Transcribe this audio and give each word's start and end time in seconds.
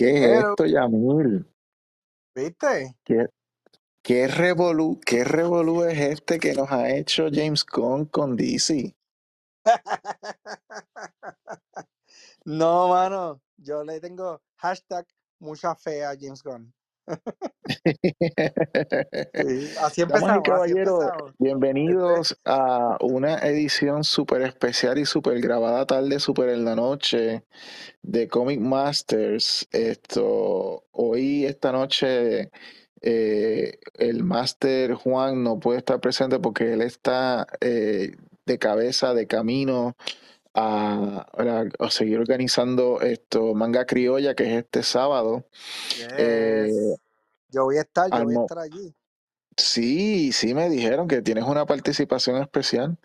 ¿Qué 0.00 0.14
es 0.14 0.30
Pero, 0.30 0.50
esto, 0.52 0.64
Yamil? 0.64 1.46
¿viste? 2.34 2.96
¿Qué, 3.04 3.26
qué 4.02 4.28
revolú, 4.28 4.98
qué 5.04 5.24
revolú 5.24 5.84
es 5.84 6.00
este 6.00 6.38
que 6.38 6.54
nos 6.54 6.72
ha 6.72 6.88
hecho 6.88 7.26
James 7.30 7.66
Gunn 7.66 8.06
con 8.06 8.34
DC? 8.34 8.96
No, 12.46 12.88
mano, 12.88 13.42
yo 13.58 13.84
le 13.84 14.00
tengo 14.00 14.40
hashtag 14.56 15.06
mucha 15.38 15.74
fe 15.74 16.02
a 16.02 16.16
James 16.18 16.42
Gunn. 16.42 16.72
Sí, 19.42 19.70
así 19.80 20.02
empezamos, 20.02 20.48
así 20.48 20.72
empezamos. 20.72 21.22
Este, 21.22 21.34
bienvenidos 21.38 22.38
a 22.44 22.96
una 23.00 23.38
edición 23.38 24.04
súper 24.04 24.42
especial 24.42 24.98
y 24.98 25.06
súper 25.06 25.40
grabada 25.40 25.86
tarde, 25.86 26.20
súper 26.20 26.50
en 26.50 26.64
la 26.64 26.74
noche 26.74 27.44
de 28.02 28.28
Comic 28.28 28.60
Masters. 28.60 29.68
Esto, 29.72 30.84
hoy, 30.92 31.46
esta 31.46 31.72
noche, 31.72 32.50
eh, 33.02 33.78
el 33.94 34.24
Master 34.24 34.94
Juan 34.94 35.42
no 35.42 35.58
puede 35.58 35.78
estar 35.78 36.00
presente 36.00 36.38
porque 36.38 36.72
él 36.72 36.82
está 36.82 37.46
eh, 37.60 38.16
de 38.46 38.58
cabeza, 38.58 39.14
de 39.14 39.26
camino 39.26 39.96
a, 40.54 41.26
a- 41.36 41.84
a 41.86 41.90
seguir 41.90 42.18
organizando 42.18 43.00
esto, 43.00 43.54
Manga 43.54 43.84
Criolla, 43.86 44.34
que 44.34 44.44
es 44.44 44.64
este 44.64 44.82
sábado. 44.82 45.44
Eh. 46.18 46.70
Yo 47.50 47.64
voy 47.64 47.78
a 47.78 47.80
estar, 47.82 48.10
yo 48.10 48.24
voy 48.24 48.34
a 48.36 48.40
estar 48.42 48.58
allí. 48.58 48.94
Sí, 49.56 50.32
sí 50.32 50.54
me 50.54 50.68
dijeron 50.70 51.08
que 51.08 51.20
tienes 51.22 51.44
una 51.44 51.66
participación 51.66 52.40
especial. 52.40 52.96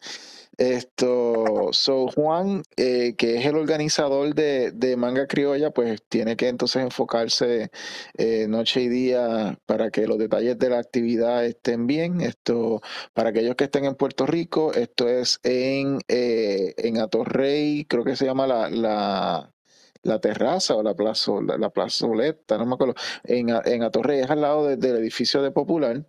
Esto, 0.57 1.69
so 1.71 2.07
Juan, 2.07 2.63
eh, 2.77 3.15
que 3.17 3.37
es 3.37 3.45
el 3.45 3.55
organizador 3.57 4.33
de, 4.35 4.71
de 4.71 4.97
Manga 4.97 5.27
Criolla, 5.27 5.71
pues 5.71 6.01
tiene 6.07 6.35
que 6.35 6.47
entonces 6.47 6.83
enfocarse 6.83 7.71
eh, 8.17 8.47
noche 8.47 8.81
y 8.81 8.89
día 8.89 9.59
para 9.65 9.91
que 9.91 10.07
los 10.07 10.17
detalles 10.17 10.57
de 10.59 10.69
la 10.69 10.79
actividad 10.79 11.45
estén 11.45 11.87
bien. 11.87 12.21
Esto, 12.21 12.81
para 13.13 13.29
aquellos 13.29 13.55
que 13.55 13.65
estén 13.65 13.85
en 13.85 13.95
Puerto 13.95 14.25
Rico, 14.25 14.73
esto 14.73 15.07
es 15.09 15.39
en, 15.43 15.99
eh, 16.07 16.73
en 16.77 16.99
Atorrey, 16.99 17.85
creo 17.85 18.03
que 18.03 18.15
se 18.15 18.25
llama 18.25 18.47
la, 18.47 18.69
la, 18.69 19.54
la 20.05 20.19
terraza 20.19 20.75
o 20.75 20.83
la 20.83 20.93
plazo, 20.95 21.41
la, 21.41 21.57
la 21.57 21.69
plazoleta, 21.69 22.57
no 22.57 22.65
me 22.65 22.75
acuerdo, 22.75 22.95
en, 23.23 23.49
en 23.65 23.83
Atorrey, 23.83 24.19
es 24.21 24.29
al 24.29 24.41
lado 24.41 24.65
de- 24.67 24.77
del 24.77 24.97
edificio 24.97 25.41
de 25.41 25.51
Popular. 25.51 26.05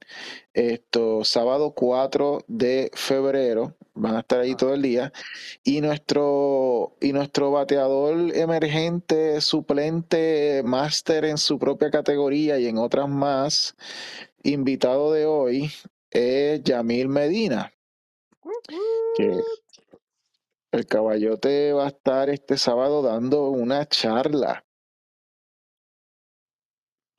Esto, 0.55 1.25
sábado 1.25 1.73
4 1.75 2.39
de 2.47 2.91
febrero, 2.95 3.75
van 3.95 4.17
a 4.17 4.21
estar 4.21 4.41
ahí 4.41 4.53
Ah, 4.53 4.57
todo 4.57 4.75
el 4.75 4.83
día. 4.83 5.13
Y 5.65 5.81
nuestro, 5.81 6.97
y 7.01 7.13
nuestro 7.13 7.51
bateador 7.51 8.35
emergente, 8.37 9.41
suplente, 9.41 10.63
máster 10.65 11.25
en 11.25 11.39
su 11.39 11.59
propia 11.59 11.91
categoría 11.91 12.59
y 12.59 12.67
en 12.69 12.79
otras 12.79 13.09
más, 13.09 13.75
invitado 14.43 15.13
de 15.13 15.27
hoy 15.27 15.71
es 16.11 16.63
Yamil 16.63 17.09
Medina, 17.09 17.73
que 19.17 19.41
el 20.77 20.87
caballote 20.87 21.73
va 21.73 21.85
a 21.85 21.89
estar 21.89 22.31
este 22.31 22.57
sábado 22.59 23.03
dando 23.03 23.49
una 23.49 23.87
charla, 23.87 24.65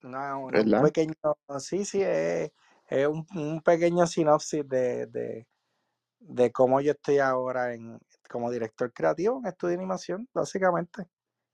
No, 0.02 0.46
un 0.46 0.82
pequeño, 0.84 1.14
sí, 1.60 1.84
sí, 1.84 2.02
es, 2.02 2.52
es 2.88 3.08
un, 3.08 3.26
un 3.36 3.62
pequeño 3.62 4.06
sinopsis 4.08 4.68
de, 4.68 5.08
de, 5.08 5.48
de 6.20 6.52
cómo 6.52 6.82
yo 6.82 6.92
estoy 6.92 7.20
ahora 7.20 7.74
en, 7.74 8.00
como 8.30 8.52
director 8.52 8.94
creativo 8.94 9.40
en 9.40 9.48
estudio 9.48 9.72
de 9.72 9.76
animación, 9.78 10.30
básicamente. 10.34 11.08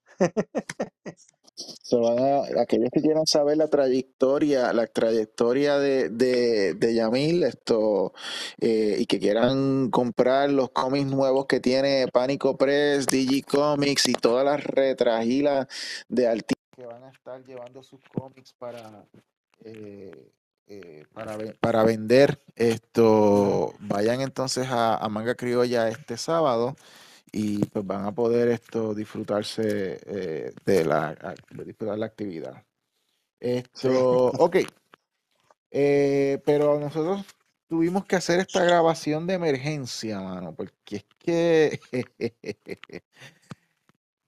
Se 1.55 1.95
van 1.97 2.17
a- 2.19 2.61
aquellos 2.61 2.89
que 2.91 3.01
quieran 3.01 3.27
saber 3.27 3.57
la 3.57 3.67
trayectoria, 3.67 4.73
la 4.73 4.87
trayectoria 4.87 5.77
de, 5.77 6.09
de, 6.09 6.73
de 6.73 6.93
Yamil, 6.95 7.43
esto, 7.43 8.13
eh, 8.59 8.95
y 8.99 9.05
que 9.05 9.19
quieran 9.19 9.91
comprar 9.91 10.49
los 10.49 10.69
cómics 10.71 11.05
nuevos 11.05 11.45
que 11.45 11.59
tiene 11.59 12.07
Pánico 12.11 12.57
Press, 12.57 13.05
Digicomics 13.05 14.07
y 14.07 14.13
todas 14.13 14.43
las 14.45 14.63
retragilas 14.63 15.67
de 16.09 16.27
artistas 16.27 16.57
que 16.75 16.85
van 16.87 17.03
a 17.03 17.09
estar 17.11 17.43
llevando 17.43 17.83
sus 17.83 18.01
cómics 18.11 18.53
para, 18.57 19.05
eh, 19.63 20.31
eh, 20.67 21.05
para, 21.13 21.37
para 21.59 21.83
vender, 21.83 22.41
esto, 22.55 23.75
vayan 23.79 24.21
entonces 24.21 24.67
a 24.71 25.07
Manga 25.09 25.35
Criolla 25.35 25.87
este 25.89 26.17
sábado 26.17 26.75
y 27.33 27.65
pues 27.65 27.85
van 27.85 28.05
a 28.05 28.11
poder 28.13 28.47
esto 28.49 28.93
disfrutarse 28.93 29.99
eh, 30.05 30.53
de 30.65 30.85
la 30.85 31.35
de 31.49 31.65
disfrutar 31.65 31.97
la 31.97 32.05
actividad. 32.05 32.63
Sí. 33.73 33.89
Esto, 33.89 34.27
ok, 34.39 34.57
eh, 35.71 36.39
pero 36.45 36.79
nosotros 36.79 37.25
tuvimos 37.67 38.05
que 38.05 38.15
hacer 38.15 38.39
esta 38.39 38.63
grabación 38.63 39.25
de 39.27 39.33
emergencia, 39.33 40.21
mano, 40.21 40.53
porque 40.55 40.97
es 40.97 41.05
que 41.17 41.79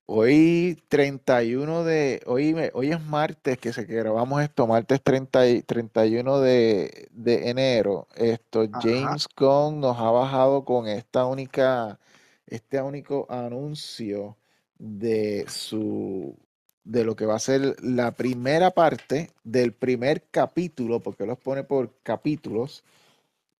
hoy 0.07 0.81
31 0.88 1.83
de, 1.83 2.21
hoy, 2.25 2.55
hoy 2.73 2.91
es 2.91 3.01
martes 3.01 3.57
que 3.59 3.73
se 3.73 3.85
que 3.88 3.94
grabamos 3.95 4.41
esto, 4.41 4.67
martes 4.67 5.01
30 5.03 5.47
y- 5.47 5.61
31 5.61 6.39
de, 6.39 7.07
de 7.11 7.49
enero. 7.49 8.07
Esto, 8.15 8.67
Ajá. 8.71 8.81
James 8.81 9.27
Gunn 9.38 9.79
nos 9.79 9.97
ha 9.99 10.09
bajado 10.11 10.65
con 10.65 10.88
esta 10.88 11.25
única, 11.25 11.99
este 12.47 12.81
único 12.81 13.25
anuncio 13.29 14.38
de 14.78 15.45
su, 15.47 16.35
de 16.83 17.03
lo 17.03 17.16
que 17.16 17.25
va 17.25 17.35
a 17.35 17.39
ser 17.39 17.75
la 17.83 18.11
primera 18.11 18.72
parte 18.72 19.31
del 19.44 19.73
primer 19.73 20.23
capítulo, 20.31 21.00
porque 21.01 21.25
los 21.25 21.38
pone 21.39 21.63
por 21.63 21.91
capítulos, 22.03 22.83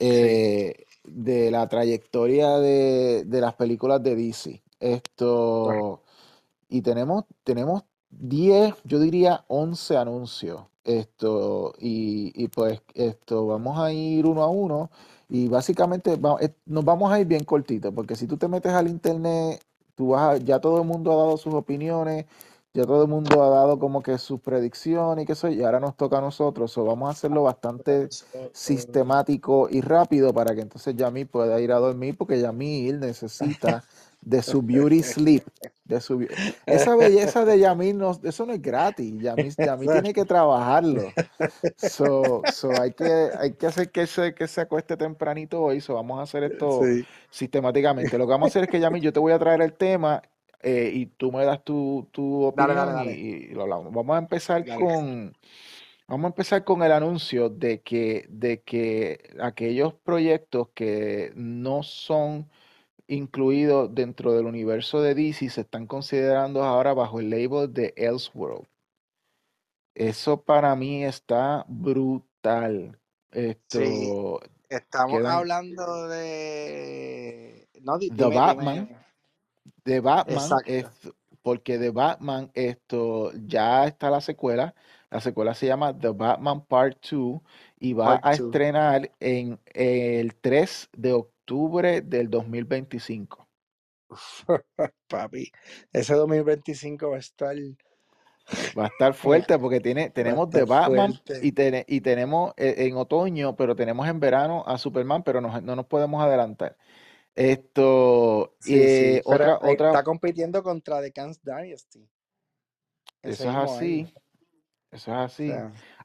Sí. 0.10 0.46
eh, 0.70 0.86
de 1.04 1.52
la 1.52 1.68
trayectoria 1.70 2.58
de, 2.60 3.24
de 3.26 3.42
las 3.42 3.54
películas 3.56 4.02
de 4.04 4.16
DC. 4.16 4.62
Esto, 4.80 6.02
y 6.70 6.82
tenemos, 6.82 7.26
tenemos 7.44 7.84
10, 8.10 8.76
yo 8.84 9.00
diría 9.00 9.46
11 9.48 9.98
anuncios. 9.98 10.62
Esto, 10.84 11.74
y, 11.80 12.32
y 12.36 12.48
pues 12.50 12.82
esto, 12.94 13.48
vamos 13.48 13.80
a 13.80 13.92
ir 13.94 14.26
uno 14.26 14.44
a 14.44 14.50
uno. 14.50 14.92
Y 15.30 15.48
básicamente 15.48 16.14
eh, 16.42 16.54
nos 16.66 16.86
vamos 16.86 17.12
a 17.12 17.20
ir 17.20 17.28
bien 17.28 17.44
cortito, 17.44 17.92
porque 17.94 18.16
si 18.16 18.28
tú 18.28 18.38
te 18.38 18.48
metes 18.48 18.72
al 18.74 18.88
internet, 18.88 19.64
tú 19.96 20.10
vas 20.10 20.36
a- 20.36 20.38
ya 20.38 20.60
todo 20.60 20.80
el 20.82 20.88
mundo 20.88 21.12
ha 21.12 21.16
dado 21.16 21.38
sus 21.38 21.54
opiniones, 21.54 22.26
ya 22.74 22.84
todo 22.86 23.04
el 23.04 23.08
mundo 23.10 23.42
ha 23.44 23.50
dado 23.50 23.80
como 23.80 24.02
que 24.04 24.18
sus 24.18 24.40
predicciones 24.42 25.24
y 25.24 25.26
qué 25.28 25.36
sé 25.36 25.54
y 25.54 25.64
ahora 25.64 25.80
nos 25.80 25.96
toca 25.96 26.18
a 26.18 26.22
nosotros. 26.22 26.72
So, 26.72 26.84
vamos 26.86 27.08
a 27.08 27.12
hacerlo 27.12 27.44
bastante 27.44 28.10
sistemático 28.52 29.68
y 29.70 29.82
rápido 29.82 30.34
para 30.34 30.54
que 30.56 30.62
entonces 30.62 30.96
Yamil 30.96 31.28
pueda 31.28 31.60
ir 31.62 31.72
a 31.72 31.80
dormir, 31.80 32.18
porque 32.18 32.40
Yamil 32.40 33.00
necesita 33.00 33.84
de 34.26 34.44
su 34.44 34.62
beauty 34.64 35.04
sleep. 35.04 35.46
De 35.86 36.02
su, 36.02 36.28
esa 36.68 36.96
belleza 36.98 37.46
de 37.46 37.60
Yamil, 37.60 37.98
no, 37.98 38.20
eso 38.24 38.46
no 38.48 38.54
es 38.54 38.62
gratis. 38.62 39.14
Yamil, 39.20 39.56
Yamil 39.58 39.92
tiene 39.92 40.14
que 40.14 40.26
trabajarlo. 40.26 41.16
So, 41.78 42.44
so 42.48 42.80
hay 42.80 42.94
que, 42.94 43.32
hay 43.40 43.56
que 43.56 43.68
hacer 43.68 43.92
que 43.92 44.08
se, 44.08 44.34
que 44.36 44.48
se 44.48 44.62
acueste 44.62 44.98
tempranito 44.98 45.62
hoy. 45.62 45.82
So 45.82 45.96
vamos 45.96 46.20
a 46.20 46.24
hacer 46.24 46.44
esto 46.44 46.92
Sí. 46.96 47.08
sistemáticamente. 47.30 48.18
Lo 48.18 48.26
que 48.28 48.32
vamos 48.32 48.48
a 48.48 48.50
hacer 48.50 48.64
es 48.66 48.70
que 48.70 48.80
Yamil, 48.82 49.04
yo 49.04 49.14
te 49.14 49.20
voy 49.20 49.34
a 49.34 49.40
traer 49.40 49.62
el 49.62 49.74
tema 49.76 50.24
eh, 50.62 50.92
y 50.94 51.08
tú 51.08 51.32
me 51.32 51.46
das 51.46 51.64
tu, 51.64 52.10
tu 52.12 52.46
Dale, 52.56 52.74
dale, 52.74 52.92
opinión 52.94 53.04
y, 53.04 53.12
y 53.14 53.48
lo 53.54 53.64
hablamos. 53.64 53.94
Vamos 53.94 54.16
a 54.16 54.20
empezar 54.20 54.68
con, 54.72 55.38
vamos 56.08 56.26
a 56.26 56.28
empezar 56.30 56.64
con 56.64 56.84
el 56.84 56.92
anuncio 56.94 57.50
de 57.50 57.82
que, 57.84 58.26
de 58.30 58.64
que 58.64 59.36
aquellos 59.42 59.94
proyectos 59.96 60.70
que 60.76 61.32
no 61.36 61.84
son 61.84 62.50
incluidos 63.08 63.94
dentro 63.94 64.34
del 64.34 64.46
universo 64.46 65.02
de 65.02 65.16
DC 65.16 65.50
se 65.50 65.62
están 65.62 65.88
considerando 65.88 66.64
ahora 66.64 66.94
bajo 66.94 67.20
el 67.20 67.30
label 67.30 67.72
de 67.74 67.94
Elseworld. 67.96 68.68
Eso 69.94 70.42
para 70.42 70.76
mí 70.76 71.04
está 71.04 71.66
brutal. 71.68 73.00
Sí. 73.32 73.50
Esto 73.72 74.40
Estamos 74.68 75.20
quedan 75.20 75.32
hablando 75.32 76.08
de. 76.08 77.68
No, 77.82 78.00
Batman, 78.30 78.90
de 79.84 80.00
Batman, 80.00 80.60
es, 80.66 80.86
porque 81.44 81.78
de 81.78 81.92
Batman 81.92 82.50
esto 82.56 83.32
ya 83.46 83.86
está 83.86 84.10
la 84.10 84.22
secuela. 84.22 84.74
La 85.12 85.22
secuela 85.22 85.54
se 85.54 85.68
llama 85.68 85.98
The 85.98 86.10
Batman 86.10 86.66
Part 86.66 86.98
2 87.10 87.40
y 87.80 87.94
va 87.94 88.20
Part 88.20 88.26
a 88.26 88.30
2. 88.32 88.40
estrenar 88.40 89.12
en 89.20 89.60
el 89.74 90.36
3 90.36 90.90
de 90.98 91.14
octubre 91.14 91.35
del 92.04 92.30
2025. 92.30 93.48
Papi, 95.08 95.52
ese 95.92 96.14
2025 96.14 97.10
va 97.10 97.16
a 97.16 97.20
estar. 97.20 97.56
Va 98.78 98.86
a 98.86 98.88
estar 98.88 99.14
fuerte 99.16 99.58
porque 99.60 99.80
tiene, 99.80 100.10
tenemos 100.10 100.48
estar 100.48 100.66
Batman 100.66 101.14
fuerte. 101.14 101.46
y, 101.46 101.52
tene- 101.52 101.86
y 101.88 102.02
tenemos 102.02 102.54
eh, 102.58 102.76
en 102.78 102.96
otoño, 102.98 103.56
pero 103.56 103.76
tenemos 103.76 104.08
en 104.08 104.20
verano 104.20 104.64
a 104.68 104.78
Superman, 104.78 105.24
pero 105.24 105.42
no, 105.42 105.60
no 105.62 105.76
nos 105.76 105.86
podemos 105.86 106.24
adelantar. 106.24 106.78
Esto, 107.36 108.56
Sí, 108.60 108.72
sí. 108.72 108.80
eh, 108.80 109.22
Pero 109.26 109.36
otra, 109.36 109.54
eh, 109.70 109.74
otra, 109.74 109.88
está 109.90 110.04
compitiendo 110.04 110.64
contra 110.64 111.02
The 111.02 111.12
Kans 111.12 111.42
Dynasty. 111.44 112.08
Eso 113.22 113.50
es 113.50 113.56
así. 113.56 114.14
Eso 114.92 115.12
es 115.12 115.18
así. 115.18 115.52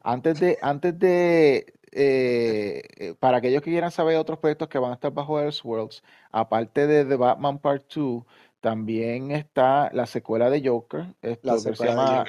Antes 0.03 0.41
de, 0.41 0.59
antes 0.63 0.99
de, 0.99 1.75
eh, 1.93 2.83
eh, 2.97 3.15
para 3.19 3.39
aquellos 3.39 3.63
que 3.63 3.71
quieran 3.71 3.91
saber 3.91 4.17
otros 4.17 4.39
proyectos 4.39 4.69
que 4.69 4.79
van 4.79 4.93
a 4.93 4.95
estar 4.95 5.13
bajo 5.13 5.41
Elseworlds, 5.41 6.03
aparte 6.31 6.87
de 6.87 7.05
The 7.05 7.17
Batman 7.17 7.59
Part 7.59 7.93
2, 7.95 8.25
también 8.61 9.31
está 9.31 9.91
la 9.93 10.07
secuela 10.07 10.51
de 10.51 10.67
Joker, 10.67 11.17
esto 11.23 11.63
que 11.65 11.75
se 11.75 11.87
llama 11.87 12.25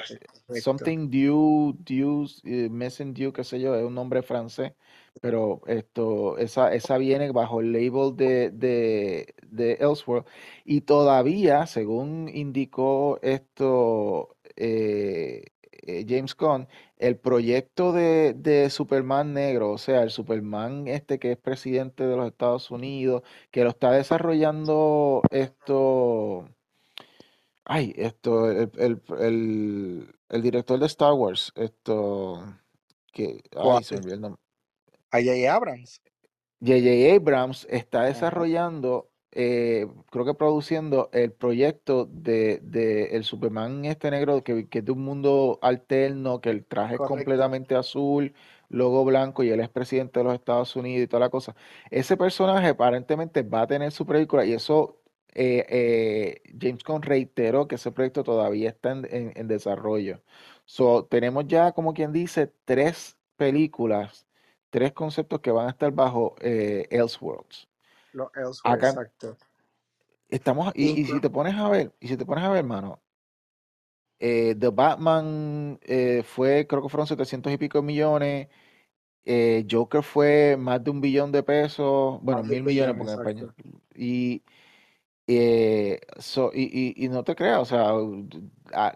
Something 0.48 1.10
Due, 1.10 1.74
Due, 1.78 2.26
eh, 2.44 2.68
Missing 2.70 3.14
Due, 3.14 3.32
qué 3.32 3.44
sé 3.44 3.60
yo, 3.60 3.74
es 3.74 3.84
un 3.84 3.94
nombre 3.94 4.22
francés, 4.22 4.72
pero 5.20 5.62
esto, 5.66 6.38
esa, 6.38 6.72
esa 6.74 6.98
viene 6.98 7.30
bajo 7.32 7.60
el 7.60 7.72
label 7.72 8.16
de, 8.16 8.50
de, 8.50 9.34
de 9.46 9.74
Elseworld 9.74 10.26
y 10.64 10.82
todavía, 10.82 11.66
según 11.66 12.28
indicó 12.32 13.18
esto 13.22 14.36
eh, 14.56 15.51
eh, 15.82 16.04
James 16.08 16.36
Gunn, 16.36 16.68
el 16.96 17.16
proyecto 17.18 17.92
de, 17.92 18.34
de, 18.34 18.70
Superman 18.70 19.34
negro, 19.34 19.72
o 19.72 19.78
sea, 19.78 20.02
el 20.02 20.10
Superman 20.10 20.86
este 20.88 21.18
que 21.18 21.32
es 21.32 21.38
presidente 21.38 22.06
de 22.06 22.16
los 22.16 22.26
Estados 22.28 22.70
Unidos, 22.70 23.22
que 23.50 23.64
lo 23.64 23.70
está 23.70 23.90
desarrollando 23.90 25.22
esto, 25.30 26.48
ay, 27.64 27.92
esto, 27.96 28.50
el, 28.50 29.02
el, 30.28 30.42
director 30.42 30.78
de 30.78 30.86
Star 30.86 31.12
Wars, 31.14 31.52
esto, 31.56 32.44
que, 33.12 33.42
ay, 33.56 33.84
se 33.84 33.94
me 33.94 34.00
olvidó 34.00 34.14
el 34.14 34.20
nombre. 34.20 34.42
J.J. 35.12 35.54
Abrams. 35.54 36.00
J.J. 36.60 37.16
Abrams 37.16 37.66
está 37.68 38.04
desarrollando 38.04 39.11
eh, 39.34 39.86
creo 40.10 40.26
que 40.26 40.34
produciendo 40.34 41.08
el 41.12 41.32
proyecto 41.32 42.04
de, 42.04 42.60
el 43.12 43.24
Superman 43.24 43.84
este 43.86 44.10
negro, 44.10 44.44
que, 44.44 44.68
que, 44.68 44.80
es 44.80 44.84
de 44.84 44.92
un 44.92 45.02
mundo 45.04 45.58
alterno, 45.62 46.40
que 46.42 46.50
el 46.50 46.64
traje 46.66 46.94
es 46.94 47.00
completamente 47.00 47.74
azul, 47.74 48.34
logo 48.68 49.04
blanco 49.04 49.42
y 49.42 49.50
él 49.50 49.60
es 49.60 49.70
presidente 49.70 50.20
de 50.20 50.24
los 50.24 50.34
Estados 50.34 50.76
Unidos 50.76 51.04
y 51.04 51.06
toda 51.06 51.20
la 51.20 51.30
cosa. 51.30 51.56
Ese 51.90 52.16
personaje 52.16 52.68
aparentemente 52.68 53.42
va 53.42 53.62
a 53.62 53.66
tener 53.66 53.90
su 53.92 54.06
película 54.06 54.44
y 54.44 54.52
eso 54.52 54.98
eh, 55.34 55.64
eh, 55.68 56.42
James 56.60 56.84
Gunn 56.84 57.02
reiteró 57.02 57.68
que 57.68 57.76
ese 57.76 57.90
proyecto 57.90 58.24
todavía 58.24 58.68
está 58.70 58.92
en, 58.92 59.48
desarrollo. 59.48 60.20
So, 60.66 61.06
tenemos 61.06 61.46
ya, 61.48 61.72
como 61.72 61.94
quien 61.94 62.12
dice, 62.12 62.52
tres 62.66 63.16
películas, 63.36 64.26
tres 64.70 64.92
conceptos 64.92 65.40
que 65.40 65.50
van 65.50 65.68
a 65.68 65.70
estar 65.70 65.90
bajo 65.92 66.34
Elseworlds. 66.40 67.71
Los 68.12 68.30
exacto. 68.64 69.36
Estamos, 70.28 70.72
y, 70.74 71.04
si 71.04 71.20
te 71.20 71.28
pones 71.28 71.54
a 71.56 71.68
ver, 71.68 71.92
y 72.00 72.08
si 72.08 72.16
te 72.16 72.24
pones 72.24 72.42
a 72.44 72.48
ver, 72.48 72.60
hermano, 72.60 73.02
eh, 74.18 74.54
The 74.58 74.68
Batman 74.68 75.78
eh, 75.82 76.22
fue, 76.24 76.66
creo 76.66 76.82
que 76.82 76.88
fueron 76.88 77.06
700 77.06 77.52
y 77.52 77.58
pico 77.58 77.82
millones. 77.82 78.48
Eh, 79.24 79.66
Joker 79.70 80.02
fue 80.02 80.56
más 80.58 80.82
de 80.82 80.90
un 80.90 81.00
billón 81.02 81.32
de 81.32 81.42
pesos, 81.42 82.18
bueno, 82.22 82.42
mil 82.44 82.62
millones 82.62 82.96
porque 82.96 83.12
en 83.12 83.18
español. 83.18 83.54
Y, 83.94 84.42
y, 85.26 87.08
no 87.08 87.24
te 87.24 87.34
creas, 87.34 87.58
o 87.58 87.64
sea, 87.66 87.92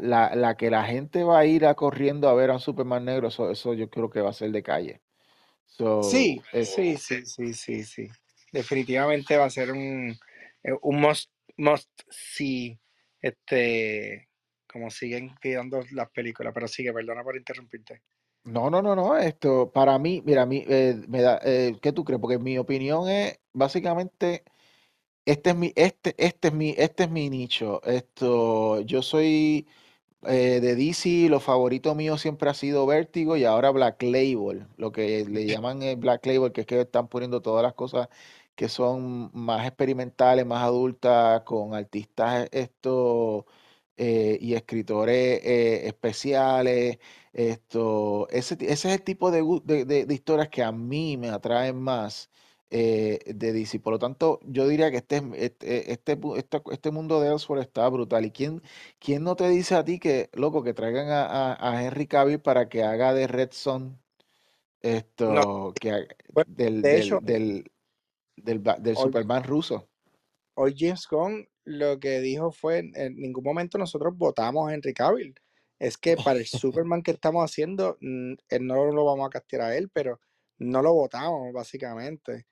la, 0.01 0.35
la, 0.35 0.57
que 0.57 0.71
la 0.71 0.85
gente 0.85 1.23
va 1.23 1.41
a 1.41 1.45
ir 1.45 1.67
a 1.67 1.75
corriendo 1.75 2.31
a 2.31 2.35
ver 2.35 2.51
a 2.51 2.55
un 2.55 2.61
Superman 2.61 3.05
negro, 3.05 3.29
eso, 3.29 3.51
eso 3.51 3.75
yo 3.75 3.91
creo 3.91 4.09
que 4.09 4.23
va 4.23 4.31
a 4.31 4.33
ser 4.33 4.53
de 4.53 4.63
calle. 4.63 5.03
sí, 6.03 6.41
sí, 6.65 6.97
sí, 6.97 7.27
sí, 7.27 7.53
sí, 7.53 7.85
sí 7.85 8.11
definitivamente 8.57 9.37
va 9.37 9.45
a 9.45 9.51
ser 9.51 9.73
un, 9.73 10.17
eh, 10.63 10.73
un 10.83 11.01
must, 11.01 11.31
must 11.57 11.91
see, 12.09 12.79
este, 13.21 14.29
como 14.67 14.91
siguen 14.91 15.35
pidiendo 15.41 15.83
las 15.93 16.11
películas, 16.11 16.53
pero 16.55 16.69
sigue, 16.69 16.93
perdona 16.93 17.23
por 17.23 17.37
interrumpirte. 17.37 18.03
No, 18.45 18.71
no, 18.71 18.81
no, 18.81 18.95
no, 18.95 19.17
esto, 19.17 19.73
para 19.73 19.99
mí, 19.99 20.23
mira, 20.25 20.43
a 20.43 20.47
mí, 20.47 20.65
eh, 20.69 20.95
me 21.09 21.21
da, 21.21 21.41
eh, 21.45 21.77
¿qué 21.83 21.93
tú 21.93 22.05
crees? 22.05 22.21
Porque 22.21 22.39
mi 22.39 22.59
opinión 22.59 23.09
es, 23.09 23.41
básicamente, 23.53 24.45
este 25.25 25.51
es 25.51 25.57
mi, 25.57 25.73
este, 25.75 26.15
este 26.19 26.49
es 26.49 26.55
mi, 26.55 26.75
este 26.79 27.05
es 27.05 27.11
mi 27.11 27.29
nicho, 27.29 27.83
esto, 27.85 28.81
yo 28.83 29.03
soy 29.03 29.67
eh, 30.23 30.61
de 30.61 30.75
DC, 30.77 31.29
lo 31.29 31.41
favorito 31.41 31.95
mío 31.95 32.19
siempre 32.19 32.51
ha 32.51 32.55
sido 32.55 32.87
Vértigo 32.87 33.37
y 33.37 33.45
ahora 33.45 33.71
Black 33.71 34.03
Label, 34.03 34.67
lo 34.77 34.91
que 34.93 35.25
le 35.25 35.47
llaman 35.47 35.83
el 35.83 35.97
Black 35.97 36.27
Label, 36.27 36.53
que 36.53 36.63
es 36.63 36.67
que 36.67 36.81
están 36.81 37.09
poniendo 37.09 37.43
todas 37.43 37.63
las 37.63 37.75
cosas 37.75 38.09
que 38.57 38.69
son 38.69 39.31
más 39.35 39.67
experimentales, 39.67 40.47
más 40.47 40.63
adultas, 40.65 41.43
con 41.43 41.75
artistas 41.75 42.49
esto, 42.53 43.47
eh, 43.99 44.39
y 44.41 44.55
escritores 44.55 45.41
eh, 45.45 45.87
especiales. 45.87 46.99
Esto, 47.33 48.29
ese, 48.31 48.55
ese, 48.61 48.73
es 48.73 48.85
el 48.87 49.03
tipo 49.03 49.31
de, 49.31 49.43
de, 49.85 50.15
historias 50.15 50.49
que 50.49 50.63
a 50.63 50.73
mí 50.73 51.17
me 51.17 51.29
atraen 51.31 51.81
más 51.81 52.31
eh, 52.71 53.21
de 53.27 53.53
DC. 53.53 53.81
Por 53.81 53.93
lo 53.95 53.99
tanto, 53.99 54.41
yo 54.45 54.69
diría 54.69 54.91
que 54.91 54.99
este, 54.99 55.23
este, 55.35 55.93
este, 55.93 56.19
este, 56.73 56.91
mundo 56.91 57.21
de 57.21 57.29
Elseworld 57.31 57.63
está 57.65 57.89
brutal. 57.89 58.25
¿Y 58.27 58.31
quién, 58.33 58.63
quién 58.99 59.25
no 59.25 59.37
te 59.37 59.49
dice 59.49 59.75
a 59.77 59.85
ti 59.85 59.99
que, 59.99 60.31
loco, 60.35 60.63
que 60.63 60.75
traigan 60.75 61.09
a, 61.11 61.83
Henry 61.85 62.07
Cavill 62.07 62.41
para 62.41 62.69
que 62.69 62.83
haga 62.85 63.15
de 63.15 63.27
Red 63.27 63.51
Son 63.53 63.99
esto, 64.83 65.73
que, 65.81 66.07
del, 66.47 66.83
del, 66.83 67.19
del, 67.23 67.71
Superman 68.95 69.45
ruso? 69.45 69.89
Hoy 70.55 70.75
James 70.77 71.07
Gunn 71.11 71.47
lo 71.65 71.99
que 71.99 72.21
dijo 72.21 72.53
fue, 72.53 72.91
en 72.95 73.17
ningún 73.17 73.45
momento 73.45 73.77
nosotros 73.77 74.17
votamos 74.17 74.69
a 74.69 74.75
Henry 74.75 74.95
Cavill. 74.95 75.35
Es 75.79 75.99
que 75.99 76.17
para 76.17 76.39
el 76.39 76.47
Superman 76.47 77.03
que 77.03 77.11
estamos 77.11 77.45
haciendo, 77.45 77.99
mm, 78.01 78.35
no 78.61 78.93
lo 78.93 79.05
vamos 79.05 79.27
a 79.27 79.31
castigar 79.31 79.71
a 79.71 79.77
él, 79.77 79.91
pero 79.93 80.21
no 80.59 80.81
lo 80.81 80.95
votamos, 80.95 81.53
básicamente. 81.53 82.47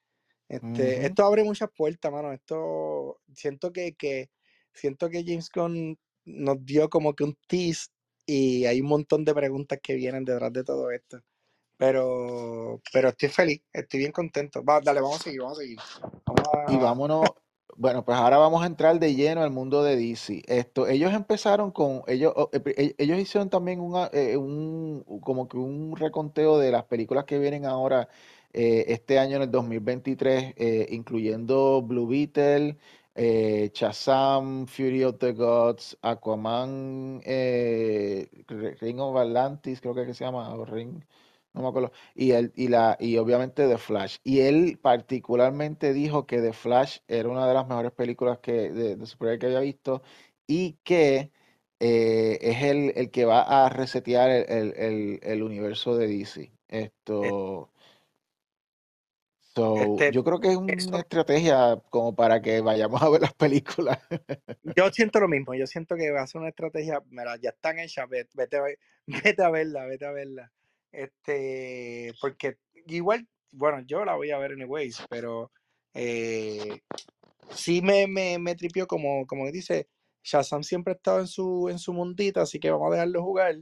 Este, 0.49 1.07
Esto 1.07 1.25
abre 1.25 1.43
muchas 1.45 1.71
puertas, 1.75 2.13
mano. 2.13 2.33
Esto 2.33 3.21
siento 3.33 3.73
que, 3.73 3.95
que, 3.95 4.31
siento 4.73 5.09
que 5.09 5.25
James 5.25 5.49
Gunn 5.55 5.99
nos 6.25 6.65
dio 6.65 6.91
como 6.91 7.15
que 7.15 7.25
un 7.25 7.37
tease 7.47 7.89
y 8.27 8.67
hay 8.67 8.81
un 8.81 8.89
montón 8.89 9.25
de 9.25 9.35
preguntas 9.35 9.79
que 9.83 9.95
vienen 9.95 10.25
detrás 10.25 10.53
de 10.53 10.65
todo 10.65 10.91
esto. 10.91 11.23
Pero, 11.77 12.81
pero 12.93 13.09
estoy 13.09 13.29
feliz, 13.29 13.63
estoy 13.73 14.01
bien 14.01 14.13
contento. 14.13 14.63
dale, 14.63 15.01
vamos 15.01 15.21
a 15.21 15.23
seguir, 15.25 15.41
vamos 15.41 15.59
a 15.59 15.63
seguir. 15.63 15.79
Y 16.69 16.77
vámonos, 16.77 17.25
bueno, 17.77 18.05
pues 18.05 18.17
ahora 18.17 18.39
vamos 18.39 18.63
a 18.63 18.67
entrar 18.67 18.99
de 19.01 19.15
lleno 19.15 19.43
al 19.43 19.51
mundo 19.51 19.83
de 19.83 19.97
DC. 19.97 20.43
Esto, 20.47 20.87
ellos 20.87 21.13
empezaron 21.13 21.73
con, 21.73 22.03
ellos, 22.07 22.33
eh, 22.53 22.63
eh, 22.77 22.95
ellos 22.99 23.19
hicieron 23.19 23.51
también 23.51 23.81
eh, 24.13 24.37
un, 24.37 25.05
como 25.21 25.49
que 25.49 25.57
un 25.57 25.97
reconteo 25.97 26.59
de 26.59 26.71
las 26.71 26.85
películas 26.85 27.25
que 27.25 27.39
vienen 27.39 27.67
ahora 27.67 28.09
este 28.53 29.19
año 29.19 29.35
en 29.37 29.43
el 29.43 29.51
2023, 29.51 30.55
incluyendo 30.93 31.83
Blue 31.83 32.07
Beetle, 32.07 32.79
eh, 33.17 33.71
Shazam, 33.75 34.67
Fury 34.67 35.05
of 35.05 35.19
the 35.19 35.33
Gods, 35.33 35.97
Aquaman, 36.03 37.21
Ring 38.81 39.01
of 39.01 39.17
Atlantis, 39.17 39.81
creo 39.81 39.95
que, 39.95 40.15
se 40.15 40.25
llama, 40.25 40.55
Ring, 40.67 41.03
no 41.55 41.63
me 41.63 41.69
acuerdo, 41.69 41.93
y, 42.15 42.33
él, 42.33 42.53
y, 42.57 42.69
la, 42.69 42.97
y 43.01 43.17
obviamente 43.17 43.69
The 43.69 43.79
Flash. 43.79 44.19
Y 44.25 44.41
él 44.41 44.79
particularmente 44.83 45.93
dijo 45.93 46.27
que 46.27 46.41
The 46.41 46.53
Flash 46.53 46.99
era 47.09 47.29
una 47.29 47.47
de 47.47 47.55
las 47.55 47.67
mejores 47.69 47.93
películas 47.93 48.39
que, 48.41 48.71
de, 48.73 48.97
de 48.97 49.39
que 49.39 49.47
había 49.47 49.61
visto 49.61 50.03
y 50.47 50.75
que 50.85 51.31
eh, 51.81 52.39
es 52.41 52.63
el, 52.63 52.93
el, 52.97 53.11
que 53.11 53.25
va 53.25 53.43
a 53.43 53.69
resetear 53.69 54.31
el, 54.31 54.75
el, 54.77 55.21
el 55.23 55.43
universo 55.43 55.97
de 55.97 56.09
DC. 56.09 56.53
Esto... 56.69 57.71
Este, 59.57 60.11
yo 60.13 60.25
creo 60.25 60.41
que 60.41 60.49
es 60.49 60.57
una 60.57 60.99
estrategia 60.99 61.81
como 61.89 62.15
para 62.17 62.43
que 62.43 62.61
vayamos 62.61 63.01
a 63.01 63.09
ver 63.09 63.21
las 63.21 63.35
películas. 63.35 64.01
yo 64.77 64.91
siento 64.91 65.21
lo 65.21 65.29
mismo, 65.29 65.55
yo 65.55 65.67
siento 65.69 65.95
que 65.95 66.11
va 66.11 66.23
a 66.23 66.27
ser 66.27 66.41
una 66.41 66.51
estrategia, 66.51 67.01
mira, 67.11 67.37
ya 67.37 67.51
están 67.51 67.79
hechas, 67.79 68.09
vete, 68.09 68.31
vete, 68.35 68.79
vete 69.07 69.43
a 69.45 69.51
verla, 69.51 69.87
vete 69.87 70.07
a 70.07 70.11
verla. 70.11 70.53
Este, 70.95 72.13
porque 72.21 72.59
igual, 72.87 73.27
bueno, 73.53 73.83
yo 73.87 74.05
la 74.05 74.15
voy 74.15 74.31
a 74.31 74.39
ver 74.39 74.53
anyways, 74.53 75.05
pero 75.11 75.51
eh, 75.93 76.81
sí 77.51 77.83
me, 77.83 78.07
me, 78.07 78.39
me 78.39 78.55
tripió 78.55 78.87
como, 78.87 79.27
como 79.27 79.51
dice, 79.51 79.89
Shazam 80.23 80.63
siempre 80.63 80.93
ha 80.93 80.97
estado 80.97 81.21
en 81.21 81.27
su, 81.27 81.69
en 81.69 81.79
su 81.79 81.93
mundita, 81.93 82.43
así 82.43 82.59
que 82.59 82.71
vamos 82.71 82.89
a 82.89 82.95
dejarlo 82.95 83.23
jugar. 83.23 83.57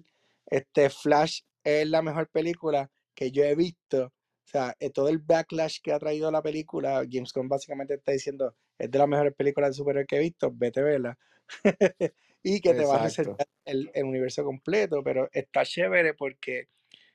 Este, 0.47 0.91
Flash 0.91 1.41
es 1.65 1.87
la 1.89 2.03
mejor 2.03 2.29
película 2.29 2.91
que 3.15 3.31
yo 3.31 3.45
he 3.45 3.55
visto. 3.55 4.07
O 4.07 4.49
sea, 4.53 4.77
eh, 4.81 4.91
todo 4.91 5.09
el 5.09 5.19
backlash 5.19 5.79
que 5.83 5.93
ha 5.93 5.99
traído 5.99 6.31
la 6.31 6.43
película, 6.43 7.05
James 7.11 7.33
Gunn 7.33 7.49
básicamente 7.49 7.95
está 7.95 8.13
diciendo, 8.13 8.55
es 8.79 8.91
de 8.91 8.99
las 8.99 9.09
mejores 9.09 9.35
películas 9.35 9.71
de 9.71 9.75
superhéroes 9.75 10.07
que 10.07 10.17
he 10.17 10.21
visto, 10.21 10.51
vete 10.53 10.81
a 10.81 10.85
verla. 10.85 11.19
y 12.43 12.61
que 12.61 12.75
te 12.75 12.85
va 12.85 12.97
a 12.97 13.05
hacer 13.05 13.35
el, 13.65 13.91
el, 13.95 14.05
universo 14.05 14.45
completo, 14.45 15.03
pero 15.03 15.29
está 15.33 15.65
chévere 15.65 16.15
porque 16.15 16.69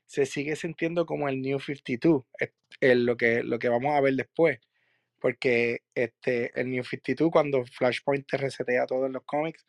se 0.07 0.25
sigue 0.27 0.55
sintiendo 0.57 1.05
como 1.07 1.29
el 1.29 1.41
New 1.41 1.59
52, 1.59 2.25
es, 2.81 2.97
lo, 2.97 3.17
que, 3.17 3.43
lo 3.43 3.59
que 3.59 3.69
vamos 3.69 3.93
a 3.95 4.01
ver 4.01 4.15
después. 4.15 4.59
Porque 5.19 5.81
este, 5.95 6.51
el 6.59 6.71
New 6.71 6.83
52, 6.85 7.31
cuando 7.31 7.65
Flashpoint 7.65 8.27
te 8.27 8.37
resetea 8.37 8.87
todo 8.87 9.07
en 9.07 9.13
los 9.13 9.23
cómics, 9.25 9.65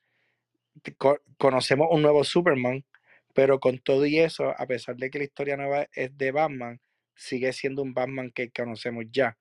co- 0.99 1.21
conocemos 1.39 1.89
un 1.91 2.03
nuevo 2.03 2.25
Superman, 2.25 2.85
pero 3.35 3.61
con 3.61 3.79
todo 3.79 4.07
y 4.07 4.19
eso, 4.19 4.51
a 4.59 4.67
pesar 4.67 4.97
de 4.97 5.11
que 5.11 5.19
la 5.19 5.25
historia 5.25 5.57
nueva 5.57 5.89
es 5.93 6.17
de 6.17 6.33
Batman, 6.33 6.81
sigue 7.15 7.53
siendo 7.53 7.83
un 7.83 7.95
Batman 7.95 8.31
que 8.35 8.51
conocemos 8.51 9.05
ya. 9.11 9.37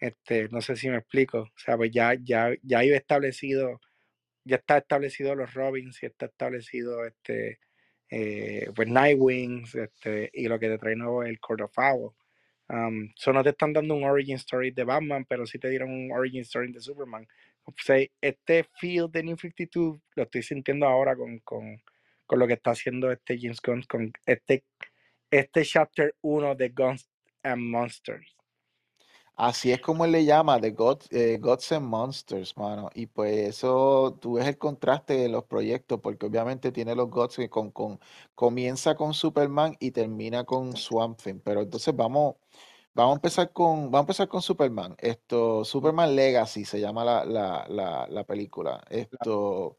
Este, 0.00 0.48
no 0.50 0.60
sé 0.62 0.76
si 0.76 0.90
me 0.90 0.98
explico. 0.98 1.40
O 1.42 1.52
sea, 1.58 1.76
pues 1.76 1.90
ya, 1.92 2.14
ya, 2.22 2.50
ya 2.62 2.80
hay 2.80 2.92
establecido, 2.92 3.80
ya 4.44 4.56
está 4.56 4.78
establecido 4.78 5.34
los 5.36 5.54
Robins, 5.54 6.02
y 6.02 6.06
está 6.06 6.26
establecido 6.26 7.04
este, 7.06 7.60
eh, 8.10 8.70
pues 8.74 8.88
Nightwing, 8.88 9.64
este, 9.74 10.30
y 10.32 10.46
lo 10.48 10.58
que 10.58 10.68
te 10.68 10.78
trae 10.78 10.96
nuevo 10.96 11.22
es 11.22 11.30
el 11.30 11.40
Court 11.40 11.62
of 11.62 11.78
Owls. 11.78 12.14
Um, 12.68 13.12
so 13.14 13.32
no 13.32 13.44
te 13.44 13.50
están 13.50 13.72
dando 13.72 13.94
un 13.94 14.04
origin 14.04 14.36
story 14.36 14.72
de 14.72 14.84
Batman, 14.84 15.24
pero 15.28 15.46
sí 15.46 15.58
te 15.58 15.68
dieron 15.68 15.90
un 15.90 16.10
origin 16.12 16.42
story 16.42 16.72
de 16.72 16.80
Superman. 16.80 17.26
O 17.64 17.74
sea, 17.76 18.04
este 18.20 18.64
feel 18.78 19.10
de 19.10 19.22
New 19.22 19.36
52 19.36 20.00
lo 20.14 20.22
estoy 20.22 20.42
sintiendo 20.42 20.86
ahora 20.86 21.16
con, 21.16 21.38
con, 21.40 21.80
con 22.26 22.38
lo 22.38 22.46
que 22.46 22.54
está 22.54 22.72
haciendo 22.72 23.10
este 23.10 23.38
James 23.38 23.60
Gunn, 23.60 23.82
con 23.82 24.12
este, 24.24 24.64
este 25.30 25.62
chapter 25.62 26.14
1 26.22 26.54
de 26.54 26.68
Guns 26.70 27.08
and 27.42 27.62
Monsters. 27.62 28.35
Así 29.38 29.70
es 29.70 29.80
como 29.82 30.04
él 30.06 30.12
le 30.12 30.24
llama, 30.24 30.58
The 30.60 30.70
God, 30.70 31.02
eh, 31.10 31.36
Gods 31.38 31.72
and 31.72 31.86
Monsters, 31.86 32.56
mano. 32.56 32.88
Y 32.94 33.06
pues 33.06 33.36
eso, 33.48 34.16
tú 34.20 34.34
ves 34.34 34.46
el 34.46 34.56
contraste 34.56 35.14
de 35.14 35.28
los 35.28 35.44
proyectos, 35.44 36.00
porque 36.00 36.24
obviamente 36.26 36.72
tiene 36.72 36.94
los 36.94 37.10
Gods 37.10 37.36
que 37.36 37.50
con, 37.50 37.70
con, 37.70 38.00
comienza 38.34 38.94
con 38.94 39.12
Superman 39.12 39.76
y 39.78 39.90
termina 39.90 40.44
con 40.44 40.74
Swamp 40.74 41.20
Thing. 41.20 41.40
Pero 41.44 41.60
entonces 41.60 41.94
vamos, 41.94 42.36
vamos 42.94 43.12
a 43.14 43.16
empezar 43.16 43.52
con, 43.52 43.90
vamos 43.90 43.96
a 43.96 44.00
empezar 44.00 44.28
con 44.28 44.40
Superman. 44.42 44.94
Esto, 44.98 45.64
Superman 45.66 46.16
Legacy 46.16 46.64
se 46.64 46.80
llama 46.80 47.04
la, 47.04 47.24
la, 47.26 47.66
la, 47.68 48.06
la 48.08 48.24
película. 48.24 48.82
Esto, 48.88 49.76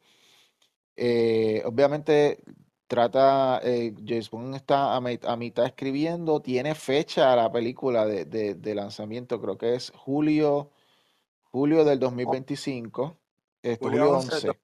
eh, 0.95 1.61
obviamente 1.65 2.43
trata, 2.87 3.59
eh, 3.63 3.93
James 4.05 4.29
Bond 4.31 4.55
está 4.55 4.95
a, 4.95 5.01
mi- 5.01 5.19
a 5.23 5.35
mitad 5.37 5.65
escribiendo, 5.65 6.41
tiene 6.41 6.75
fecha 6.75 7.35
la 7.35 7.51
película 7.51 8.05
de, 8.05 8.25
de- 8.25 8.55
de 8.55 8.75
lanzamiento, 8.75 9.41
creo 9.41 9.57
que 9.57 9.75
es 9.75 9.91
julio, 9.95 10.71
julio 11.51 11.85
del 11.85 11.99
2025, 11.99 13.17
esto, 13.63 13.89
Julio 13.89 14.01
julio 14.03 14.17
11 14.17 14.35
de 14.41 14.49
11. 14.49 14.59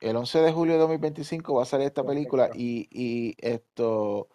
El 0.00 0.16
11 0.16 0.40
de 0.40 0.52
julio 0.52 0.74
de 0.74 0.80
2025 0.80 1.54
va 1.54 1.62
a 1.62 1.66
salir 1.66 1.86
esta 1.86 2.04
película 2.04 2.50
y, 2.52 2.88
y 2.90 3.36
esto 3.38 4.28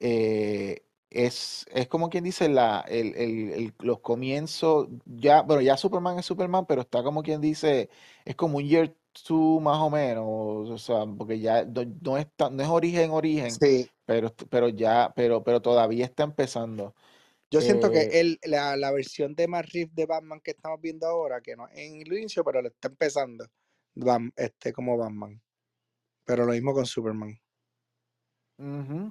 eh, 0.00 0.83
es, 1.14 1.66
es 1.72 1.88
como 1.88 2.10
quien 2.10 2.24
dice 2.24 2.48
la, 2.48 2.80
el, 2.88 3.14
el- 3.16 3.50
el- 3.52 3.74
los 3.80 4.00
comienzos, 4.00 4.88
ya, 5.06 5.42
bueno, 5.42 5.62
ya 5.62 5.76
Superman 5.76 6.18
es 6.18 6.26
Superman, 6.26 6.66
pero 6.66 6.82
está 6.82 7.02
como 7.02 7.22
quien 7.22 7.40
dice, 7.40 7.90
es 8.24 8.36
como 8.36 8.58
un 8.58 8.64
year 8.68 8.94
two 9.26 9.60
más 9.60 9.78
o 9.80 9.90
menos, 9.90 10.24
o 10.26 10.78
sea, 10.78 11.06
porque 11.06 11.38
ya 11.40 11.64
no, 11.64 11.82
no 12.02 12.18
es, 12.18 12.26
tan- 12.36 12.56
no 12.56 12.62
es 12.62 12.68
origen, 12.68 13.10
origen, 13.10 13.60
Sí, 13.60 13.90
pero, 14.06 14.32
pero 14.50 14.68
ya, 14.68 15.12
pero, 15.16 15.42
pero 15.44 15.62
todavía 15.62 16.04
está 16.04 16.24
empezando. 16.24 16.94
yo 17.50 17.62
siento 17.62 17.90
que 17.90 18.02
Eh, 18.02 18.20
él, 18.20 18.38
la, 18.44 18.76
la 18.76 18.90
versión 18.92 19.34
de 19.34 19.48
Matt 19.48 19.66
Reeves 19.72 19.94
de 19.94 20.06
Batman 20.06 20.40
que 20.40 20.52
estamos 20.52 20.80
viendo 20.80 21.06
ahora, 21.06 21.40
que 21.40 21.56
no 21.56 21.68
es 21.68 21.78
en 21.78 22.00
el 22.02 22.12
inicio, 22.12 22.44
pero 22.44 22.60
lo 22.62 22.68
está 22.68 22.88
empezando, 22.88 23.46
Bam- 23.96 24.32
este, 24.36 24.72
como 24.72 24.96
Batman. 24.98 25.40
Pero 26.26 26.46
lo 26.46 26.52
mismo 26.52 26.74
con 26.74 26.86
Superman. 26.86 27.38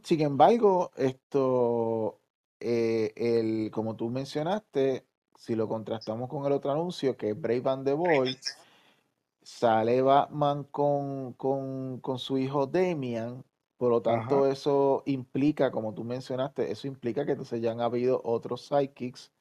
Sin 0.04 0.22
embargo, 0.22 0.92
esto, 0.98 2.22
eh, 2.60 3.14
el, 3.16 3.72
como 3.72 3.96
tú 3.96 4.10
mencionaste, 4.10 5.08
si 5.36 5.56
lo 5.56 5.68
contrastamos 5.68 6.30
con 6.30 6.46
el 6.46 6.52
otro 6.52 6.72
anuncio, 6.72 7.16
que 7.18 7.30
es 7.32 7.40
Brave 7.42 7.64
and 7.70 7.86
the 7.86 7.94
Bold, 7.94 8.38
sale 9.42 10.02
Batman 10.02 10.64
con, 10.66 11.34
con, 11.34 12.00
con 12.02 12.20
su 12.20 12.38
hijo 12.38 12.68
Damian, 12.68 13.46
por 13.78 13.92
lo 13.92 14.02
Ajá. 14.08 14.42
tanto 14.42 14.48
eso 14.48 15.04
implica, 15.06 15.72
como 15.72 15.94
tú 15.94 16.04
mencionaste, 16.04 16.72
eso 16.72 16.88
implica 16.88 17.26
que 17.26 17.32
entonces 17.34 17.62
ya 17.62 17.72
han 17.72 17.82
habido 17.82 18.22
otros 18.24 18.68
sidekicks 18.68 19.34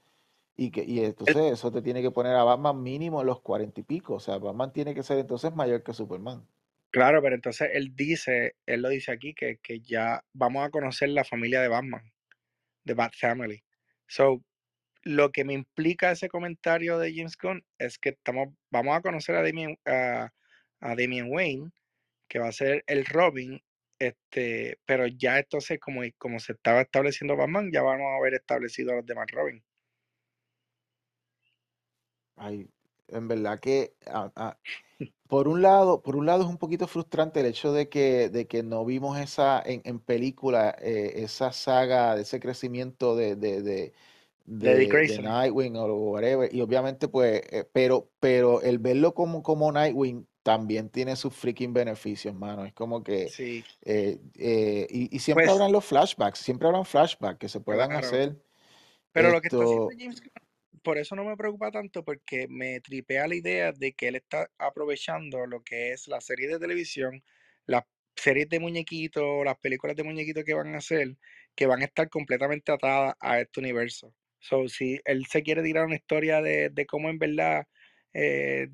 y 0.56 0.71
que 0.73 0.85
y 0.85 1.00
entonces 1.00 1.52
eso 1.52 1.73
te 1.73 1.82
tiene 1.82 2.02
que 2.02 2.11
poner 2.12 2.37
a 2.37 2.44
Batman 2.44 2.82
mínimo 2.82 3.21
en 3.23 3.28
los 3.28 3.40
cuarenta 3.42 3.80
y 3.80 3.85
pico, 3.85 4.14
o 4.16 4.21
sea, 4.21 4.38
Batman 4.38 4.73
tiene 4.73 4.94
que 4.94 5.02
ser 5.04 5.18
entonces 5.18 5.54
mayor 5.56 5.82
que 5.85 5.94
Superman. 5.94 6.47
Claro, 6.93 7.23
pero 7.23 7.35
entonces 7.35 7.71
él 7.73 7.97
dice, 7.97 8.57
él 8.67 8.83
lo 8.83 8.91
dice 8.91 9.13
aquí, 9.13 9.35
que, 9.35 9.59
que 9.63 9.81
ya 9.81 10.25
vamos 10.33 10.65
a 10.65 10.71
conocer 10.71 11.09
la 11.11 11.25
familia 11.25 11.61
de 11.61 11.69
Batman, 11.69 12.13
de 12.85 12.95
Bat 12.95 13.15
Family. 13.17 13.65
So, 14.07 14.45
lo 15.03 15.33
que 15.33 15.45
me 15.45 15.55
implica 15.55 16.13
ese 16.13 16.29
comentario 16.29 16.99
de 16.99 17.15
James 17.15 17.37
Gunn 17.37 17.65
es 17.79 17.99
que 17.99 18.11
estamos, 18.11 18.51
vamos 18.71 18.97
a 18.97 19.03
conocer 19.03 19.37
a 19.37 19.43
a 20.81 20.97
Damian 20.97 21.29
Wayne, 21.31 21.71
que 22.29 22.39
va 22.39 22.49
a 22.49 22.53
ser 22.53 22.85
el 22.87 23.05
Robin, 23.07 23.63
este, 23.99 24.79
pero 24.85 25.07
ya 25.07 25.39
entonces 25.39 25.79
como, 25.81 26.03
como 26.19 26.41
se 26.41 26.53
estaba 26.53 26.83
estableciendo 26.83 27.37
Batman, 27.37 27.71
ya 27.73 27.83
vamos 27.83 28.07
a 28.13 28.17
haber 28.19 28.35
establecido 28.35 28.93
a 28.93 28.97
los 28.97 29.07
demás 29.07 29.27
Robin. 29.33 29.63
Ay, 32.37 32.69
en 33.12 33.28
verdad 33.28 33.61
que 33.61 33.95
ah, 34.07 34.31
ah, 34.37 34.59
por 35.28 35.49
un 35.49 35.62
lado, 35.62 36.02
por 36.02 36.16
un 36.16 36.26
lado 36.26 36.42
es 36.42 36.49
un 36.49 36.59
poquito 36.59 36.87
frustrante 36.87 37.40
el 37.40 37.47
hecho 37.47 37.73
de 37.73 37.88
que, 37.88 38.28
de 38.28 38.47
que 38.47 38.62
no 38.62 38.85
vimos 38.85 39.19
esa 39.19 39.62
en, 39.64 39.81
en 39.85 39.99
película, 39.99 40.76
eh, 40.78 41.12
esa 41.16 41.52
saga, 41.52 42.14
de 42.16 42.23
ese 42.23 42.38
crecimiento 42.38 43.16
de, 43.16 43.37
de, 43.37 43.62
de, 43.62 43.92
De. 44.45 45.19
Nightwing 45.23 45.76
o 45.76 45.87
whatever. 45.87 46.54
Y 46.54 46.61
obviamente, 46.61 47.09
pues, 47.09 47.40
eh, 47.50 47.64
pero, 47.73 48.11
pero 48.21 48.61
el 48.61 48.78
verlo 48.78 49.14
como, 49.14 49.42
como 49.42 49.73
Nightwing 49.73 50.26
también 50.42 50.90
tiene 50.90 51.16
sus 51.16 51.33
freaking 51.35 51.73
beneficios, 51.73 52.35
mano. 52.35 52.66
Es 52.66 52.75
como 52.75 53.02
que, 53.02 53.28
Sí, 53.28 53.64
eh, 53.83 54.19
y, 54.90 55.16
y 55.16 55.19
siempre 55.21 55.47
pues, 55.47 55.54
habrán 55.54 55.73
los 55.73 55.85
flashbacks, 55.85 56.40
siempre 56.40 56.69
habrán 56.69 56.85
flashbacks 56.85 57.38
que 57.38 57.49
se 57.49 57.61
puedan 57.61 57.88
claro. 57.88 58.07
hacer. 58.07 58.37
Pero 59.12 59.31
lo 59.31 59.40
que 59.40 59.49
está 59.49 59.62
haciendo 59.62 59.88
James 59.99 60.23
por 60.83 60.99
eso 60.99 61.17
no 61.17 61.25
me 61.25 61.37
preocupa 61.37 61.71
tanto, 61.71 62.05
porque 62.05 62.47
me 62.49 62.81
tripea 62.81 63.29
la 63.29 63.35
idea 63.37 63.73
de 63.73 63.93
que 63.93 64.09
él 64.09 64.17
está 64.17 64.51
aprovechando 64.59 65.47
lo 65.47 65.62
que 65.62 65.93
es 65.93 66.09
la 66.09 66.21
serie 66.21 66.49
de 66.49 66.59
televisión, 66.59 67.23
las 67.67 67.85
series 68.17 68.49
de 68.49 68.61
muñequitos, 68.61 69.45
las 69.45 69.59
películas 69.59 69.97
de 69.97 70.05
muñequitos 70.05 70.45
que 70.45 70.55
van 70.55 70.75
a 70.75 70.79
hacer, 70.79 71.17
que 71.55 71.67
van 71.67 71.83
a 71.83 71.87
estar 71.87 72.09
completamente 72.11 72.73
atadas 72.73 73.15
a 73.21 73.41
este 73.41 73.61
universo. 73.61 74.15
So, 74.41 74.69
si 74.69 75.01
él 75.05 75.27
se 75.27 75.43
quiere 75.43 75.62
tirar 75.62 75.87
una 75.87 75.97
historia 75.97 76.43
de, 76.43 76.71
de 76.71 76.87
cómo 76.87 77.09
en 77.11 77.19
verdad 77.19 77.67
eh, 78.15 78.69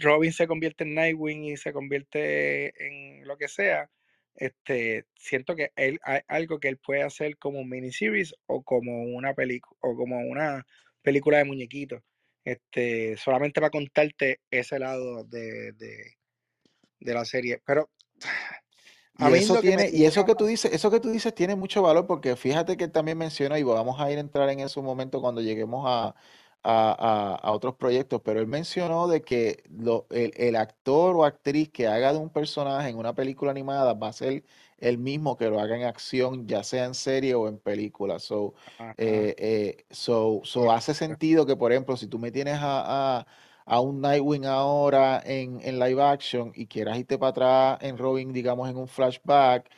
Robin 0.00 0.32
se 0.32 0.46
convierte 0.46 0.84
en 0.84 0.94
Nightwing 0.94 1.44
y 1.44 1.56
se 1.56 1.72
convierte 1.72 2.72
en 2.86 3.26
lo 3.26 3.36
que 3.36 3.48
sea, 3.48 3.90
este, 4.36 5.06
siento 5.16 5.56
que 5.56 5.70
él, 5.76 5.98
hay 6.02 6.20
algo 6.28 6.60
que 6.60 6.68
él 6.68 6.78
puede 6.78 7.02
hacer 7.02 7.38
como 7.38 7.60
un 7.60 7.68
miniseries 7.68 8.34
o 8.46 8.62
como 8.62 9.04
una 9.04 9.34
película 9.34 9.76
o 9.80 9.96
como 9.96 10.18
una 10.20 10.66
película 11.06 11.38
de 11.38 11.44
muñequitos. 11.44 12.02
Este, 12.44 13.16
solamente 13.16 13.60
para 13.60 13.70
contarte 13.70 14.40
ese 14.50 14.78
lado 14.80 15.24
de, 15.24 15.72
de, 15.72 16.14
de 17.00 17.14
la 17.14 17.24
serie. 17.24 17.60
Pero 17.64 17.90
a 19.18 19.30
Y 19.30 19.30
mí 19.30 19.38
eso 19.38 19.58
tiene, 19.60 19.90
y 19.92 20.04
eso 20.04 20.24
que 20.26 20.34
tú 20.34 20.46
dices, 20.46 20.72
eso 20.72 20.90
que 20.90 21.00
tú 21.00 21.10
dices 21.10 21.34
tiene 21.34 21.56
mucho 21.56 21.82
valor 21.82 22.06
porque 22.06 22.36
fíjate 22.36 22.76
que 22.76 22.84
él 22.84 22.92
también 22.92 23.18
mencionó, 23.18 23.56
y 23.56 23.62
vamos 23.62 24.00
a 24.00 24.10
ir 24.10 24.18
a 24.18 24.20
entrar 24.20 24.48
en 24.50 24.60
ese 24.60 24.80
momento 24.82 25.20
cuando 25.20 25.40
lleguemos 25.40 25.84
a, 25.88 26.14
a- 26.66 27.34
a- 27.34 27.34
a 27.36 27.52
otros 27.52 27.74
proyectos, 27.76 28.20
pero 28.24 28.40
él 28.40 28.46
mencionó 28.46 29.08
de 29.08 29.22
que 29.22 29.62
lo- 29.70 30.06
el, 30.10 30.32
el 30.36 30.56
actor 30.56 31.16
o 31.16 31.24
actriz 31.24 31.70
que 31.70 31.86
haga 31.86 32.12
de 32.12 32.18
un 32.18 32.30
personaje 32.30 32.88
en 32.88 32.98
una 32.98 33.14
película 33.14 33.50
animada 33.52 33.94
va 33.94 34.08
a 34.08 34.12
ser 34.12 34.44
el 34.78 34.98
mismo 34.98 35.36
que 35.36 35.48
lo 35.50 35.60
haga 35.60 35.76
en 35.76 35.84
acción, 35.84 36.46
ya 36.48 36.62
sea 36.64 36.84
en 36.86 36.94
serie 36.94 37.34
o 37.34 37.48
en 37.48 37.58
película. 37.58 38.18
So, 38.18 38.54
eh, 38.96 39.34
eh, 39.38 39.84
so, 39.90 40.40
so 40.44 40.70
hace 40.72 40.94
sentido 40.94 41.46
que, 41.46 41.56
por 41.56 41.72
ejemplo, 41.72 41.96
si 41.96 42.06
tú 42.08 42.18
me 42.18 42.30
tienes 42.32 42.56
a, 42.60 43.18
a- 43.20 43.26
a 43.68 43.80
un 43.80 44.00
Nightwing 44.00 44.44
ahora 44.46 45.20
en, 45.24 45.60
en 45.62 45.78
live 45.80 46.00
action 46.02 46.52
y 46.54 46.66
quieras 46.66 46.98
irte 46.98 47.18
para 47.18 47.30
atrás 47.30 47.78
en 47.82 47.98
Robin, 47.98 48.32
digamos, 48.32 48.68
en 48.70 48.76
un 48.76 48.86
flashback, 48.88 49.68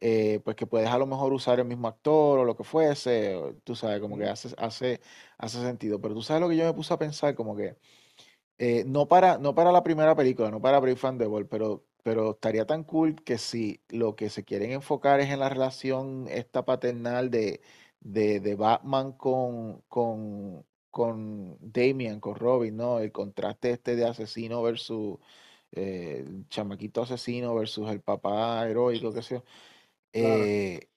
eh, 0.00 0.40
pues 0.44 0.56
que 0.56 0.66
puedes 0.66 0.88
a 0.88 0.98
lo 0.98 1.06
mejor 1.06 1.32
usar 1.32 1.58
el 1.60 1.66
mismo 1.66 1.88
actor 1.88 2.38
o 2.40 2.44
lo 2.44 2.56
que 2.56 2.64
fuese, 2.64 3.34
o 3.36 3.54
tú 3.64 3.74
sabes, 3.76 4.00
como 4.00 4.16
que 4.18 4.24
hace, 4.26 4.54
hace, 4.58 5.00
hace 5.38 5.60
sentido. 5.62 6.00
Pero 6.00 6.14
tú 6.14 6.22
sabes 6.22 6.40
lo 6.42 6.48
que 6.48 6.56
yo 6.56 6.64
me 6.64 6.74
puse 6.74 6.94
a 6.94 6.98
pensar, 6.98 7.34
como 7.34 7.56
que 7.56 7.76
eh, 8.58 8.84
no 8.86 9.08
para, 9.08 9.38
no 9.38 9.54
para 9.54 9.72
la 9.72 9.82
primera 9.82 10.14
película, 10.16 10.50
no 10.50 10.60
para 10.60 10.80
Brave 10.80 11.26
Bold, 11.28 11.48
pero, 11.48 11.84
pero 12.02 12.32
estaría 12.32 12.66
tan 12.66 12.84
cool 12.84 13.16
que 13.24 13.38
si 13.38 13.82
lo 13.88 14.16
que 14.16 14.30
se 14.30 14.44
quieren 14.44 14.72
enfocar 14.72 15.20
es 15.20 15.30
en 15.30 15.40
la 15.40 15.48
relación 15.48 16.26
esta 16.28 16.64
paternal 16.64 17.30
de, 17.30 17.60
de, 18.00 18.40
de 18.40 18.54
Batman 18.56 19.12
con, 19.12 19.82
con, 19.88 20.64
con 20.90 21.56
Damian, 21.60 22.20
con 22.20 22.34
Robin, 22.36 22.76
¿no? 22.76 22.98
El 23.00 23.12
contraste 23.12 23.70
este 23.70 23.96
de 23.96 24.06
asesino 24.06 24.62
versus 24.62 25.18
eh, 25.72 26.24
el 26.26 26.48
chamaquito 26.48 27.02
asesino 27.02 27.54
versus 27.54 27.88
el 27.90 28.00
papá 28.00 28.68
heroico, 28.68 29.12
qué 29.12 29.22
sé 29.22 29.34
yo. 29.36 29.44
Claro, 30.20 30.44
Eh, 30.44 30.88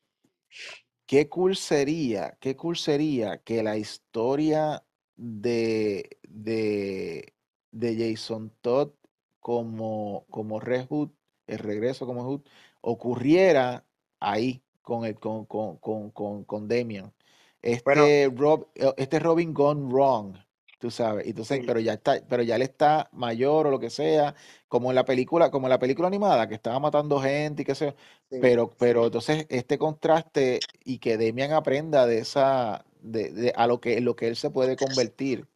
qué 1.05 1.29
cool 1.29 1.55
sería, 1.55 2.37
qué 2.39 2.55
cool 2.55 2.77
sería 2.77 3.37
que 3.39 3.63
la 3.63 3.77
historia 3.77 4.83
de, 5.15 6.17
de, 6.23 7.33
de 7.71 7.95
Jason 7.97 8.51
Todd 8.61 8.91
como, 9.39 10.25
como 10.29 10.59
Red 10.59 10.87
Hood, 10.87 11.09
el 11.47 11.59
regreso 11.59 12.05
como 12.05 12.23
Hood, 12.23 12.41
ocurriera 12.81 13.85
ahí 14.19 14.63
con, 14.81 15.05
el, 15.05 15.15
con, 15.15 15.45
con, 15.45 15.77
con, 15.77 16.11
con, 16.11 16.43
con 16.45 16.67
Damian. 16.67 17.13
Este, 17.61 18.31
Rob, 18.35 18.67
eh, 18.75 18.93
este 18.97 19.19
Robin 19.19 19.53
gone 19.53 19.87
wrong, 19.91 20.35
tú 20.81 20.91
sabes. 20.91 21.27
Entonces, 21.27 21.61
pero 21.65 21.79
ya 21.79 21.93
está, 21.93 22.19
pero 22.27 22.43
ya 22.43 22.57
él 22.57 22.63
está 22.63 23.09
mayor 23.13 23.67
o 23.67 23.71
lo 23.71 23.79
que 23.79 23.89
sea, 23.89 24.35
como 24.67 24.89
en 24.89 24.95
la 24.95 25.05
película, 25.05 25.51
como 25.51 25.67
en 25.67 25.69
la 25.69 25.79
película 25.79 26.07
animada, 26.07 26.49
que 26.49 26.55
estaba 26.55 26.79
matando 26.79 27.21
gente 27.21 27.61
y 27.61 27.65
qué 27.65 27.75
sé 27.75 27.95
pero, 28.41 28.73
pero 28.77 29.05
entonces 29.05 29.45
este 29.49 29.77
contraste 29.77 30.59
y 30.85 30.99
que 30.99 31.17
Demian 31.17 31.51
aprenda 31.51 32.07
de 32.07 32.19
esa, 32.19 32.85
de, 33.01 33.31
de, 33.31 33.53
a 33.55 33.67
lo 33.67 33.81
que, 33.81 33.99
lo 34.01 34.15
que 34.15 34.27
él 34.27 34.35
se 34.35 34.49
puede 34.49 34.75
convertir. 34.75 35.47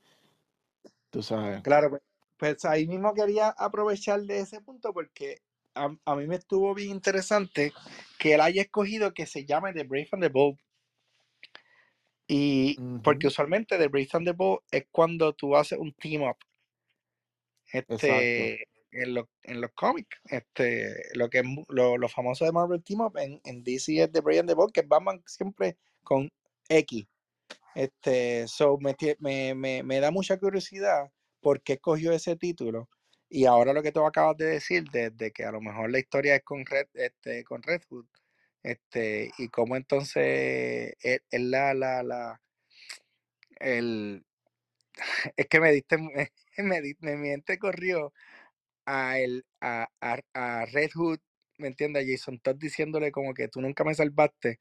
Tú 1.10 1.24
sabes. 1.24 1.62
Claro, 1.62 1.90
pues, 1.90 2.02
pues 2.38 2.66
ahí 2.66 2.88
mismo 2.88 3.14
quería 3.14 3.50
aprovechar 3.50 4.22
de 4.22 4.40
ese 4.40 4.60
punto 4.60 4.94
porque 4.94 5.42
a, 5.74 5.96
a, 6.06 6.16
mí 6.16 6.28
me 6.28 6.36
estuvo 6.36 6.74
bien 6.74 6.92
interesante 6.92 7.72
que 8.20 8.34
él 8.34 8.42
haya 8.42 8.62
escogido 8.62 9.14
que 9.14 9.26
se 9.26 9.46
llame 9.46 9.74
The 9.74 9.84
Brave 9.84 10.10
and 10.12 10.24
the 10.24 10.30
Bold. 10.30 10.60
Y 12.28 12.78
porque 13.04 13.28
usualmente 13.28 13.78
The 13.78 13.88
Brave 13.88 14.34
Bold 14.34 14.62
es 14.72 14.86
cuando 14.92 15.34
tú 15.34 15.56
haces 15.56 15.78
un 15.78 15.94
team 15.94 16.24
up. 16.24 16.38
Este, 17.72 18.64
en, 18.92 19.14
lo, 19.14 19.30
en 19.44 19.62
los 19.62 19.72
cómics, 19.74 20.18
este, 20.26 20.94
lo 21.16 21.30
que 21.30 21.40
es 21.40 21.46
lo, 21.68 21.98
lo, 21.98 22.10
famoso 22.10 22.46
de 22.46 22.52
Marvel 22.52 22.84
Team 22.84 23.02
Up 23.02 23.18
en, 23.18 23.42
en 23.44 23.64
DC 23.64 24.02
es 24.02 24.12
The 24.12 24.22
Brave 24.22 24.54
Bold, 24.54 24.72
que 24.72 24.82
es 24.82 24.88
Batman 24.88 25.22
siempre 25.26 25.78
con 26.04 26.32
X. 26.70 27.06
Este, 27.76 28.48
so 28.48 28.78
me, 28.80 28.96
me, 29.20 29.54
me, 29.54 29.84
me 29.84 30.00
da 30.00 30.12
mucha 30.12 30.38
curiosidad 30.38 31.12
por 31.42 31.62
qué 31.62 31.74
escogió 31.74 32.12
ese 32.14 32.36
título. 32.36 32.90
Y 33.30 33.46
ahora 33.46 33.74
lo 33.74 33.84
que 33.84 33.92
tú 33.92 34.06
acabas 34.06 34.38
de 34.38 34.46
decir, 34.46 34.86
de, 34.92 35.32
que 35.32 35.44
a 35.44 35.52
lo 35.52 35.60
mejor 35.60 35.92
la 35.92 36.00
historia 36.00 36.36
es 36.36 36.44
con 36.44 36.66
Red, 36.66 36.88
este, 36.94 37.44
con 37.44 37.62
Red 37.62 37.82
Hood, 37.90 38.06
este, 38.66 39.32
y 39.38 39.50
cómo 39.50 39.76
entonces 39.78 40.94
es, 41.02 41.22
la, 41.32 41.74
la, 41.74 42.04
la, 42.04 42.42
el, 43.60 44.26
es 45.38 45.48
que 45.48 45.60
me 45.60 45.72
diste, 45.72 45.98
me, 45.98 46.32
me, 46.58 46.82
mi 47.02 47.16
mente 47.18 47.58
corrió 47.60 48.14
a, 48.86 49.20
el, 49.20 49.46
a, 49.62 49.88
a, 50.02 50.20
a 50.34 50.66
Red 50.68 50.92
Hood, 50.96 51.20
¿me 51.60 51.70
entiendes? 51.70 52.06
Jason 52.10 52.40
Todd 52.40 52.58
diciéndole 52.58 53.12
como 53.12 53.34
que 53.34 53.48
tú 53.50 53.62
nunca 53.62 53.84
me 53.84 53.96
salvaste 53.96 54.60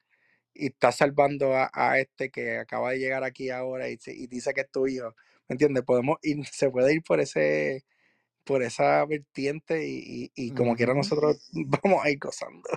y 0.55 0.69
estás 0.69 0.97
salvando 0.99 1.55
a, 1.57 1.71
a 1.75 1.99
este 2.01 2.31
que 2.31 2.59
acaba 2.59 2.93
de 2.93 2.99
llegar 3.01 3.25
aquí 3.25 3.51
ahora 3.51 3.91
y, 3.91 3.99
y 4.07 4.29
dice 4.29 4.55
que 4.55 4.63
es 4.63 4.71
tu 4.73 4.87
hijo. 4.89 5.15
¿Me 5.49 5.55
entiendes? 5.55 5.85
Podemos 5.85 6.19
ir, 6.23 6.45
se 6.53 6.71
puede 6.71 6.95
ir 6.95 7.03
por 7.05 7.21
ese, 7.21 7.85
por 8.45 8.63
esa 8.63 9.05
vertiente 9.07 9.87
y, 9.89 10.33
y, 10.37 10.53
como 10.53 10.77
quiera 10.77 10.95
nosotros 10.95 11.51
vamos 11.53 12.05
a 12.05 12.11
ir 12.11 12.19
gozando. 12.21 12.69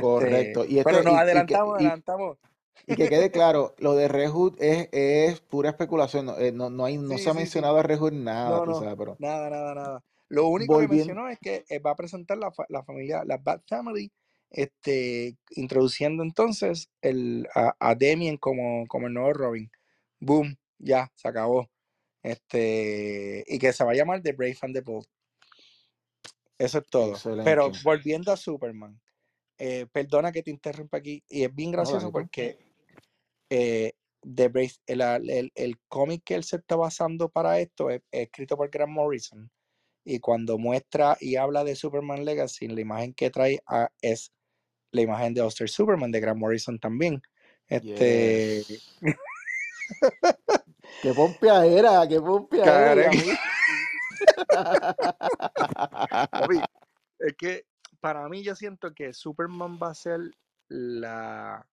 Correcto. 0.00 0.62
Este, 0.62 0.74
y 0.74 0.82
pero 0.82 1.02
nos 1.02 1.14
adelantamos, 1.14 1.74
adelantamos. 1.76 2.38
Y 2.86 2.94
que 2.94 3.08
quede 3.08 3.30
claro, 3.32 3.74
lo 3.78 3.94
de 3.94 4.08
Rehud 4.08 4.54
es, 4.58 4.88
es 4.92 5.40
pura 5.40 5.70
especulación, 5.70 6.26
no, 6.26 6.38
eh, 6.38 6.52
no, 6.52 6.70
no 6.70 6.84
hay, 6.84 6.98
no 6.98 7.18
se 7.18 7.30
ha 7.30 7.34
mencionado 7.34 7.78
a 7.78 7.82
Rehud 7.82 8.12
nada, 8.12 8.64
no, 8.64 8.78
sabes, 8.78 8.94
pero... 8.96 9.16
Nada, 9.18 9.50
nada, 9.50 9.74
nada. 9.74 10.04
Lo 10.28 10.48
único 10.48 10.78
que 10.78 10.88
mencionó 10.88 11.28
es 11.28 11.38
que 11.38 11.64
eh, 11.68 11.78
va 11.78 11.92
a 11.92 11.96
presentar 11.96 12.38
la, 12.38 12.52
la 12.68 12.82
familia, 12.82 13.22
la 13.24 13.38
Bad 13.38 13.62
Family, 13.66 14.10
este, 14.50 15.36
introduciendo 15.50 16.22
entonces 16.22 16.90
el, 17.00 17.48
a, 17.54 17.74
a 17.78 17.94
Damien 17.94 18.36
como, 18.36 18.86
como 18.86 19.06
el 19.06 19.14
nuevo 19.14 19.32
Robin. 19.32 19.70
Boom, 20.18 20.56
ya, 20.78 21.10
se 21.14 21.28
acabó. 21.28 21.68
Este, 22.22 23.44
y 23.46 23.58
que 23.58 23.72
se 23.72 23.84
va 23.84 23.92
a 23.92 23.94
llamar 23.94 24.22
The 24.22 24.32
Brave 24.32 24.58
and 24.62 24.74
the 24.74 24.80
Bold. 24.80 25.06
Eso 26.58 26.78
es 26.78 26.86
todo. 26.86 27.14
Pero 27.44 27.70
volviendo 27.84 28.32
a 28.32 28.36
Superman, 28.36 28.98
eh, 29.58 29.86
perdona 29.90 30.32
que 30.32 30.42
te 30.42 30.50
interrumpa 30.50 30.98
aquí, 30.98 31.22
y 31.28 31.44
es 31.44 31.54
bien 31.54 31.72
gracioso 31.72 32.12
porque 32.12 32.58
eh, 33.50 33.92
The 34.22 34.48
Brave, 34.48 34.72
el, 34.86 35.52
el, 35.54 35.78
cómic 35.88 36.22
que 36.24 36.34
él 36.34 36.44
se 36.44 36.56
está 36.56 36.76
basando 36.76 37.28
para 37.28 37.58
esto 37.60 37.90
es, 37.90 38.02
escrito 38.10 38.56
por 38.56 38.70
Grant 38.70 38.92
Morrison. 38.92 39.50
Y 40.04 40.20
cuando 40.20 40.58
muestra 40.58 41.16
y 41.20 41.36
habla 41.36 41.64
de 41.64 41.74
Superman 41.74 42.24
Legacy, 42.24 42.68
la 42.68 42.80
imagen 42.80 43.14
que 43.14 43.30
trae 43.30 43.60
a, 43.66 43.88
es 44.00 44.32
la 44.92 45.02
imagen 45.02 45.34
de 45.34 45.42
Oster 45.42 45.68
Superman 45.68 46.12
de 46.12 46.20
Grant 46.20 46.38
Morrison 46.38 46.78
también. 46.78 47.20
Este. 47.66 48.62
qué 51.02 51.12
pompea 51.14 51.66
era, 51.66 52.06
qué 52.08 52.20
pompea 52.20 52.92
era. 52.92 53.10
es 57.18 57.34
que 57.36 57.64
para 58.06 58.28
mí 58.28 58.44
yo 58.44 58.54
siento 58.54 58.94
que 58.94 59.12
Superman 59.12 59.80
va 59.82 59.90
a 59.90 59.94
ser 59.94 60.20
la. 60.68 61.66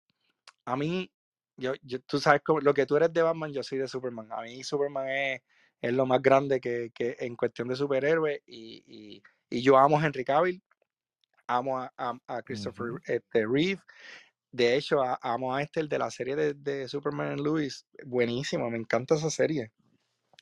A 0.66 0.76
mí, 0.76 1.12
yo, 1.58 1.74
tú 2.08 2.20
sabes 2.20 2.42
lo 2.64 2.74
que 2.74 2.88
tú 2.88 2.98
eres 2.98 3.14
de 3.14 3.22
Batman, 3.22 3.54
yo 3.54 3.62
soy 3.62 3.78
de 3.78 3.88
Superman. 3.88 4.32
A 4.32 4.42
mí 4.42 4.64
Superman 4.64 5.10
es, 5.10 5.42
es 5.80 5.94
lo 5.94 6.08
más 6.08 6.24
grande 6.24 6.60
que, 6.60 6.90
que 6.92 7.18
en 7.20 7.36
cuestión 7.36 7.68
de 7.68 7.76
superhéroe 7.76 8.42
y, 8.48 8.84
y, 8.88 9.24
y, 9.48 9.62
yo 9.62 9.78
amo 9.78 10.00
a 10.00 10.04
Henry 10.04 10.26
Cavill, 10.26 10.60
amo 11.46 11.80
a, 11.80 11.94
a, 12.26 12.42
Christopher 12.42 12.94
este, 13.06 13.46
Reeve. 13.46 13.80
De 14.52 14.76
hecho, 14.76 15.04
amo 15.22 15.54
a 15.54 15.62
este, 15.62 15.82
el 15.82 15.88
de 15.88 16.00
la 16.00 16.10
serie 16.10 16.36
de, 16.36 16.56
de 16.56 16.88
Superman 16.88 17.34
and 17.34 17.42
Lewis. 17.42 17.86
Buenísimo, 18.08 18.72
me 18.72 18.80
encanta 18.80 19.14
esa 19.14 19.30
serie. 19.30 19.72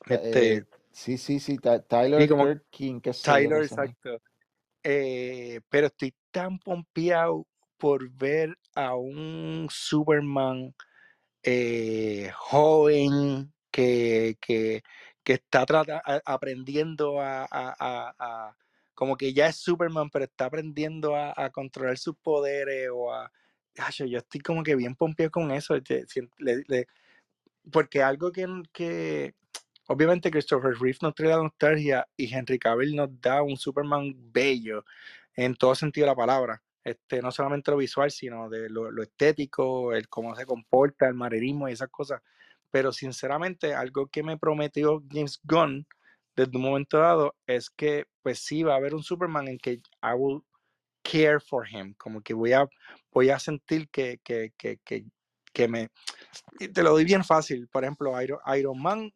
Eh, 0.08 0.20
este, 0.22 0.66
sí, 0.90 1.18
sí, 1.18 1.38
sí, 1.38 1.58
Tyler 1.58 2.62
King, 2.70 2.98
que 3.02 3.12
Tyler, 3.12 3.64
exacto. 3.64 4.22
Eh, 4.84 5.60
pero 5.68 5.86
estoy 5.86 6.14
tan 6.30 6.58
pompeado 6.58 7.46
por 7.78 8.10
ver 8.10 8.56
a 8.74 8.94
un 8.94 9.68
Superman 9.70 10.74
eh, 11.42 12.30
joven 12.36 13.52
que, 13.70 14.36
que, 14.40 14.82
está 15.24 15.64
aprendiendo 16.24 17.20
a, 17.20 18.56
como 18.94 19.16
que 19.16 19.32
ya 19.32 19.48
es 19.48 19.56
Superman, 19.56 20.10
pero 20.10 20.24
está 20.24 20.46
aprendiendo 20.46 21.16
a, 21.16 21.50
controlar 21.50 21.98
sus 21.98 22.16
poderes 22.16 22.88
o 22.92 23.12
a... 23.12 23.30
yo 24.06 24.18
estoy 24.18 24.40
como 24.40 24.62
que 24.62 24.76
bien 24.76 24.94
pompeado 24.94 25.30
con 25.30 25.50
eso. 25.50 25.74
porque 27.72 28.02
algo 28.02 28.30
que, 28.32 29.34
Obviamente 29.88 30.30
Christopher 30.30 30.74
Reeve 30.78 30.98
nos 31.02 31.14
trae 31.14 31.30
la 31.30 31.42
nostalgia 31.42 32.06
y 32.16 32.32
Henry 32.32 32.58
Cavill 32.58 32.94
nos 32.94 33.20
da 33.20 33.42
un 33.42 33.56
Superman 33.56 34.14
bello 34.32 34.84
en 35.34 35.54
todo 35.56 35.74
sentido 35.74 36.06
de 36.06 36.12
la 36.12 36.16
palabra. 36.16 36.62
Este, 36.84 37.22
no 37.22 37.30
solamente 37.30 37.70
lo 37.70 37.76
visual, 37.76 38.10
sino 38.10 38.48
de 38.48 38.68
lo, 38.68 39.02
estético, 39.02 39.92
el 39.92 40.08
cómo 40.08 40.34
se 40.34 40.46
comporta, 40.46 41.06
el 41.08 41.14
manerismo 41.14 41.68
y 41.68 41.72
esas 41.72 41.88
cosas. 41.88 42.20
Pero 42.70 42.92
sinceramente, 42.92 43.74
algo 43.74 44.06
que 44.06 44.22
me 44.22 44.38
prometió 44.38 45.02
James 45.10 45.40
Gunn 45.44 45.86
desde 46.34 46.56
un 46.56 46.62
momento 46.62 46.98
dado 46.98 47.34
es 47.46 47.68
que 47.70 48.06
pues 48.22 48.38
sí 48.38 48.62
va 48.62 48.74
a 48.74 48.76
haber 48.76 48.94
un 48.94 49.02
Superman 49.02 49.48
en 49.48 49.58
que 49.58 49.72
I 50.02 50.14
will 50.16 50.42
care 51.02 51.40
for 51.40 51.68
him, 51.68 51.94
como 51.94 52.22
que 52.22 52.34
voy 52.34 52.52
a, 52.52 52.68
voy 53.12 53.30
a 53.30 53.38
sentir 53.38 53.88
que, 53.90 54.20
que, 54.22 54.52
que, 54.56 54.78
que, 55.52 55.68
me... 55.68 55.90
Te 56.72 56.82
lo 56.82 56.90
doy 56.90 57.04
bien 57.04 57.24
fácil, 57.24 57.68
por 57.68 57.82
ejemplo, 57.84 58.14
Iron 58.22 58.80
Man 58.80 59.12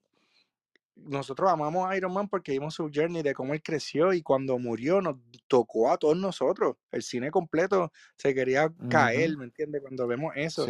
nosotros 0.96 1.50
amamos 1.50 1.88
a 1.88 1.96
Iron 1.96 2.12
Man 2.12 2.28
porque 2.28 2.52
vimos 2.52 2.74
su 2.74 2.90
journey 2.92 3.22
de 3.22 3.34
cómo 3.34 3.54
él 3.54 3.62
creció 3.62 4.12
y 4.12 4.22
cuando 4.22 4.58
murió 4.58 5.00
nos 5.00 5.16
tocó 5.46 5.90
a 5.90 5.98
todos 5.98 6.16
nosotros. 6.16 6.76
El 6.90 7.02
cine 7.02 7.30
completo 7.30 7.92
se 8.16 8.34
quería 8.34 8.72
caer, 8.90 9.36
¿me 9.36 9.44
entiendes? 9.44 9.82
Cuando 9.82 10.06
vemos 10.06 10.32
eso. 10.36 10.66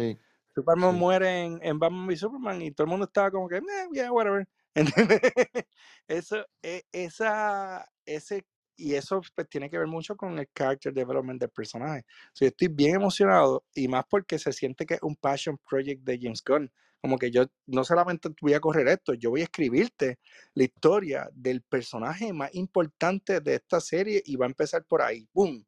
Superman 0.53 0.95
muere 0.95 1.43
en, 1.43 1.59
en, 1.61 1.77
Batman 1.79 2.07
v 2.07 2.15
Superman 2.17 2.61
y 2.61 2.71
todo 2.71 2.85
el 2.85 2.89
mundo 2.89 3.05
estaba 3.05 3.29
como 3.29 3.47
que, 3.47 3.57
eh, 3.57 3.61
yeah, 3.91 4.11
whatever. 4.11 4.47
eso, 6.07 6.45
e, 6.63 6.83
esa, 6.91 7.87
ese, 8.05 8.45
y 8.75 8.95
eso 8.95 9.21
pues, 9.35 9.47
tiene 9.49 9.69
que 9.69 9.77
ver 9.77 9.87
mucho 9.87 10.15
con 10.15 10.37
el 10.39 10.49
character 10.53 10.93
development 10.93 11.39
del 11.39 11.49
personaje. 11.49 12.05
yo 12.33 12.47
estoy 12.47 12.67
bien 12.69 12.95
emocionado 12.95 13.65
y 13.73 13.87
más 13.87 14.05
porque 14.09 14.39
se 14.39 14.51
siente 14.51 14.85
que 14.85 14.95
es 14.95 15.03
un 15.03 15.15
passion 15.15 15.59
project 15.69 16.03
de 16.03 16.19
James 16.19 16.43
Gunn 16.43 16.71
como 17.01 17.17
que 17.17 17.31
yo 17.31 17.45
no 17.67 17.83
solamente 17.83 18.29
voy 18.41 18.53
a 18.53 18.59
correr 18.59 18.87
esto, 18.87 19.13
yo 19.13 19.29
voy 19.29 19.41
a 19.41 19.45
escribirte 19.45 20.19
la 20.53 20.63
historia 20.63 21.29
del 21.33 21.61
personaje 21.61 22.33
más 22.33 22.53
importante 22.55 23.39
de 23.39 23.55
esta 23.55 23.79
serie 23.79 24.21
y 24.25 24.35
va 24.35 24.45
a 24.45 24.49
empezar 24.49 24.83
por 24.85 25.01
ahí, 25.01 25.27
¡boom! 25.33 25.65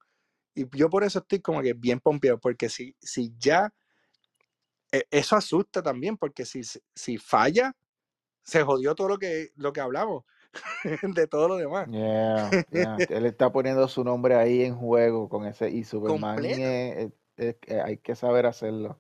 Y 0.56 0.66
yo 0.78 0.90
por 0.90 1.04
eso 1.04 1.20
estoy 1.20 1.40
como 1.40 1.62
que 1.62 1.74
bien 1.74 2.00
pompeado, 2.00 2.40
porque 2.40 2.68
si, 2.70 2.96
si 3.00 3.34
ya, 3.38 3.72
e, 4.92 5.06
eso 5.12 5.36
asusta 5.36 5.82
también, 5.82 6.18
porque 6.18 6.46
si, 6.46 6.62
si 6.96 7.18
falla, 7.18 7.76
se 8.44 8.64
jodió 8.64 8.96
todo 8.96 9.10
lo 9.10 9.18
que, 9.18 9.52
lo 9.56 9.72
que 9.72 9.82
hablamos 9.82 10.24
de 11.16 11.28
todo 11.28 11.48
lo 11.48 11.58
demás. 11.58 11.88
Él 13.12 13.26
está 13.26 13.52
poniendo 13.52 13.88
su 13.88 14.04
nombre 14.04 14.36
ahí 14.36 14.64
en 14.64 14.76
juego 14.76 15.30
con 15.30 15.46
ese 15.46 15.70
y 15.70 15.84
Superman 15.84 16.40
hay 17.86 17.98
que 18.00 18.16
saber 18.16 18.48
hacerlo 18.48 19.00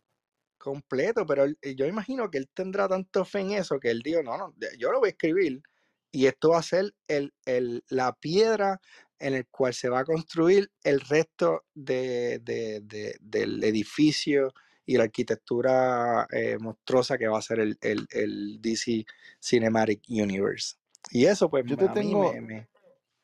completo, 0.60 1.26
pero 1.26 1.46
yo 1.76 1.88
imagino 1.88 2.30
que 2.30 2.38
él 2.38 2.50
tendrá 2.54 2.88
tanto 2.88 3.26
fe 3.26 3.40
en 3.40 3.52
eso 3.52 3.80
que 3.80 3.90
él 3.90 4.02
dijo, 4.04 4.22
no, 4.22 4.38
no, 4.38 4.54
yo 4.78 4.92
lo 4.92 5.00
voy 5.00 5.08
a 5.08 5.12
escribir 5.12 5.64
y 6.12 6.28
esto 6.28 6.50
va 6.50 6.60
a 6.60 6.64
ser 6.64 6.94
el, 7.08 7.34
el, 7.46 7.84
la 7.90 8.14
piedra 8.14 8.80
en 9.20 9.34
el 9.36 9.48
cual 9.48 9.74
se 9.74 9.90
va 9.90 10.00
a 10.00 10.06
construir 10.06 10.72
el 10.84 11.00
resto 11.02 11.66
de, 11.74 12.40
de, 12.40 12.82
de, 12.82 13.16
del 13.20 13.64
edificio 13.64 14.54
y 14.86 14.98
la 14.98 15.04
arquitectura 15.04 16.26
eh, 16.32 16.58
monstruosa 16.60 17.18
que 17.18 17.28
va 17.28 17.38
a 17.38 17.44
ser 17.44 17.60
el, 17.60 17.78
el, 17.82 18.08
el, 18.12 18.62
DC 18.62 19.06
Cinematic 19.40 20.02
Universe. 20.10 20.76
Y 21.12 21.26
eso 21.26 21.50
pues 21.50 21.64
yo 21.66 21.78
te 21.78 21.86
a 21.86 21.94
tengo, 21.94 22.34
mí 22.34 22.40
me... 22.40 22.48
me... 22.48 22.70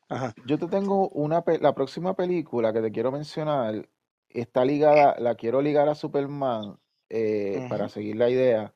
Ajá. 0.08 0.32
Yo 0.46 0.58
te 0.58 0.68
tengo 0.68 1.08
una, 1.08 1.42
la 1.60 1.74
próxima 1.74 2.14
película 2.14 2.72
que 2.72 2.80
te 2.80 2.92
quiero 2.92 3.10
mencionar, 3.10 3.88
está 4.28 4.64
ligada, 4.64 5.16
la 5.18 5.34
quiero 5.34 5.60
ligar 5.60 5.88
a 5.88 5.96
Superman 5.96 6.78
eh, 7.08 7.56
uh 7.58 7.62
-huh. 7.62 7.68
para 7.68 7.88
seguir 7.88 8.16
la 8.16 8.30
idea. 8.30 8.74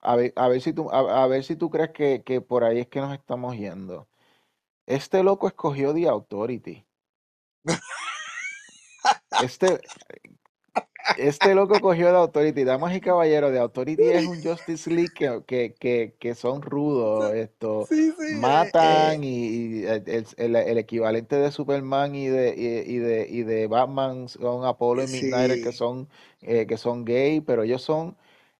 A 0.00 0.16
ver, 0.16 0.32
a 0.36 0.48
ver 0.48 0.60
si 0.60 0.72
tú, 0.72 0.90
a, 0.90 1.24
a 1.24 1.26
ver 1.26 1.44
si 1.44 1.56
tú 1.56 1.70
crees 1.70 1.90
que, 1.90 2.22
que, 2.24 2.40
por 2.40 2.64
ahí 2.64 2.80
es 2.80 2.88
que 2.88 3.00
nos 3.00 3.14
estamos 3.14 3.56
yendo. 3.56 4.08
Este 4.86 5.22
loco 5.22 5.48
escogió 5.48 5.94
The 5.94 6.08
Authority. 6.08 6.86
Este, 9.42 9.80
este 11.18 11.54
loco 11.54 11.80
cogió 11.80 12.08
The 12.08 12.16
Authority. 12.16 12.64
Damas 12.64 12.94
y 12.96 13.00
caballeros, 13.00 13.52
The 13.52 13.58
Authority 13.58 14.02
es 14.02 14.26
un 14.26 14.42
Justice 14.42 14.90
League 14.90 15.12
que, 15.14 15.42
que, 15.46 15.74
que, 15.74 16.14
que 16.18 16.34
son 16.34 16.62
rudos. 16.62 17.32
Esto, 17.34 17.86
sí, 17.88 18.12
sí, 18.18 18.34
matan 18.36 19.22
eh, 19.22 19.26
y, 19.26 19.80
y 19.80 19.86
el, 19.86 20.26
el, 20.36 20.56
el, 20.56 20.78
equivalente 20.78 21.36
de 21.36 21.50
Superman 21.50 22.14
y 22.14 22.28
de, 22.28 22.54
y, 22.56 22.94
y, 22.94 22.98
de, 22.98 23.26
y 23.28 23.42
de 23.42 23.66
Batman 23.66 24.28
son 24.28 24.64
Apollo 24.64 25.04
y 25.04 25.08
Midnight 25.08 25.62
que 25.62 25.72
son, 25.72 26.08
eh, 26.42 26.66
que 26.66 26.76
son 26.76 27.04
gay, 27.04 27.40
pero 27.40 27.62
ellos 27.62 27.82
son 27.82 28.16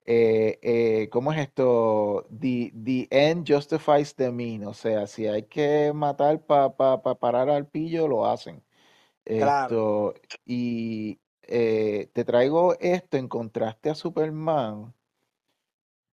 eh, 0.07 0.59
eh, 0.63 1.09
¿cómo 1.11 1.33
es 1.33 1.41
esto? 1.41 2.27
The, 2.31 2.73
the 2.75 3.09
end 3.11 3.47
justifies 3.47 4.15
the 4.15 4.31
mean. 4.31 4.65
O 4.67 4.75
sea, 4.75 5.07
si 5.07 5.27
hay 5.27 5.45
que 5.45 5.93
matar 5.95 6.41
para 6.45 6.77
pa, 6.77 7.03
pa 7.03 7.19
parar 7.19 7.49
al 7.49 7.67
pillo, 7.67 8.07
lo 8.09 8.27
hacen. 8.27 8.63
Claro. 9.25 10.15
Esto, 10.15 10.39
y 10.45 11.19
eh, 11.49 12.11
te 12.13 12.25
traigo 12.25 12.77
esto 12.81 13.17
en 13.17 13.29
contraste 13.29 13.91
a 13.91 13.95
Superman, 13.95 14.95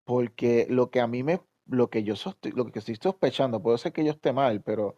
porque 0.04 0.67
lo 0.70 0.89
que 0.91 1.00
a 1.02 1.08
mí 1.08 1.24
me, 1.24 1.41
lo 1.67 1.89
que 1.89 2.04
yo 2.04 2.15
lo 2.56 2.65
que 2.72 2.80
estoy 2.80 2.96
sospechando, 3.02 3.62
puede 3.62 3.78
ser 3.78 3.94
que 3.94 4.04
yo 4.06 4.12
esté 4.12 4.34
mal, 4.34 4.62
pero 4.63 4.96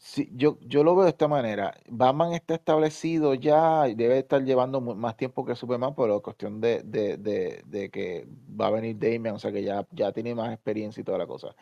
Sí, 0.00 0.30
yo, 0.32 0.58
yo 0.62 0.82
lo 0.82 0.94
veo 0.94 1.04
de 1.04 1.10
esta 1.10 1.28
manera. 1.28 1.74
Batman 1.88 2.32
está 2.32 2.54
establecido 2.54 3.34
ya 3.34 3.86
y 3.88 3.94
debe 3.94 4.18
estar 4.18 4.42
llevando 4.42 4.80
más 4.80 5.16
tiempo 5.16 5.44
que 5.44 5.54
Superman 5.54 5.94
por 5.94 6.08
la 6.08 6.20
cuestión 6.20 6.60
de, 6.60 6.82
de, 6.82 7.18
de, 7.18 7.62
de, 7.66 7.90
que 7.90 8.26
va 8.58 8.68
a 8.68 8.70
venir 8.70 8.98
Damian, 8.98 9.34
o 9.34 9.38
sea 9.38 9.52
que 9.52 9.62
ya, 9.62 9.86
ya 9.92 10.10
tiene 10.12 10.34
más 10.34 10.52
experiencia 10.54 11.00
y 11.02 11.04
toda 11.04 11.18
la 11.18 11.26
cosa. 11.26 11.54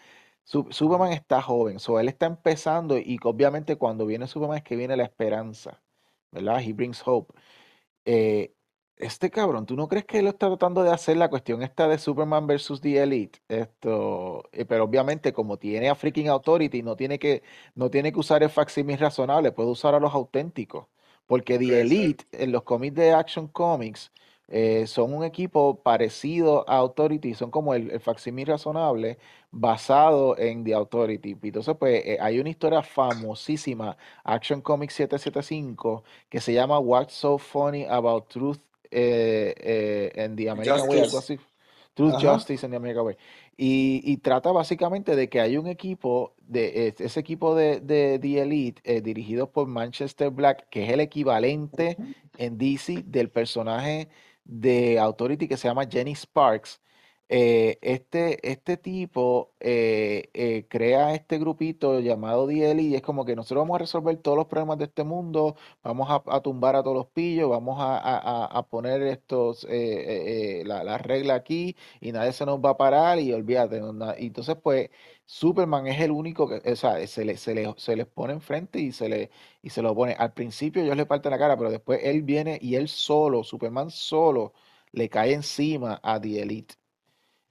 Superman 0.45 1.13
está 1.13 1.43
joven, 1.43 1.79
so 1.81 1.99
él 2.01 2.09
está 2.09 2.27
empezando 2.27 2.99
y 2.99 3.19
obviamente 3.25 3.77
cuando 3.77 4.07
viene 4.07 4.27
Superman 4.29 4.59
es 4.59 4.65
que 4.65 4.77
viene 4.77 4.97
la 4.97 5.05
esperanza, 5.05 5.82
¿verdad? 6.33 6.61
He 6.63 6.73
brings 6.73 7.03
hope. 7.07 7.35
Eh, 8.05 8.55
este 8.97 9.31
cabrón, 9.31 9.67
¿tú 9.67 9.77
no 9.77 9.89
crees 9.89 10.05
que 10.07 10.19
él 10.21 10.29
está 10.29 10.49
tratando 10.49 10.83
de 10.83 10.91
hacer 10.93 11.17
la 11.17 11.29
cuestión 11.31 11.63
esta 11.63 11.89
de 11.89 11.99
Superman 11.99 12.47
versus 12.47 12.81
The 12.81 13.03
Elite? 13.03 13.41
Esto, 13.49 14.45
eh, 14.53 14.65
pero 14.65 14.85
obviamente 14.85 15.33
como 15.33 15.59
tiene 15.59 15.89
a 15.91 15.95
freaking 15.95 16.29
Authority, 16.29 16.83
no 16.83 16.97
tiene 16.97 17.19
que, 17.19 17.43
no 17.75 17.91
tiene 17.91 18.13
que 18.13 18.21
usar 18.21 18.43
el 18.43 18.51
facsimil 18.51 18.99
razonable, 18.99 19.53
puede 19.53 19.71
usar 19.71 19.95
a 19.95 20.01
los 20.01 20.15
auténticos. 20.15 20.87
Porque 21.27 21.59
The 21.59 21.81
Elite, 21.81 22.27
en 22.33 22.53
los 22.53 22.63
cómics 22.65 22.95
de 22.95 23.13
Action 23.13 23.49
Comics, 23.49 24.13
eh, 24.49 24.87
son 24.87 25.15
un 25.15 25.25
equipo 25.25 25.81
parecido 25.83 26.69
a 26.69 26.77
Authority, 26.77 27.35
son 27.35 27.51
como 27.51 27.75
el, 27.75 27.91
el 27.91 28.01
facsimil 28.01 28.47
razonable 28.47 29.19
basado 29.53 30.37
en 30.39 30.65
The 30.65 30.75
Authority. 30.75 31.37
Entonces, 31.43 31.77
pues 31.79 32.05
eh, 32.05 32.19
hay 32.21 32.41
una 32.41 32.51
historia 32.51 32.83
famosísima, 32.83 33.97
Action 34.25 34.61
Comics 34.61 34.95
775, 34.95 36.03
que 36.29 36.41
se 36.41 36.55
llama 36.55 36.79
What's 36.79 37.13
So 37.13 37.39
Funny 37.39 37.85
About 37.85 38.29
Truth 38.29 38.61
eh, 38.91 39.55
eh, 39.59 40.13
en 40.15 40.37
The 40.37 40.51
American 40.51 40.79
Justice. 40.79 40.97
Way, 40.97 41.05
algo 41.05 41.19
así. 41.19 41.39
Truth 41.95 42.15
Ajá. 42.15 42.33
Justice 42.35 42.67
en 42.67 42.73
The 42.73 42.77
American 42.77 43.07
Way. 43.07 43.17
Y, 43.59 44.01
y, 44.05 44.17
trata 44.17 44.51
básicamente 44.51 45.15
de 45.15 45.29
que 45.29 45.41
hay 45.41 45.59
un 45.59 45.67
equipo, 45.67 46.33
de 46.39 46.95
ese 46.99 47.21
equipo 47.21 47.55
de, 47.55 47.81
de 47.81 48.19
The 48.19 48.41
Elite, 48.41 48.81
eh, 48.85 49.03
dirigido 49.03 49.51
por 49.51 49.67
Manchester 49.67 50.31
Black, 50.31 50.67
que 50.71 50.85
es 50.85 50.91
el 50.91 51.01
equivalente 51.01 51.99
en 52.39 52.57
DC 52.57 53.05
del 53.07 53.29
personaje 53.29 54.09
de 54.45 54.99
Authority 54.99 55.49
que 55.49 55.57
se 55.57 55.69
llama 55.69 55.87
Jenny 55.87 56.15
Sparks. 56.15 56.81
Eh, 57.29 57.79
este, 57.81 58.47
este 58.51 58.77
tipo 58.77 59.55
eh, 59.59 60.29
eh, 60.35 60.67
crea 60.69 61.15
este 61.15 61.39
grupito 61.39 61.99
llamado 62.01 62.47
DL 62.47 62.83
y 62.83 62.95
es 62.95 63.01
como 63.01 63.25
que 63.25 63.35
nosotros 63.35 63.63
vamos 63.63 63.77
a 63.77 63.79
resolver 63.79 64.19
todos 64.19 64.37
los 64.37 64.47
problemas 64.49 64.77
de 64.79 64.85
este 64.85 65.03
mundo, 65.03 65.57
vamos 65.83 66.09
a, 66.11 66.41
tumbar 66.43 66.77
a 66.77 66.83
todos 66.83 66.95
los 66.95 67.07
pillos, 67.07 67.49
vamos 67.49 67.79
a, 67.81 68.45
a, 68.45 68.69
poner 68.69 69.01
estos 69.03 69.65
la, 69.65 70.85
la, 70.85 70.99
regla 70.99 71.35
aquí 71.35 71.75
y 72.03 72.13
nadie 72.13 72.33
se 72.33 72.45
nos 72.45 72.61
va 72.61 72.71
a 72.71 72.77
parar 72.77 73.19
y 73.19 73.33
olvídate. 73.33 73.81
entonces, 74.19 74.57
pues, 74.63 74.91
Superman 75.25 75.87
es 75.87 76.01
el 76.01 76.11
único 76.11 76.47
que, 76.49 76.71
o 76.71 76.77
sea, 76.77 77.07
se 77.07 77.25
le, 77.25 77.37
se 77.39 77.55
le, 77.55 77.73
se 77.79 77.97
les 77.97 78.07
pone 78.07 78.35
enfrente 78.35 78.79
y 78.81 78.93
se 78.93 79.09
le 79.09 79.31
y 79.63 79.71
se 79.71 79.81
lo 79.83 79.95
pone. 79.95 80.13
Al 80.19 80.33
principio 80.35 80.83
ellos 80.83 80.97
le 80.97 81.07
parten 81.07 81.31
la 81.31 81.39
cara, 81.39 81.57
pero 81.57 81.71
después 81.71 82.01
él 82.03 82.23
viene 82.23 82.59
y 82.61 82.75
él 82.75 82.89
solo, 82.89 83.43
Superman 83.45 83.91
solo, 83.91 84.53
le 84.93 85.09
cae 85.09 85.33
encima 85.33 85.99
a 86.03 86.21
The 86.21 86.43
Elite. 86.43 86.82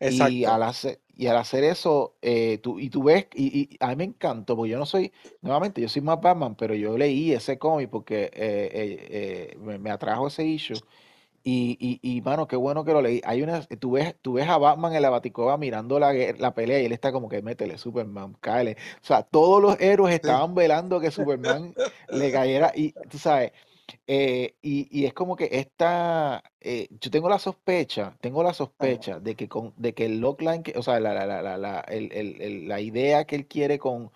Exacto. 0.01 0.33
Y 0.33 0.45
al 0.45 0.63
hacer, 0.63 0.99
y 1.15 1.27
al 1.27 1.37
hacer 1.37 1.63
eso, 1.63 2.15
eh, 2.21 2.57
tú, 2.57 2.79
y 2.79 2.89
tú 2.89 3.03
ves, 3.03 3.27
y, 3.35 3.61
y, 3.61 3.77
a 3.79 3.89
mí 3.89 3.95
me 3.95 4.03
encantó, 4.05 4.55
porque 4.55 4.71
yo 4.71 4.79
no 4.79 4.87
soy, 4.87 5.13
nuevamente, 5.41 5.79
yo 5.79 5.87
soy 5.87 6.01
más 6.01 6.19
Batman, 6.19 6.55
pero 6.55 6.73
yo 6.73 6.97
leí 6.97 7.31
ese 7.31 7.59
cómic 7.59 7.89
porque 7.91 8.23
eh, 8.33 9.51
eh, 9.53 9.57
me, 9.59 9.77
me, 9.77 9.91
atrajo 9.91 10.27
ese 10.27 10.43
issue. 10.43 10.79
Y, 11.43 11.77
y, 11.79 12.17
y, 12.17 12.21
mano, 12.21 12.47
qué 12.47 12.55
bueno 12.55 12.83
que 12.83 12.93
lo 12.93 13.01
leí. 13.01 13.21
Hay 13.23 13.41
una, 13.43 13.61
tú 13.61 13.91
ves, 13.91 14.15
tú 14.21 14.33
ves 14.33 14.47
a 14.47 14.57
Batman 14.57 14.93
en 14.93 15.01
la 15.03 15.09
Baticoba 15.11 15.57
mirando 15.57 15.99
la, 15.99 16.13
la 16.13 16.53
pelea 16.53 16.81
y 16.81 16.85
él 16.85 16.91
está 16.91 17.11
como 17.11 17.29
que 17.29 17.41
métele, 17.41 17.77
Superman, 17.77 18.35
cáele. 18.39 18.77
O 19.01 19.05
sea, 19.05 19.23
todos 19.23 19.61
los 19.61 19.79
héroes 19.79 20.15
estaban 20.15 20.55
velando 20.55 20.99
que 20.99 21.11
Superman 21.11 21.73
le 22.09 22.31
cayera. 22.31 22.71
Y 22.75 22.93
tú 23.09 23.17
sabes, 23.17 23.51
eh, 24.07 24.55
y, 24.61 24.87
y, 24.91 25.05
es 25.05 25.13
como 25.13 25.35
que 25.35 25.49
esta, 25.51 26.43
eh, 26.59 26.87
yo 26.99 27.11
tengo 27.11 27.29
la 27.29 27.39
sospecha, 27.39 28.17
tengo 28.21 28.43
la 28.43 28.53
sospecha 28.53 29.19
de 29.19 29.35
que 29.35 29.47
con, 29.49 29.73
de 29.77 29.93
que 29.93 30.05
el 30.05 30.19
logline, 30.19 30.63
que, 30.63 30.77
o 30.77 30.83
sea, 30.83 30.99
la, 30.99 31.13
la, 31.13 31.25
la, 31.41 31.57
la, 31.57 31.79
el, 31.81 32.11
el, 32.13 32.41
el, 32.41 32.67
la 32.67 32.81
idea 32.81 33.25
que 33.25 33.35
él 33.35 33.47
quiere 33.47 33.79
con 33.79 34.11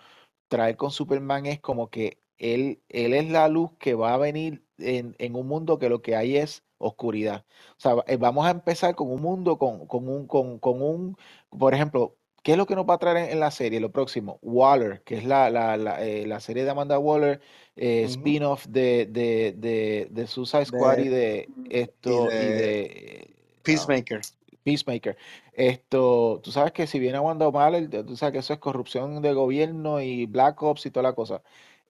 traer 0.48 0.78
con 0.78 0.92
Superman 0.92 1.46
es 1.46 1.60
como 1.62 1.90
que 1.90 2.20
él, 2.38 2.84
él 2.90 3.14
es 3.14 3.30
la 3.30 3.48
luz 3.50 3.72
que 3.80 3.96
va 3.96 4.14
a 4.14 4.18
venir 4.18 4.66
en, 4.78 5.16
en 5.20 5.36
un 5.36 5.48
mundo 5.48 5.80
que 5.80 5.90
lo 5.90 6.02
que 6.02 6.16
hay 6.16 6.38
es 6.38 6.64
oscuridad. 6.78 7.46
O 7.78 7.80
sea, 7.80 7.96
eh, 8.08 8.18
vamos 8.18 8.46
a 8.46 8.52
empezar 8.52 8.96
con 8.96 9.12
un 9.12 9.22
mundo, 9.22 9.58
con, 9.58 9.88
con 9.88 10.08
un, 10.08 10.28
con, 10.28 10.60
con 10.60 10.82
un, 10.82 11.18
por 11.50 11.74
ejemplo, 11.74 12.18
¿Qué 12.46 12.52
es 12.52 12.60
lo 12.60 12.68
que 12.68 12.76
nos 12.76 12.86
va 12.86 12.94
a 12.94 12.98
traer 13.00 13.18
en, 13.18 13.32
en 13.32 13.40
la 13.40 13.50
serie? 13.50 13.80
Lo 13.80 13.92
próximo, 13.92 14.38
Waller, 14.44 15.02
que 15.02 15.18
es 15.18 15.26
la, 15.26 15.50
la, 15.50 15.78
la, 15.78 16.06
eh, 16.06 16.28
la 16.28 16.40
serie 16.40 16.64
de 16.64 16.70
Amanda 16.70 17.00
Waller, 17.00 17.42
eh, 17.76 18.04
uh 18.04 18.08
-huh. 18.08 18.12
spin-off 18.12 18.68
de, 18.68 19.08
de, 19.08 19.56
de, 19.58 20.08
de, 20.12 20.28
Suicide 20.28 20.66
Squad 20.66 21.00
y 21.00 21.08
de 21.08 21.50
esto 21.72 22.28
y 22.28 22.36
de, 22.36 22.44
y 22.44 22.50
de 22.54 23.36
Peacemaker. 23.64 24.22
Peacemaker. 24.64 25.18
Esto, 25.54 26.40
tú 26.44 26.52
sabes 26.52 26.72
que 26.72 26.86
si 26.86 27.00
viene 27.00 27.20
Wanda 27.20 27.50
Waller, 27.50 27.90
tú 28.06 28.16
sabes 28.16 28.34
que 28.34 28.40
eso 28.40 28.54
es 28.54 28.60
corrupción 28.60 29.24
de 29.24 29.34
gobierno 29.34 30.00
y 30.00 30.28
Black 30.28 30.62
Ops 30.62 30.86
y 30.86 30.92
toda 30.92 31.02
la 31.10 31.14
cosa. 31.14 31.42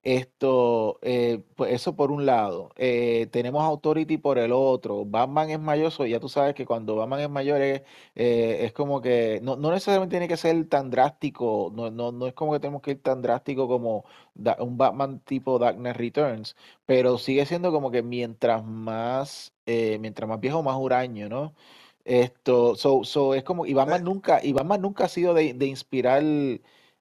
Esto, 0.07 0.99
eh, 1.01 1.41
pues 1.55 1.73
eso 1.73 1.95
por 1.95 2.11
un 2.11 2.27
lado. 2.27 2.69
Eh, 2.75 3.27
tenemos 3.31 3.63
Authority 3.63 4.19
por 4.19 4.37
el 4.37 4.51
otro. 4.51 5.03
Batman 5.03 5.49
es 5.49 5.59
mayor, 5.59 5.91
so 5.91 6.05
ya 6.05 6.19
tú 6.19 6.29
sabes 6.29 6.53
que 6.53 6.63
cuando 6.63 6.95
Batman 6.95 7.21
es 7.21 7.29
mayor 7.31 7.59
es, 7.61 7.81
eh, 8.13 8.59
es 8.65 8.71
como 8.71 9.01
que 9.01 9.39
no, 9.41 9.55
no, 9.55 9.71
necesariamente 9.71 10.13
tiene 10.13 10.27
que 10.27 10.37
ser 10.37 10.69
tan 10.69 10.91
drástico, 10.91 11.71
no, 11.75 11.89
no, 11.89 12.11
no, 12.11 12.27
es 12.27 12.33
como 12.35 12.53
que 12.53 12.59
tenemos 12.59 12.83
que 12.83 12.91
ir 12.91 13.01
tan 13.01 13.23
drástico 13.23 13.67
como 13.67 14.05
da, 14.35 14.55
un 14.59 14.77
Batman 14.77 15.21
tipo 15.21 15.57
Dark 15.57 15.77
Knight 15.77 15.95
Returns, 15.97 16.55
pero 16.85 17.17
sigue 17.17 17.43
siendo 17.47 17.71
como 17.71 17.89
que 17.89 18.03
mientras 18.03 18.63
más, 18.63 19.53
eh, 19.65 19.97
mientras 19.99 20.29
más 20.29 20.39
viejo, 20.39 20.61
más 20.61 20.77
huraño, 20.77 21.29
¿no? 21.29 21.55
Esto, 22.03 22.75
so, 22.75 23.03
so 23.03 23.33
es 23.33 23.43
como, 23.43 23.65
y 23.65 23.73
Batman 23.73 24.03
nunca, 24.03 24.39
y 24.43 24.53
Batman 24.53 24.81
nunca 24.81 25.05
ha 25.05 25.09
sido 25.09 25.33
de, 25.33 25.53
de 25.55 25.65
inspirar 25.65 26.21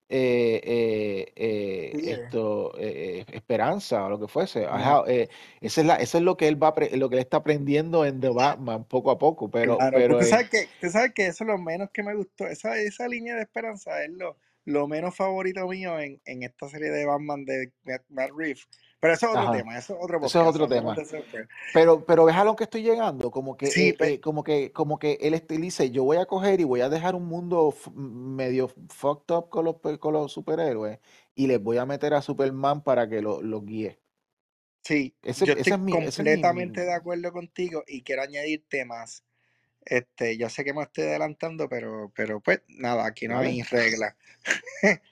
eh, 0.09 0.61
eh, 0.65 1.33
eh, 1.37 1.91
Yeah. 1.95 2.17
esto, 2.17 2.73
eh, 2.79 3.25
esperanza 3.33 4.05
o 4.05 4.11
lo 4.11 4.21
que 4.21 4.29
fuese. 4.29 4.67
Ajá, 4.67 5.05
eh, 5.07 5.29
esa 5.61 5.81
es 5.81 5.87
la, 5.87 5.97
eso 5.97 6.19
es 6.19 6.25
lo 6.25 6.37
que 6.37 6.49
él 6.49 6.63
va, 6.63 6.75
lo 6.93 7.09
que 7.09 7.17
él 7.17 7.23
está 7.23 7.39
aprendiendo 7.39 8.05
en 8.05 8.21
The 8.21 8.29
Batman 8.29 8.85
poco 8.85 9.11
a 9.11 9.19
poco, 9.19 9.51
pero, 9.51 9.77
Claro, 9.79 9.97
pero 9.97 10.17
pues 10.17 10.29
tú 10.29 10.35
eh, 10.35 10.39
sabes 10.39 10.51
que, 10.51 10.69
tú 10.81 10.91
sabes 10.91 11.13
que 11.15 11.27
eso 11.27 11.45
es 11.45 11.49
lo 11.49 11.59
menos 11.59 11.91
que 11.93 12.03
me 12.03 12.15
gustó. 12.15 12.47
Esa, 12.47 12.79
esa 12.79 13.09
línea 13.09 13.37
de 13.37 13.43
esperanza 13.43 14.05
es 14.05 14.11
lo, 14.11 14.37
lo 14.67 14.87
menos 14.87 15.17
favorito 15.17 15.67
mío 15.67 15.99
en, 15.99 16.21
en 16.27 16.43
esta 16.43 16.69
serie 16.69 16.91
de 16.91 17.07
Batman 17.07 17.45
de 17.45 17.73
Matt, 17.85 18.03
Matt 18.09 18.31
Reeves. 18.37 18.67
Pero 19.01 19.15
eso 19.15 19.27
es 19.27 19.33
otro 19.33 19.43
Ajá. 19.43 19.53
tema, 19.53 19.79
eso 19.79 19.95
es 19.95 19.99
otro 20.03 20.17
Eso 20.19 20.27
es 20.27 20.33
podcast. 20.35 20.49
otro 20.57 20.69
tema. 20.69 20.95
después. 20.95 21.49
Pero, 21.75 22.05
pero 22.07 22.25
ves 22.25 22.37
a 22.37 22.45
lo 22.45 22.57
que 22.57 22.65
estoy 22.65 22.83
llegando, 22.83 23.31
como 23.31 23.57
que, 23.57 23.67
Sí, 23.67 23.89
eh, 23.89 23.95
pe- 23.99 24.13
eh, 24.15 24.21
como 24.21 24.43
que, 24.43 24.73
como 24.73 24.99
que 24.99 25.19
él 25.21 25.35
este- 25.35 25.57
él 25.57 25.61
dice, 25.61 25.91
yo 25.91 26.05
voy 26.05 26.17
a 26.17 26.27
coger 26.27 26.61
y 26.61 26.65
voy 26.65 26.81
a 26.81 26.89
dejar 26.89 27.15
un 27.15 27.27
mundo 27.27 27.75
medio 27.95 28.69
fucked 28.89 29.35
up 29.35 29.51
con 29.51 29.67
los, 29.67 29.77
pe- 29.77 29.99
con 29.99 30.15
los 30.15 30.33
superhéroes 30.33 31.01
y 31.35 31.47
les 31.47 31.63
voy 31.63 31.77
a 31.77 31.85
meter 31.85 32.15
a 32.15 32.23
Superman 32.23 32.83
para 32.83 33.09
que 33.09 33.21
lo, 33.21 33.43
lo 33.43 33.61
guíe. 33.61 34.01
sí, 34.83 35.15
Ese, 35.23 35.45
yo 35.47 35.53
estoy 35.55 35.73
es 35.75 35.79
mi, 35.79 35.93
ese 35.93 36.05
es 36.07 36.19
mi, 36.19 36.25
completamente 36.25 36.81
mi- 36.81 36.87
de 36.87 36.95
acuerdo 36.95 37.33
contigo 37.33 37.85
y 37.87 38.03
quiero 38.03 38.23
añadir 38.23 38.65
temas. 38.69 39.25
Este, 39.85 40.39
yo 40.39 40.49
sé 40.49 40.65
que 40.65 40.73
me 40.73 40.83
estoy 40.83 41.05
adelantando, 41.05 41.69
pero, 41.69 42.11
pero 42.17 42.41
pues 42.41 42.63
nada, 42.69 43.05
aquí 43.07 43.29
no 43.29 43.39
hay 43.39 43.63
reglas. 43.63 44.15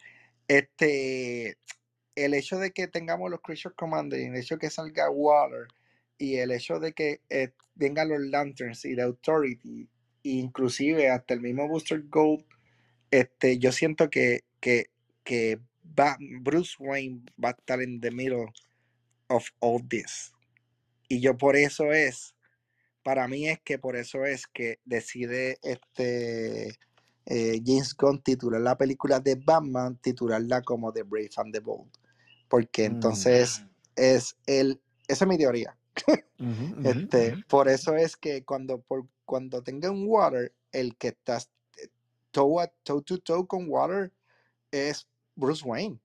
Este, 0.48 1.56
el 2.14 2.34
hecho 2.34 2.58
de 2.58 2.72
que 2.72 2.88
tengamos 2.88 3.30
los 3.30 3.40
Creature 3.40 3.74
Commander 3.74 4.20
y 4.20 4.24
el 4.24 4.36
hecho 4.36 4.56
de 4.56 4.60
que 4.60 4.70
salga 4.70 5.10
Water 5.10 5.68
y 6.18 6.36
el 6.36 6.50
hecho 6.52 6.78
de 6.78 6.92
que 6.92 7.20
eh, 7.30 7.52
vengan 7.74 8.08
los 8.08 8.20
Lanterns 8.20 8.84
y 8.84 8.94
la 8.94 9.04
Authority, 9.04 9.88
inclusive 10.22 11.10
hasta 11.10 11.34
el 11.34 11.40
mismo 11.40 11.66
Booster 11.68 12.02
Gold, 12.08 12.44
este, 13.10 13.58
yo 13.58 13.72
siento 13.72 14.10
que, 14.10 14.44
que, 14.60 14.90
que 15.24 15.58
va- 15.98 16.18
Bruce 16.40 16.76
Wayne 16.78 17.22
va 17.42 17.50
a 17.50 17.52
estar 17.52 17.80
en 17.82 18.00
the 18.00 18.10
middle 18.10 18.46
of 19.28 19.46
all 19.60 19.86
this. 19.88 20.32
Y 21.08 21.20
yo 21.20 21.36
por 21.36 21.56
eso 21.56 21.92
es, 21.92 22.34
para 23.02 23.26
mí 23.28 23.48
es 23.48 23.60
que 23.60 23.78
por 23.78 23.96
eso 23.96 24.24
es 24.24 24.46
que 24.46 24.78
decide 24.84 25.58
este 25.62 26.78
eh, 27.26 27.60
James 27.64 27.94
Gunn 27.94 28.22
titular 28.22 28.60
la 28.60 28.76
película 28.76 29.20
de 29.20 29.34
Batman, 29.34 29.96
titularla 29.96 30.62
como 30.62 30.92
The 30.92 31.02
Brave 31.02 31.30
and 31.36 31.52
the 31.52 31.60
Bold. 31.60 31.90
Porque 32.52 32.84
Mm, 32.84 32.94
entonces 32.94 33.64
es 33.96 34.36
el, 34.46 34.78
esa 35.08 35.24
es 35.24 35.28
mi 35.28 35.38
teoría. 35.38 35.78
Este, 36.84 37.38
por 37.48 37.68
eso 37.68 37.96
es 37.96 38.16
que 38.16 38.44
cuando, 38.44 38.80
por, 38.82 39.06
cuando 39.24 39.62
tenga 39.62 39.90
un 39.90 40.04
Water, 40.06 40.52
el 40.72 40.96
que 40.98 41.08
está 41.08 41.38
toe, 42.30 42.62
a- 42.64 42.72
toe 42.82 43.02
to 43.02 43.18
toe 43.18 43.46
con 43.46 43.70
Water 43.70 44.12
es 44.70 45.08
Bruce 45.36 45.64
Wayne. 45.66 46.00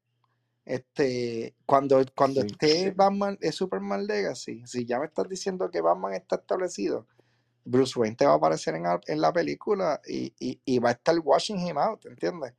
Este, 0.66 1.56
cuando, 1.66 2.04
cuando 2.16 2.42
Sí, 2.42 2.48
esté 2.48 2.92
Batman, 2.92 3.38
es 3.42 3.56
Superman 3.56 4.08
Legacy, 4.08 4.64
si 4.66 4.86
ya 4.86 5.00
me 5.00 5.08
estás 5.08 5.28
diciendo 5.30 5.70
que 5.72 5.82
Batman 5.82 6.14
está 6.14 6.38
establecido, 6.38 7.08
Bruce 7.66 8.00
Wayne 8.00 8.16
te 8.16 8.26
va 8.26 8.34
a 8.34 8.36
aparecer 8.38 8.76
en 8.76 8.84
la, 8.84 9.02
en 9.08 9.22
la 9.22 9.34
película 9.34 10.02
y, 10.08 10.34
y, 10.40 10.62
y 10.66 10.80
va 10.80 10.90
a 10.90 10.94
estar 10.94 11.18
watching 11.20 11.60
him 11.60 11.78
out, 11.78 12.06
¿entiendes? 12.06 12.54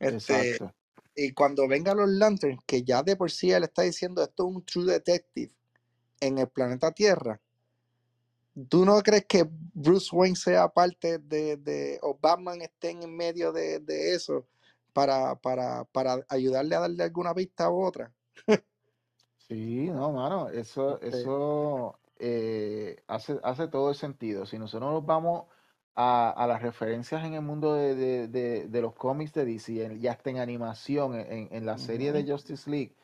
Este, 0.00 0.52
exacto. 0.52 0.74
Y 1.18 1.32
cuando 1.32 1.66
vengan 1.66 1.96
los 1.96 2.08
Lanterns, 2.08 2.62
que 2.64 2.84
ya 2.84 3.02
de 3.02 3.16
por 3.16 3.30
sí 3.30 3.50
él 3.50 3.64
está 3.64 3.82
diciendo 3.82 4.22
esto 4.22 4.48
es 4.48 4.54
un 4.54 4.64
true 4.64 4.84
detective 4.84 5.52
en 6.20 6.38
el 6.38 6.48
planeta 6.48 6.92
Tierra, 6.92 7.40
¿tú 8.68 8.84
no 8.84 9.00
crees 9.02 9.26
que 9.26 9.44
Bruce 9.50 10.14
Wayne 10.14 10.36
sea 10.36 10.68
parte 10.68 11.18
de, 11.18 11.56
de 11.56 11.98
o 12.02 12.16
Batman 12.20 12.62
esté 12.62 12.90
en 12.90 13.16
medio 13.16 13.52
de, 13.52 13.80
de 13.80 14.14
eso 14.14 14.46
para, 14.92 15.34
para, 15.34 15.84
para 15.86 16.24
ayudarle 16.28 16.76
a 16.76 16.80
darle 16.80 17.02
alguna 17.02 17.34
pista 17.34 17.68
u 17.68 17.84
otra? 17.84 18.12
Sí, 19.48 19.88
no, 19.90 20.12
mano, 20.12 20.50
eso, 20.50 21.00
eso 21.00 21.98
eh, 22.18 23.02
hace, 23.08 23.40
hace 23.42 23.66
todo 23.66 23.88
el 23.88 23.96
sentido. 23.96 24.46
Si 24.46 24.58
nosotros 24.58 24.92
nos 24.92 25.06
vamos 25.06 25.46
a, 25.98 26.30
a 26.30 26.48
las 26.48 26.62
referencias 26.62 27.24
en 27.26 27.34
el 27.34 27.42
mundo 27.42 27.74
de, 27.74 27.96
de- 27.96 28.28
de- 28.28 28.68
de 28.68 28.82
los 28.82 28.94
cómics 28.94 29.34
de 29.34 29.46
DC, 29.46 29.84
en- 29.84 30.00
ya 30.00 30.12
está 30.12 30.30
en 30.30 30.38
animación, 30.38 31.16
en, 31.16 31.48
en 31.52 31.66
la 31.66 31.78
serie 31.78 32.12
de. 32.12 32.24
Justice 32.30 32.70
League, 32.70 32.96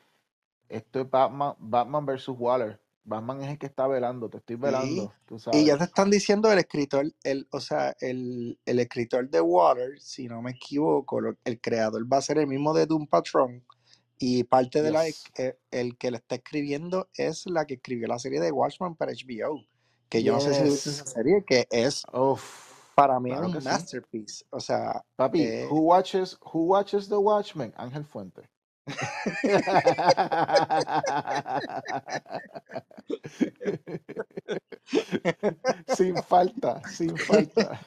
esto 0.69 1.01
es 1.01 1.09
Batman, 1.11 1.55
Batman 1.59 2.05
versus 2.05 2.35
Waller. 2.39 2.81
Batman 3.05 3.41
es 3.43 3.49
el 3.51 3.59
que 3.59 3.67
está 3.67 3.87
velando, 3.87 4.29
te 4.29 4.37
estoy 4.39 4.57
velando, 4.57 5.13
tú 5.25 5.39
y 5.51 5.65
ya 5.65 5.77
te 5.79 5.85
están 5.85 6.11
diciendo 6.11 6.51
el 6.51 6.59
escritor, 6.59 7.07
el, 7.23 7.47
o 7.51 7.61
sea, 7.61 7.95
el, 8.01 8.59
el 8.65 8.79
escritor 8.79 9.29
de 9.31 9.41
Water, 9.41 9.99
si 10.01 10.27
no 10.27 10.43
me 10.43 10.51
equivoco, 10.51 11.19
el 11.45 11.61
creador 11.61 12.11
va 12.11 12.17
a 12.19 12.23
ser 12.23 12.37
el 12.39 12.47
mismo 12.47 12.73
de 12.75 12.85
Doom 12.87 13.07
Patrol. 13.07 13.63
Y 14.19 14.45
parte 14.45 14.81
de 14.83 14.91
la, 14.91 15.07
Yes, 15.07 15.25
eh, 15.37 15.57
el 15.71 15.97
que 15.97 16.11
le 16.11 16.17
está 16.17 16.35
escribiendo 16.35 17.09
es 17.15 17.45
la 17.47 17.65
que 17.65 17.75
escribió 17.75 18.07
la 18.07 18.19
serie 18.19 18.41
de 18.41 18.51
Watchmen 18.51 18.95
para 18.95 19.13
HBO. 19.13 19.65
Que 20.09 20.23
yo 20.23 20.33
no 20.33 20.41
sé 20.41 20.53
si 20.53 20.63
viste 20.63 20.89
esa 20.91 21.05
yes. 21.05 21.05
serie, 21.05 21.43
que 21.47 21.67
es 21.71 22.07
Uf, 22.13 22.74
para 22.95 23.19
mí 23.19 23.29
es 23.29 23.37
claro 23.37 23.51
un 23.51 23.61
sí. 23.61 23.67
masterpiece. 23.67 24.43
O 24.49 24.59
sea, 24.59 25.05
Papi, 25.15 25.43
eh, 25.43 25.67
who 25.69 25.81
watches, 25.81 26.35
who 26.41 26.61
watches 26.61 27.07
The 27.07 27.17
Watchmen? 27.17 27.71
Ángel 27.77 28.05
Fuente. 28.05 28.49
Sin 35.95 36.15
falta, 36.23 36.81
sin 36.87 37.15
falta. 37.17 37.79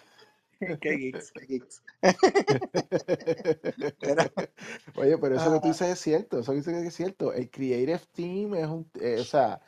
qué 0.81 0.97
geeks, 0.97 1.31
qué 1.33 1.47
geeks. 1.47 1.83
Oye, 4.97 5.19
pero 5.19 5.37
eso 5.37 5.53
que 5.53 5.61
tú 5.61 5.67
ah, 5.67 5.69
dices 5.69 5.89
es 5.89 6.01
cierto, 6.01 6.41
eso 6.41 6.51
que 6.53 6.59
dices 6.59 6.75
es 6.75 6.95
cierto. 6.95 7.33
El 7.33 7.51
Creative 7.51 8.01
Team 8.13 8.55
es 8.55 8.67
un, 8.67 8.91
eh, 9.01 9.17
o 9.21 9.25
sea, 9.25 9.61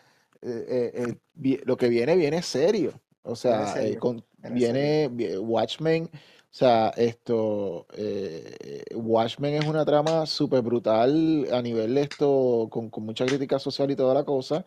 eh, 0.42 0.92
eh, 0.94 1.16
lo 1.64 1.76
que 1.76 1.88
viene, 1.88 2.16
viene 2.16 2.42
serio. 2.42 3.00
O 3.22 3.36
sea, 3.36 3.72
serio, 3.72 4.00
con, 4.00 4.24
viene 4.50 5.08
Watchmen, 5.38 6.10
o 6.50 6.52
sea, 6.52 6.88
esto, 6.96 7.86
eh, 7.96 8.82
Watchmen 8.94 9.54
es 9.54 9.66
una 9.66 9.84
trama 9.84 10.26
súper 10.26 10.62
brutal 10.62 11.46
a 11.52 11.62
nivel 11.62 11.94
de 11.94 12.02
esto, 12.02 12.68
con, 12.70 12.90
con 12.90 13.04
mucha 13.04 13.24
crítica 13.24 13.58
social 13.60 13.90
y 13.90 13.96
toda 13.96 14.14
la 14.14 14.24
cosa. 14.24 14.64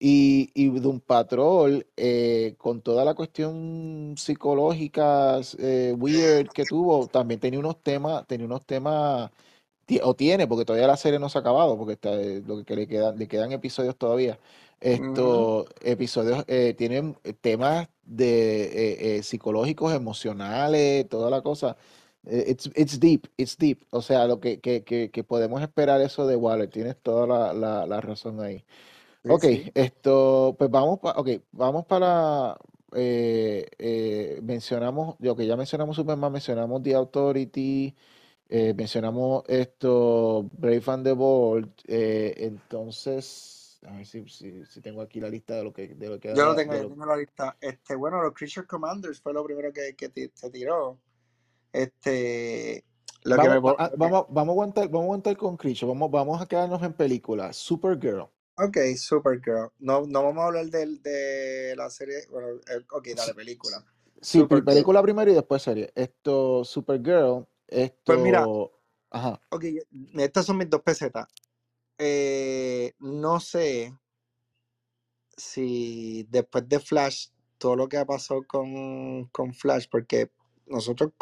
Y, 0.00 0.50
y 0.54 0.68
Doom 0.70 1.00
Patrol, 1.00 1.86
eh, 1.96 2.54
con 2.58 2.82
toda 2.82 3.04
la 3.04 3.14
cuestión 3.14 4.14
psicológica, 4.16 5.40
eh, 5.58 5.94
weird 5.98 6.48
que 6.50 6.64
tuvo, 6.64 7.08
también 7.08 7.40
tenía 7.40 7.58
unos 7.58 7.82
temas, 7.82 8.26
tenía 8.26 8.46
unos 8.46 8.64
temas, 8.64 9.30
o 10.02 10.14
tiene, 10.14 10.46
porque 10.46 10.64
todavía 10.64 10.86
la 10.86 10.96
serie 10.96 11.18
no 11.18 11.28
se 11.28 11.38
ha 11.38 11.40
acabado, 11.40 11.76
porque 11.76 11.94
está, 11.94 12.14
eh, 12.14 12.42
lo 12.46 12.64
que 12.64 12.76
le 12.76 12.86
quedan, 12.86 13.18
le 13.18 13.26
quedan 13.28 13.52
episodios 13.52 13.96
todavía. 13.96 14.38
Estos 14.80 15.66
episodios 15.82 16.44
tienen 16.76 17.16
temas 17.40 17.88
de 18.08 18.64
eh, 19.16 19.18
eh, 19.18 19.22
psicológicos, 19.22 19.92
emocionales, 19.94 21.08
toda 21.08 21.30
la 21.30 21.42
cosa. 21.42 21.76
Eh, 22.26 22.46
It's, 22.48 22.70
it's 22.76 22.98
deep, 23.00 23.26
it's 23.36 23.56
deep. 23.58 23.82
O 23.90 24.02
sea, 24.02 24.26
lo 24.26 24.40
que, 24.40 24.60
que, 24.60 24.84
que, 24.84 25.10
que 25.10 25.24
podemos 25.24 25.62
esperar 25.62 26.00
eso 26.00 26.26
de 26.26 26.36
Waller, 26.36 26.70
tienes 26.70 26.96
toda 27.02 27.26
la, 27.26 27.52
la, 27.54 27.86
la 27.86 28.00
razón 28.00 28.40
ahí. 28.40 28.64
Sí, 29.22 29.30
Ok, 29.30 29.44
sí. 29.50 29.70
esto, 29.74 30.56
pues 30.58 30.70
vamos, 30.70 31.00
pa- 31.00 31.12
ok, 31.16 31.28
vamos 31.52 31.84
para, 31.86 32.56
eh, 32.94 33.66
eh, 33.78 34.40
mencionamos, 34.42 35.16
yo 35.18 35.36
que 35.36 35.46
ya 35.46 35.56
mencionamos 35.56 35.96
Superman, 35.96 36.32
mencionamos 36.32 36.82
The 36.82 36.94
Authority, 36.94 37.94
eh, 38.48 38.74
mencionamos 38.74 39.44
esto, 39.48 40.48
Brave 40.52 40.82
and 40.88 41.04
the 41.04 41.12
Bold, 41.12 41.70
entonces, 41.86 43.57
a 43.86 43.92
ver 43.92 44.06
si, 44.06 44.28
si, 44.28 44.64
si 44.66 44.80
tengo 44.80 45.00
aquí 45.02 45.20
la 45.20 45.28
lista 45.28 45.54
de 45.56 45.64
lo 45.64 45.72
que, 45.72 45.88
de 45.94 46.08
lo 46.08 46.18
que 46.20 46.28
Yo 46.34 46.44
lo 46.46 46.54
tengo, 46.54 46.72
de 46.72 46.80
yo 46.80 46.88
tengo 46.88 47.06
la 47.06 47.16
lista. 47.16 47.56
Este, 47.60 47.94
bueno, 47.94 48.22
los 48.22 48.34
Creature 48.34 48.66
Commanders 48.66 49.20
fue 49.20 49.32
lo 49.32 49.44
primero 49.44 49.72
que, 49.72 49.94
que 49.96 50.30
se 50.34 50.50
tiró. 50.50 50.98
Este, 51.72 52.84
lo 53.24 53.38
que 53.38 53.48
me 53.48 53.60
Vamos, 53.60 53.74
a- 53.78 53.92
vamos, 53.96 54.26
vamos 54.28 54.48
a 54.48 54.52
aguantar, 54.52 54.84
vamos 54.88 55.00
a 55.02 55.04
aguantar 55.04 55.36
con 55.36 55.56
Creature, 55.56 55.86
vamos, 55.86 56.10
vamos 56.10 56.42
a 56.42 56.46
quedarnos 56.46 56.82
en 56.82 56.92
películas, 56.92 57.56
Supergirl. 57.56 58.28
Ok, 58.56 58.76
Supergirl. 58.96 59.70
No, 59.78 60.02
no 60.06 60.22
vamos 60.24 60.42
a 60.42 60.46
hablar 60.48 60.66
del, 60.66 61.00
de 61.02 61.74
la 61.76 61.88
serie. 61.90 62.26
Bueno, 62.30 62.48
ok, 62.92 63.08
dale, 63.16 63.32
Sí, 63.32 63.34
película. 63.34 63.84
sí, 64.20 64.42
Supergirl. 64.42 64.64
película 64.64 65.02
primero 65.02 65.30
y 65.30 65.34
después 65.34 65.62
serie. 65.62 65.92
Esto, 65.94 66.64
Supergirl, 66.64 67.46
Pues 68.04 68.18
mira, 68.18 68.44
esto, 68.44 68.80
ajá. 69.10 69.40
ok, 69.50 69.64
estas 70.16 70.46
son 70.46 70.58
mis 70.58 70.70
dos 70.70 70.82
pesetas. 70.82 71.26
Eh, 71.98 72.94
no 73.00 73.40
sé 73.40 73.92
si 75.36 76.26
después 76.30 76.68
de 76.68 76.80
Flash, 76.80 77.28
todo 77.58 77.76
lo 77.76 77.88
que 77.88 77.96
ha 77.96 78.06
pasado 78.06 78.44
con, 78.46 79.26
con 79.26 79.52
Flash, 79.52 79.86
porque 79.90 80.30
nosotros 80.66 81.12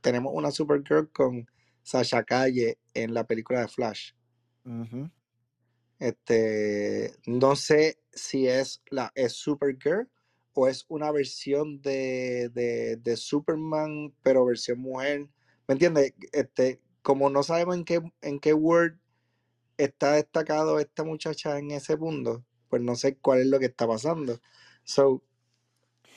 tenemos 0.00 0.32
una 0.34 0.50
Supergirl 0.50 1.10
con 1.10 1.48
Sasha 1.82 2.22
Calle 2.24 2.78
en 2.94 3.14
la 3.14 3.26
película 3.26 3.60
de 3.60 3.68
Flash. 3.68 4.12
Este, 5.98 7.14
no 7.26 7.56
sé 7.56 7.98
si 8.12 8.46
es 8.46 8.82
la 8.90 9.10
es 9.14 9.32
Supergirl 9.32 10.10
o 10.52 10.66
es 10.66 10.84
una 10.88 11.10
versión 11.12 11.80
de, 11.80 12.50
de, 12.52 12.96
de 12.96 13.16
Superman, 13.16 14.14
pero 14.22 14.44
versión 14.44 14.80
mujer. 14.80 15.28
¿Me 15.68 15.72
entiendes? 15.72 16.14
Este, 16.32 16.80
como 17.02 17.30
no 17.30 17.42
sabemos 17.42 17.76
en 17.76 17.84
qué, 17.84 18.02
en 18.22 18.40
qué 18.40 18.52
Word 18.52 18.98
está 19.76 20.12
destacado 20.12 20.78
esta 20.78 21.04
muchacha 21.04 21.58
en 21.58 21.70
ese 21.70 21.96
mundo, 21.96 22.44
pues 22.68 22.82
no 22.82 22.94
sé 22.96 23.16
cuál 23.16 23.40
es 23.40 23.46
lo 23.46 23.58
que 23.58 23.66
está 23.66 23.86
pasando. 23.86 24.40
So, 24.84 25.22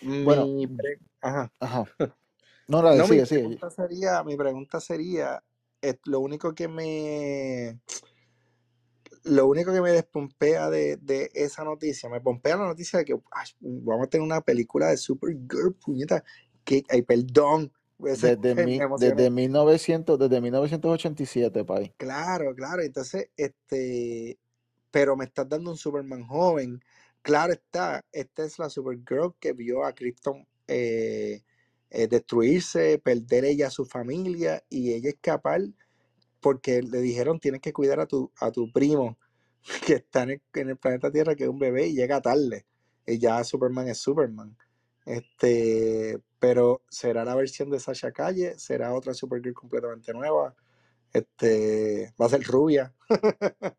Bueno, 0.01 0.47
mi 0.47 0.67
pre- 0.67 0.99
ajá. 1.21 1.51
ajá. 1.59 1.85
No, 2.67 2.81
la 2.81 2.95
No, 2.95 3.03
mi 3.03 3.09
sigue, 3.09 3.25
sigue. 3.25 3.41
pregunta 3.41 3.69
sería, 3.71 4.23
mi 4.23 4.37
pregunta 4.37 4.79
sería, 4.79 5.43
lo 6.05 6.19
único 6.19 6.53
que 6.53 6.67
me 6.67 7.79
lo 9.23 9.47
único 9.47 9.73
que 9.73 9.81
me 9.81 9.91
despompea 9.91 10.69
de, 10.69 10.97
de 10.97 11.29
esa 11.33 11.63
noticia, 11.63 12.09
me 12.09 12.21
pompea 12.21 12.57
la 12.57 12.65
noticia 12.67 12.99
de 12.99 13.05
que 13.05 13.13
ay, 13.31 13.47
vamos 13.59 14.07
a 14.07 14.09
tener 14.09 14.23
una 14.25 14.41
película 14.41 14.87
de 14.87 14.97
Supergirl, 14.97 15.73
puñeta, 15.73 16.23
que, 16.63 16.83
ay, 16.89 17.01
perdón, 17.01 17.71
Desde, 17.99 18.55
me 18.55 18.65
mi- 18.65 18.79
desde 18.97 19.29
1900, 19.29 20.17
desde 20.17 20.41
1987, 20.41 21.65
pay. 21.65 21.93
Claro, 21.97 22.55
claro. 22.55 22.81
Entonces, 22.81 23.29
este, 23.35 24.39
pero 24.91 25.15
me 25.15 25.25
estás 25.25 25.47
dando 25.47 25.71
un 25.71 25.77
Superman 25.77 26.25
joven. 26.25 26.81
Claro 27.21 27.53
está, 27.53 28.05
esta 28.11 28.45
es 28.45 28.57
la 28.57 28.69
Supergirl 28.69 29.35
que 29.39 29.53
vio 29.53 29.83
a 29.83 29.93
Krypton 29.93 30.47
eh, 30.67 31.43
eh, 31.89 32.07
destruirse, 32.07 32.99
perder 32.99 33.45
ella 33.45 33.67
a 33.67 33.71
su 33.71 33.85
familia 33.85 34.63
y 34.69 34.93
ella 34.93 35.09
escapar 35.09 35.61
porque 36.39 36.81
le 36.81 37.01
dijeron 37.01 37.39
tienes 37.39 37.61
que 37.61 37.73
cuidar 37.73 37.99
a 37.99 38.05
tu, 38.05 38.31
a 38.39 38.51
tu 38.51 38.71
primo 38.71 39.17
que 39.85 39.95
está 39.95 40.23
en 40.23 40.31
el, 40.31 40.41
en 40.53 40.69
el 40.69 40.77
planeta 40.77 41.11
Tierra, 41.11 41.35
que 41.35 41.43
es 41.43 41.49
un 41.49 41.59
bebé 41.59 41.87
y 41.87 41.95
llega 41.95 42.21
tarde. 42.21 42.65
Y 43.05 43.17
ya 43.17 43.43
Superman 43.43 43.87
es 43.87 43.97
Superman. 43.97 44.55
Este, 45.05 46.19
pero 46.39 46.81
será 46.89 47.25
la 47.25 47.35
versión 47.35 47.69
de 47.69 47.79
Sasha 47.79 48.11
Calle, 48.11 48.57
será 48.57 48.93
otra 48.93 49.13
Supergirl 49.13 49.53
completamente 49.53 50.13
nueva. 50.13 50.55
Este, 51.13 52.13
va 52.19 52.27
a 52.27 52.29
ser 52.29 52.43
rubia. 52.43 52.93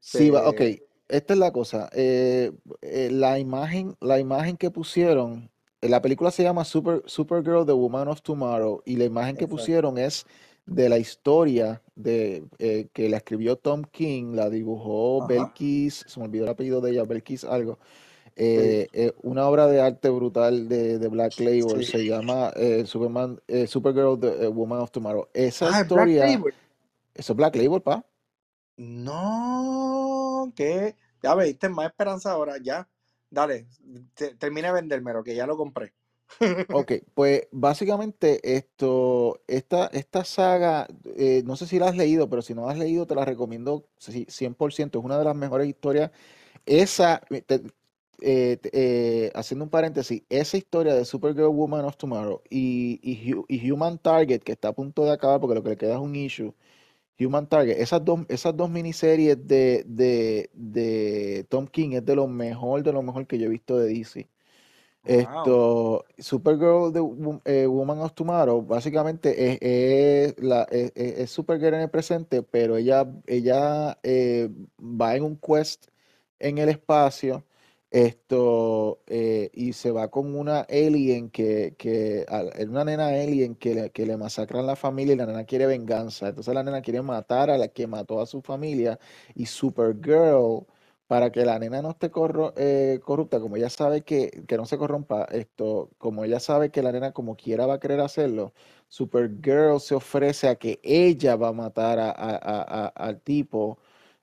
Sí, 0.00 0.30
va, 0.30 0.48
ok. 0.48 0.60
Este, 0.60 0.88
Esta 1.08 1.32
es 1.32 1.38
la 1.38 1.52
cosa. 1.52 1.88
eh, 1.92 2.52
eh, 2.82 3.08
la 3.10 3.38
imagen, 3.38 3.96
la 4.00 4.18
imagen 4.18 4.56
que 4.56 4.70
pusieron, 4.70 5.50
eh, 5.80 5.88
la 5.88 6.02
película 6.02 6.30
se 6.30 6.42
llama 6.42 6.64
Super, 6.64 7.02
Supergirl, 7.06 7.64
The 7.64 7.72
Woman 7.72 8.08
of 8.08 8.22
Tomorrow, 8.22 8.82
y 8.84 8.96
la 8.96 9.04
imagen 9.04 9.36
que 9.36 9.44
exacto. 9.44 9.56
pusieron 9.56 9.98
es 9.98 10.26
de 10.66 10.88
la 10.88 10.98
historia 10.98 11.82
de 11.94 12.44
eh, 12.58 12.88
que 12.92 13.08
la 13.08 13.18
escribió 13.18 13.56
Tom 13.56 13.84
King, 13.84 14.34
la 14.34 14.50
dibujó. 14.50 15.26
Belkis, 15.26 16.04
se 16.06 16.20
me 16.20 16.26
olvidó 16.26 16.44
el 16.44 16.50
apellido 16.50 16.80
de 16.80 16.90
ella, 16.90 17.04
Belkis 17.04 17.44
algo. 17.44 17.78
Sí, 18.46 18.78
eh, 18.80 18.90
eh, 18.92 19.14
una 19.22 19.48
obra 19.48 19.66
de 19.66 19.80
arte 19.80 20.10
brutal 20.10 20.68
de, 20.68 20.98
de 20.98 21.08
Black 21.08 21.40
Label, 21.40 21.82
sí. 21.82 21.84
se 21.84 22.04
llama 22.06 22.52
eh, 22.56 22.86
Superman, 22.86 23.40
Supergirl, 23.66 24.18
The 24.20 24.48
Woman 24.48 24.80
of 24.80 24.90
Tomorrow. 24.92 25.28
Esa 25.34 25.66
Ah, 25.66 25.80
es 25.82 25.92
Black 25.92 26.12
historia, 26.12 26.18
Label. 26.18 26.54
eso 27.14 27.32
es 27.32 27.36
Black 27.36 27.56
Label, 27.56 27.82
pa. 27.82 28.06
No, 28.76 30.52
que 30.56 30.96
ya 31.22 31.34
me 31.36 31.44
diste 31.44 31.68
más 31.68 31.86
esperanza 31.86 32.30
ahora, 32.32 32.56
ya. 32.62 32.88
Dale, 33.30 33.68
te- 34.14 34.34
termina 34.36 34.68
de 34.68 34.74
vendérmelo, 34.74 35.22
que 35.24 35.34
ya 35.34 35.46
lo 35.46 35.56
compré. 35.56 35.94
Ok, 36.70 36.92
pues 37.14 37.48
básicamente 37.50 38.40
esto, 38.56 39.42
esta, 39.46 39.86
esta 39.86 40.22
saga, 40.24 40.86
no 41.44 41.56
sé 41.56 41.66
si 41.66 41.78
la 41.78 41.86
has 41.88 41.96
leído, 41.96 42.28
pero 42.28 42.42
si 42.42 42.52
no 42.54 42.66
la 42.66 42.72
has 42.72 42.78
leído, 42.78 43.06
te 43.06 43.14
la 43.14 43.24
recomiendo 43.24 43.88
sí, 43.96 44.26
100%, 44.28 44.98
es 44.98 45.04
una 45.04 45.18
de 45.18 45.24
las 45.24 45.34
mejores 45.34 45.66
historias. 45.66 46.10
Esa, 46.66 47.20
te- 47.46 47.62
eh, 48.22 48.58
eh, 48.72 49.30
haciendo 49.34 49.64
un 49.64 49.70
paréntesis, 49.70 50.22
esa 50.28 50.56
historia 50.56 50.94
de 50.94 51.04
Supergirl 51.04 51.48
Woman 51.48 51.84
of 51.84 51.96
Tomorrow 51.96 52.42
y, 52.50 53.00
y 53.02 53.32
Hu- 53.34 53.44
y 53.48 53.70
Human 53.70 53.98
Target, 53.98 54.40
que 54.42 54.52
está 54.52 54.68
a 54.68 54.72
punto 54.74 55.04
de 55.04 55.12
acabar 55.12 55.40
porque 55.40 55.54
lo 55.54 55.62
que 55.62 55.70
le 55.70 55.76
queda 55.76 55.94
es 55.94 56.00
un 56.00 56.14
issue, 56.16 56.54
Human 57.20 57.48
Target, 57.48 57.80
esas 57.80 58.04
dos, 58.04 58.20
esas 58.28 58.56
dos 58.56 58.70
miniseries 58.70 59.46
de, 59.46 59.84
de, 59.86 60.50
de 60.54 61.46
Tom 61.48 61.66
King 61.66 61.90
es 61.94 62.04
de 62.06 62.14
lo 62.16 62.28
mejor, 62.28 62.82
de 62.82 62.92
lo 62.92 63.02
mejor 63.02 63.26
que 63.26 63.38
yo 63.38 63.46
he 63.46 63.48
visto 63.50 63.78
de 63.78 63.88
DC. 63.92 64.28
Wow. 65.04 65.22
Esto, 65.22 66.04
Supergirl, 66.18 66.92
eh, 67.44 67.66
Woman 67.66 68.00
of 68.00 68.12
Tomorrow, 68.14 68.62
básicamente 68.62 69.52
es, 69.54 69.58
es 70.36 70.42
la, 70.44 70.64
es, 70.70 70.92
es- 70.94 71.18
es 71.20 71.30
Supergirl 71.30 71.74
en 71.74 71.80
el 71.82 71.90
presente, 71.90 72.42
pero 72.42 72.76
ella, 72.76 73.06
ella 73.26 73.98
eh, 74.02 74.50
va 74.80 75.16
en 75.16 75.24
un 75.24 75.36
quest 75.38 75.86
en 76.38 76.58
el 76.58 76.68
espacio, 76.68 77.44
esto, 77.90 79.00
eh, 79.06 79.50
y 79.54 79.72
se 79.72 79.90
va 79.92 80.08
con 80.10 80.34
una 80.36 80.60
alien 80.62 81.30
que, 81.30 81.74
que 81.78 82.26
es 82.56 82.66
una 82.68 82.84
nena 82.84 83.08
alien 83.08 83.54
que 83.56 83.74
le, 83.74 83.90
que 83.90 84.06
le 84.06 84.16
masacran 84.16 84.66
la 84.66 84.76
familia 84.76 85.14
y 85.14 85.16
la 85.16 85.26
nena 85.26 85.44
quiere 85.44 85.66
venganza. 85.66 86.28
Entonces 86.28 86.54
la 86.54 86.62
nena 86.62 86.82
quiere 86.82 87.02
matar 87.02 87.50
a 87.50 87.58
la 87.58 87.68
que 87.68 87.86
mató 87.86 88.20
a 88.20 88.26
su 88.26 88.42
familia 88.42 88.98
y 89.34 89.46
Supergirl 89.46 90.66
para 91.06 91.32
que 91.32 91.44
la 91.44 91.58
nena 91.58 91.80
no 91.82 91.90
esté 91.90 92.10
corro- 92.10 92.52
eh, 92.56 93.00
corrupta, 93.02 93.40
como 93.40 93.56
ella 93.56 93.70
sabe 93.70 94.02
que, 94.02 94.44
que 94.46 94.56
no 94.58 94.66
se 94.66 94.76
corrompa, 94.76 95.24
esto, 95.30 95.90
como 95.98 96.22
ella 96.24 96.38
sabe 96.40 96.70
que 96.70 96.82
la 96.82 96.92
nena 96.92 97.12
como 97.12 97.34
quiera 97.36 97.66
va 97.66 97.74
a 97.74 97.80
querer 97.80 98.00
hacerlo, 98.00 98.52
Supergirl 98.88 99.80
se 99.80 99.94
ofrece 99.94 100.48
a 100.48 100.56
que 100.56 100.80
ella 100.82 101.36
va 101.36 101.48
a 101.48 101.52
matar 101.52 101.98
a- 101.98 102.10
a- 102.10 102.36
a- 102.36 102.86
a- 102.86 102.88
al 102.88 103.20
tipo 103.22 103.78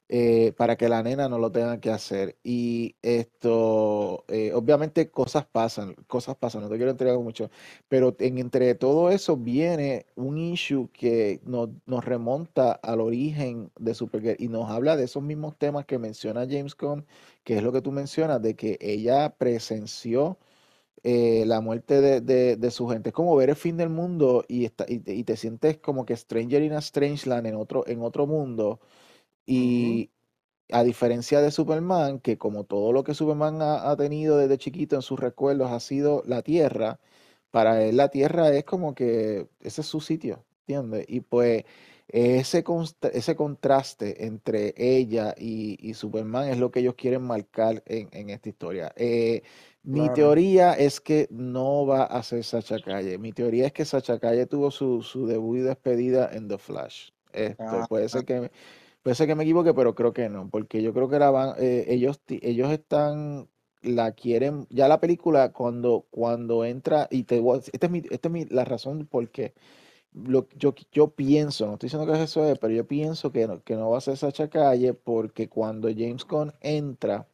eh, 0.10 0.54
para 0.58 0.76
que 0.78 0.90
la 0.90 1.02
nena 1.04 1.28
no 1.30 1.40
lo 1.40 1.52
tenga 1.52 1.80
que 1.80 1.90
hacer. 1.92 2.38
Y 2.44 2.96
esto, 3.02 4.26
eh, 4.28 4.54
obviamente 4.54 5.10
cosas 5.10 5.46
pasan, 5.46 5.96
cosas 6.08 6.36
pasan, 6.38 6.62
no 6.62 6.70
te 6.70 6.76
quiero 6.78 6.92
entregar 6.92 7.18
mucho, 7.20 7.50
pero 7.88 8.16
en, 8.20 8.38
entre 8.38 8.76
todo 8.76 9.10
eso 9.10 9.38
viene 9.38 10.06
un 10.16 10.38
issue 10.38 10.90
que 10.94 11.42
nos, 11.46 11.70
nos 11.86 12.06
remonta 12.06 12.72
al 12.74 13.02
origen 13.02 13.72
de 13.80 13.94
Supergirl 13.96 14.36
y 14.44 14.48
nos 14.50 14.70
habla 14.70 14.96
de 14.96 15.06
esos 15.06 15.24
mismos 15.24 15.58
temas 15.58 15.86
que 15.86 15.98
menciona 16.00 16.46
James 16.50 16.76
Gunn, 16.78 17.06
que 17.44 17.58
es 17.58 17.64
lo 17.64 17.72
que 17.72 17.82
tú 17.82 17.92
mencionas, 17.92 18.42
de 18.42 18.56
que 18.56 18.78
ella 18.82 19.36
presenció 19.38 20.38
eh, 21.04 21.44
la 21.46 21.62
muerte 21.62 22.02
de, 22.02 22.22
de- 22.58 22.72
su 22.72 22.88
gente. 22.88 23.10
Es 23.10 23.14
como 23.16 23.36
ver 23.36 23.50
el 23.50 23.56
fin 23.56 23.78
del 23.78 23.90
mundo 23.90 24.44
y, 24.48 24.66
está, 24.66 24.86
y, 24.88 25.00
te, 25.00 25.14
y 25.14 25.24
te 25.24 25.38
sientes 25.38 25.78
como 25.78 26.06
que 26.06 26.16
Stranger 26.16 26.64
in 26.64 26.74
a 26.74 26.80
Strange 26.80 27.30
Land 27.30 27.48
en 27.48 27.56
otro, 27.56 27.86
en 27.88 28.02
otro 28.02 28.26
mundo. 28.28 28.80
Y 29.46 30.12
a 30.72 30.84
diferencia 30.84 31.42
de 31.42 31.52
Superman, 31.52 32.20
que 32.20 32.38
como 32.38 32.64
todo 32.66 32.92
lo 32.94 33.04
que 33.04 33.14
Superman 33.14 33.62
ha, 33.62 33.90
ha 33.92 33.98
tenido 33.98 34.38
desde 34.38 34.58
chiquito 34.58 34.96
en 34.96 35.02
sus 35.04 35.20
recuerdos 35.20 35.72
ha 35.72 35.80
sido 35.80 36.24
la 36.26 36.42
Tierra, 36.42 37.00
para 37.52 37.84
él 37.84 37.98
la 37.98 38.10
Tierra 38.10 38.50
es 38.50 38.66
como 38.66 38.96
que 38.96 39.48
ese 39.62 39.82
es 39.82 39.88
su 39.88 40.02
sitio, 40.02 40.46
¿entiendes? 40.62 41.06
Y 41.08 41.22
pues 41.22 41.64
ese, 42.08 42.64
ese 43.14 43.36
contraste 43.36 44.26
entre 44.26 44.74
ella 44.78 45.34
y, 45.38 45.78
y 45.88 45.94
Superman 45.94 46.50
es 46.50 46.58
lo 46.58 46.72
que 46.72 46.80
ellos 46.82 46.96
quieren 46.96 47.24
marcar 47.24 47.84
en, 47.86 48.10
en 48.12 48.30
esta 48.30 48.50
historia. 48.50 48.92
Eh, 48.96 49.44
mi 49.84 50.10
Claro. 50.10 50.10
teoría 50.10 50.74
es 50.74 51.00
que 51.02 51.28
no 51.32 51.86
va 51.86 52.04
a 52.04 52.24
ser 52.24 52.44
Sacha 52.44 52.80
Calle. 52.80 53.18
Mi 53.18 53.34
teoría 53.34 53.68
es 53.68 53.74
que 53.74 53.86
Sacha 53.86 54.20
Calle 54.20 54.46
tuvo 54.48 54.72
su, 54.72 55.02
su 55.04 55.26
debut 55.28 55.58
y 55.58 55.62
despedida 55.62 56.30
en 56.34 56.48
The 56.48 56.58
Flash. 56.58 57.10
Esto 57.34 57.84
Ah, 57.84 57.88
puede 57.88 58.10
ser 58.10 58.26
que 58.26 58.52
Puede 59.06 59.14
ser 59.14 59.28
que 59.28 59.36
me 59.36 59.44
equivoque, 59.44 59.76
pero 59.76 59.94
creo 59.94 60.14
que 60.14 60.30
no, 60.30 60.50
porque 60.50 60.82
yo 60.82 60.92
creo 60.92 61.08
que 61.08 61.20
la 61.20 61.56
eh, 61.60 61.86
ellos, 61.90 62.20
ellos 62.28 62.72
están, 62.72 63.48
la 63.84 64.14
quieren, 64.14 64.66
ya 64.72 64.88
la 64.88 65.00
película 65.00 65.52
cuando, 65.54 66.08
cuando 66.10 66.66
entra, 66.66 67.08
y 67.12 67.22
te 67.22 67.38
esta 67.38 67.86
es 67.86 67.92
mi, 67.92 68.02
esta 68.10 68.30
es 68.30 68.32
mi, 68.32 68.46
la 68.46 68.66
razón 68.66 69.06
por 69.06 69.30
qué, 69.30 69.54
lo, 70.14 70.50
yo, 70.58 70.74
yo 70.92 71.10
pienso, 71.12 71.68
no 71.68 71.74
estoy 71.74 71.90
diciendo 71.90 72.12
que 72.12 72.24
eso 72.24 72.50
es, 72.50 72.58
pero 72.58 72.74
yo 72.74 72.88
pienso 72.88 73.32
que 73.32 73.46
no, 73.48 73.64
que 73.64 73.76
no 73.76 73.92
va 73.92 74.00
a 74.00 74.02
ser 74.02 74.18
Sacha 74.18 74.50
Calle, 74.50 74.96
porque 74.96 75.50
cuando 75.50 75.90
James 75.90 76.26
Gunn 76.26 76.52
entra, 76.62 77.28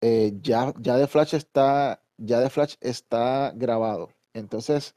eh, 0.00 0.32
ya, 0.40 0.72
ya 0.80 0.96
The 0.98 1.06
Flash 1.06 1.34
está, 1.34 2.02
ya 2.16 2.42
The 2.42 2.48
Flash 2.48 2.76
está 2.80 3.52
grabado. 3.54 4.08
Entonces, 4.32 4.94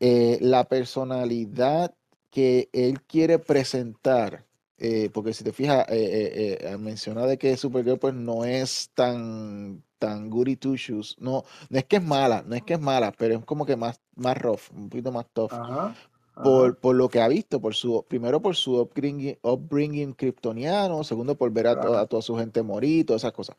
eh, 0.00 0.38
la 0.40 0.64
personalidad 0.68 1.94
que 2.36 2.68
él 2.72 3.02
quiere 3.02 3.38
presentar, 3.38 4.46
eh, 4.78 5.10
porque 5.12 5.32
si 5.34 5.44
te 5.44 5.52
fijas, 5.52 5.86
eh, 5.88 6.58
eh, 6.60 6.72
eh, 6.72 6.78
menciona 6.78 7.26
de 7.26 7.38
que 7.38 7.56
Supergirl 7.56 7.98
pues 7.98 8.14
no 8.14 8.44
es 8.44 8.90
tan, 8.94 9.82
tan 9.98 10.28
goody 10.30 10.56
two 10.56 10.76
shoes, 10.76 11.16
no, 11.18 11.44
no 11.70 11.78
es 11.78 11.84
que 11.86 11.96
es 11.96 12.02
mala, 12.04 12.42
no 12.46 12.54
es 12.56 12.62
que 12.62 12.74
es 12.74 12.80
mala, 12.80 13.12
pero 13.12 13.36
es 13.38 13.44
como 13.44 13.64
que 13.66 13.76
más, 13.76 14.00
más 14.16 14.36
rough, 14.38 14.70
un 14.74 14.88
poquito 14.90 15.12
más 15.12 15.26
tough, 15.32 15.52
Ajá, 15.54 15.94
por, 16.42 16.78
por 16.78 16.94
lo 16.96 17.08
que 17.08 17.20
ha 17.20 17.28
visto, 17.28 17.60
por 17.60 17.74
su, 17.74 18.04
primero 18.08 18.40
por 18.42 18.56
su 18.56 18.76
upbringing, 18.80 19.38
upbringing 19.42 20.12
kryptoniano, 20.14 21.04
segundo 21.04 21.36
por 21.36 21.50
ver 21.52 21.66
a, 21.68 21.76
to- 21.80 21.94
a 21.96 22.06
toda 22.06 22.22
su 22.22 22.36
gente 22.36 22.62
morir, 22.62 23.06
todas 23.06 23.22
esas 23.22 23.32
cosas. 23.32 23.56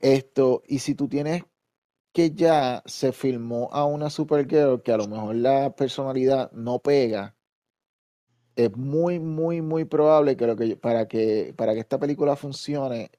Esto, 0.00 0.62
y 0.68 0.80
si 0.80 0.94
tú 0.94 1.08
tienes 1.08 1.44
que 2.12 2.32
ya 2.32 2.82
se 2.86 3.12
filmó 3.12 3.68
a 3.72 3.84
una 3.86 4.10
Supergirl 4.10 4.82
que 4.82 4.92
a 4.92 4.96
lo 4.98 5.08
mejor 5.08 5.36
la 5.36 5.74
personalidad 5.76 6.50
no 6.52 6.78
pega, 6.80 7.36
es 8.56 8.76
muy, 8.76 9.18
muy, 9.20 9.62
muy 9.62 9.84
probable 9.84 10.36
que, 10.36 10.46
lo 10.46 10.56
que 10.56 10.76
para 10.76 11.06
que 11.08 11.54
para 11.56 11.74
que 11.74 11.80
esta 11.80 11.98
película 11.98 12.36
funcione 12.36 13.10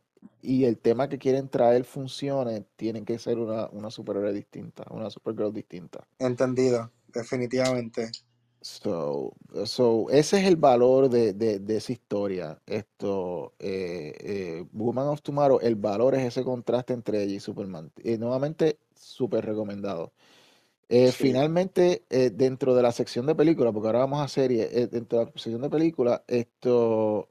y 0.42 0.66
el 0.66 0.78
tema 0.80 1.10
que 1.10 1.18
quieren 1.20 1.50
traer 1.50 1.84
funcione, 1.86 2.66
tienen 2.76 3.06
que 3.06 3.20
ser 3.20 3.40
una, 3.40 3.68
una 3.72 3.92
superhéroe 3.92 4.34
distinta, 4.34 4.86
una 4.92 5.10
Supergirl 5.10 5.54
distinta. 5.54 6.08
Entendido, 6.20 6.92
definitivamente. 7.08 8.12
So, 8.62 9.34
so, 9.66 10.10
ese 10.10 10.40
es 10.40 10.46
el 10.48 10.56
valor 10.56 11.10
de, 11.10 11.34
de- 11.34 11.60
de 11.60 11.78
esa 11.78 11.92
historia. 11.94 12.60
Esto, 12.66 13.54
eh, 13.60 14.14
eh, 14.20 14.66
Woman 14.72 15.08
of 15.08 15.22
Tomorrow, 15.22 15.60
el 15.62 15.76
valor 15.76 16.16
es 16.16 16.24
ese 16.24 16.44
contraste 16.44 16.94
entre 16.94 17.22
ella 17.24 17.36
y 17.36 17.40
Superman. 17.40 17.92
Nuevamente, 18.18 18.80
súper 18.96 19.46
recomendado. 19.46 20.14
Eh, 20.88 21.12
Sí. 21.12 21.24
finalmente, 21.24 22.06
eh, 22.10 22.30
dentro 22.30 22.76
de 22.76 22.84
la 22.84 22.92
sección 22.92 23.26
de 23.26 23.36
película, 23.36 23.72
porque 23.72 23.88
ahora 23.88 24.00
vamos 24.00 24.22
a 24.22 24.28
serie, 24.28 24.70
eh, 24.72 24.88
dentro 24.88 25.20
de 25.20 25.26
la 25.26 25.32
sección 25.32 25.62
de 25.62 25.70
película, 25.70 26.24
esto, 26.28 27.30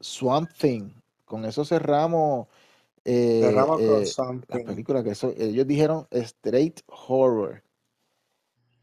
Swamp 0.00 0.50
Thing, 0.58 0.90
con 1.24 1.44
eso 1.44 1.64
cerramos 1.64 2.46
Cerramos 3.04 3.80
con 3.80 4.00
las 4.00 4.08
Something. 4.10 4.64
películas 4.64 5.04
que 5.04 5.10
eso, 5.10 5.32
ellos 5.36 5.66
dijeron 5.66 6.06
straight 6.10 6.80
horror. 6.86 7.62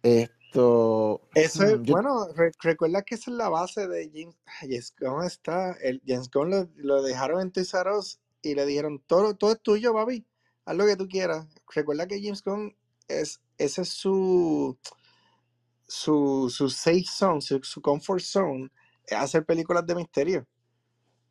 Esto, 0.03 1.21
Eso 1.35 1.63
es, 1.63 1.79
yo, 1.83 1.93
bueno, 1.93 2.27
re- 2.33 2.51
recuerda 2.61 3.03
que 3.03 3.15
esa 3.15 3.31
es 3.31 3.37
la 3.37 3.49
base 3.49 3.87
de 3.87 4.09
James, 4.13 4.35
James 4.61 4.93
Gunn 4.99 5.23
está, 5.23 5.73
el 5.81 6.01
James 6.05 6.29
Gunn 6.31 6.49
lo, 6.49 6.67
lo 6.75 7.01
dejaron 7.03 7.41
en 7.41 7.51
Us 7.97 8.19
y 8.41 8.55
le 8.55 8.65
dijeron, 8.65 9.01
todo, 9.05 9.35
todo 9.35 9.51
es 9.53 9.61
tuyo, 9.61 9.93
papi, 9.93 10.25
haz 10.67 10.75
lo 10.75 10.85
que 10.85 10.97
tú 10.97 11.07
quieras. 11.07 11.47
Recuerda 11.73 12.07
que 12.07 12.21
James 12.21 12.43
Gunn 12.43 12.75
es, 13.07 13.41
ese 13.57 13.81
es 13.81 13.89
su, 13.89 14.77
su, 15.87 16.53
su 16.53 16.69
safe 16.69 17.05
zone, 17.05 17.41
su, 17.41 17.59
su 17.63 17.81
comfort 17.81 18.21
zone, 18.21 18.69
es 19.05 19.17
hacer 19.17 19.45
películas 19.45 19.85
de 19.87 19.95
misterio. 19.95 20.47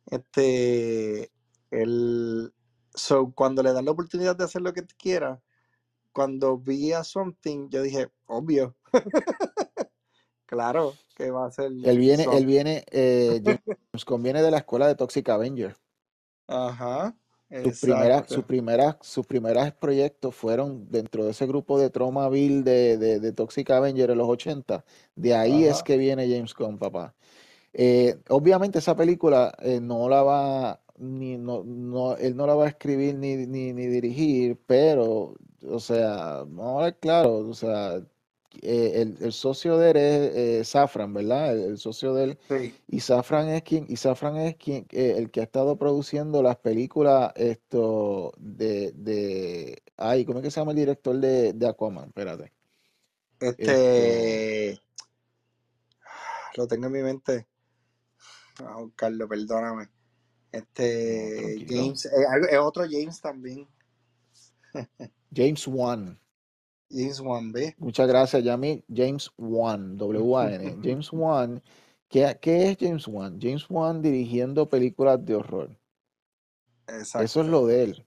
Este, 0.07 1.31
el, 1.69 2.51
so, 2.93 3.31
cuando 3.33 3.61
le 3.61 3.73
dan 3.73 3.85
la 3.85 3.91
oportunidad 3.91 4.35
de 4.35 4.45
hacer 4.45 4.63
lo 4.63 4.73
que 4.73 4.83
quiera, 4.97 5.39
cuando 6.11 6.57
vi 6.57 6.93
a 6.93 7.03
Something, 7.03 7.69
yo 7.69 7.83
dije, 7.83 8.07
obvio, 8.25 8.75
claro 10.47 10.95
que 11.15 11.29
va 11.29 11.45
a 11.45 11.51
ser 11.51 11.65
él 11.65 11.97
viene, 11.99 12.25
él 12.31 12.45
viene, 12.47 12.85
eh, 12.89 13.39
James 13.93 14.05
Gunn 14.05 14.23
viene 14.23 14.41
de 14.41 14.49
la 14.49 14.57
escuela 14.57 14.87
de 14.87 14.95
Toxic 14.95 15.29
Avenger. 15.29 15.77
Ajá, 16.47 17.15
Sus 17.63 17.79
primeras, 17.79 18.27
sus 18.27 18.43
primeras, 18.43 18.95
sus 19.01 19.25
primeras 19.25 19.71
proyectos 19.71 20.35
fueron 20.35 20.89
dentro 20.89 21.23
de 21.23 21.31
ese 21.31 21.47
grupo 21.47 21.79
de 21.79 21.89
Tromaville 21.89 22.61
de, 22.61 22.97
de, 22.97 23.19
de 23.21 23.31
Toxic 23.31 23.69
Avenger 23.69 24.11
en 24.11 24.17
los 24.17 24.27
80. 24.27 24.83
De 25.15 25.33
ahí 25.33 25.63
es 25.63 25.81
que 25.81 25.97
viene 25.97 26.29
James 26.29 26.53
Gunn, 26.53 26.77
papá. 26.77 27.15
Eh, 27.73 28.17
obviamente 28.29 28.79
esa 28.79 28.95
película 28.95 29.55
eh, 29.59 29.79
no 29.79 30.09
la 30.09 30.23
va, 30.23 30.81
ni, 30.97 31.37
no, 31.37 31.63
no, 31.63 32.17
él 32.17 32.35
no 32.35 32.47
la 32.47 32.55
va 32.55 32.65
a 32.65 32.69
escribir 32.69 33.15
ni, 33.15 33.35
ni, 33.45 33.71
ni 33.71 33.85
dirigir, 33.85 34.59
pero, 34.65 35.35
o 35.69 35.79
sea, 35.79 36.43
vamos 36.47 36.81
a 36.81 36.85
ver 36.85 36.97
claro, 36.99 37.37
o 37.37 37.53
sea, 37.53 38.01
eh, 38.61 39.01
el, 39.01 39.17
el 39.19 39.33
socio 39.33 39.77
de 39.77 39.91
él 39.91 39.97
es 39.97 40.35
eh, 40.35 40.63
Safran, 40.63 41.13
¿verdad? 41.13 41.53
El, 41.53 41.63
el 41.71 41.77
socio 41.77 42.13
de 42.13 42.23
él, 42.23 42.39
sí, 42.47 42.75
y 42.87 42.99
Safran 42.99 43.49
es 43.49 43.63
quien, 43.63 43.85
y 43.89 43.97
Safran 43.97 44.37
es 44.37 44.55
quien, 44.55 44.85
eh, 44.91 45.15
el 45.17 45.31
que 45.31 45.41
ha 45.41 45.43
estado 45.43 45.77
produciendo 45.77 46.41
las 46.43 46.57
películas, 46.57 47.31
esto, 47.35 48.33
de, 48.37 48.91
de, 48.93 49.81
ay, 49.97 50.25
¿cómo 50.25 50.39
es 50.39 50.43
que 50.43 50.51
se 50.51 50.59
llama 50.59 50.71
el 50.71 50.77
director 50.77 51.15
de, 51.17 51.53
de 51.53 51.67
Aquaman? 51.67 52.07
Espérate, 52.07 52.53
esto, 53.39 53.61
este, 53.61 54.79
lo 56.55 56.67
tengo 56.67 56.87
en 56.87 56.91
mi 56.91 57.01
mente, 57.01 57.47
a 58.59 58.77
buscarlo, 58.77 59.27
perdóname. 59.27 59.89
Este. 60.51 61.65
James, 61.67 62.05
es 62.05 62.59
otro 62.59 62.83
James 62.89 63.19
también, 63.21 63.67
James 65.33 65.67
Wan. 65.67 66.19
James 66.89 67.19
Wan, 67.21 67.51
¿ves? 67.51 67.75
Muchas 67.77 68.07
gracias, 68.07 68.43
Yami. 68.43 68.83
James 68.87 69.31
Wan, 69.37 69.97
W-A-N. 69.97 70.79
James 70.83 71.11
Wan. 71.11 71.61
¿Qué, 72.07 72.37
qué 72.41 72.69
es 72.69 72.77
James 72.79 73.07
Wan? 73.07 73.39
James 73.41 73.65
Wan 73.69 74.01
dirigiendo 74.01 74.69
películas 74.69 75.23
de 75.25 75.35
horror. 75.35 75.75
Eso 76.87 77.41
es 77.41 77.47
lo 77.47 77.65
de 77.65 77.83
él. 77.83 78.05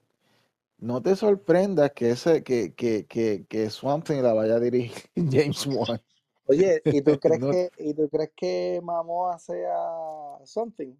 No 0.78 1.02
te 1.02 1.16
sorprendas 1.16 1.92
que 1.92 2.10
ese, 2.10 2.42
que, 2.42 2.74
que, 2.74 3.06
que, 3.06 3.46
que 3.48 3.70
Swamp 3.70 4.06
Thing 4.06 4.22
la 4.22 4.32
vaya 4.34 4.56
a 4.56 4.60
dirigir 4.60 5.10
James 5.16 5.66
Wan. 5.66 6.00
Oye, 6.46 6.82
¿y 6.90 7.02
tú 7.02 7.18
crees 7.20 7.40
No, 7.40 7.48
que, 7.48 7.70
y 7.78 7.94
tú 7.94 8.08
crees 8.08 8.30
que 8.36 8.80
Momoa 8.82 9.38
sea 9.38 9.74
something? 10.44 10.94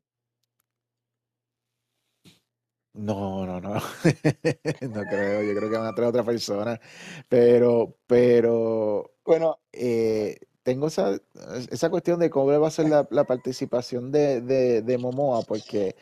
No, 2.95 3.47
no, 3.47 3.61
no. 3.61 3.75
No 4.91 5.03
creo. 5.07 5.43
Yo 5.43 5.55
creo 5.57 5.71
que 5.71 5.77
van 5.79 5.87
a 5.87 5.95
traer 5.95 6.07
a 6.07 6.11
otra 6.11 6.25
persona. 6.25 6.81
Pero, 7.29 7.97
pero 8.07 9.13
Bueno, 9.25 9.61
eh, 9.73 10.39
tengo 10.63 10.89
esa, 10.89 11.17
esa 11.71 11.91
cuestión 11.91 12.21
de 12.21 12.31
cómo 12.31 12.47
va 12.61 12.69
a 12.69 12.71
ser 12.71 12.89
la, 12.89 13.25
participación 13.25 14.11
de, 14.13 14.41
de, 14.41 14.83
de 14.83 14.99
Momoa, 14.99 15.43
porque 15.43 15.97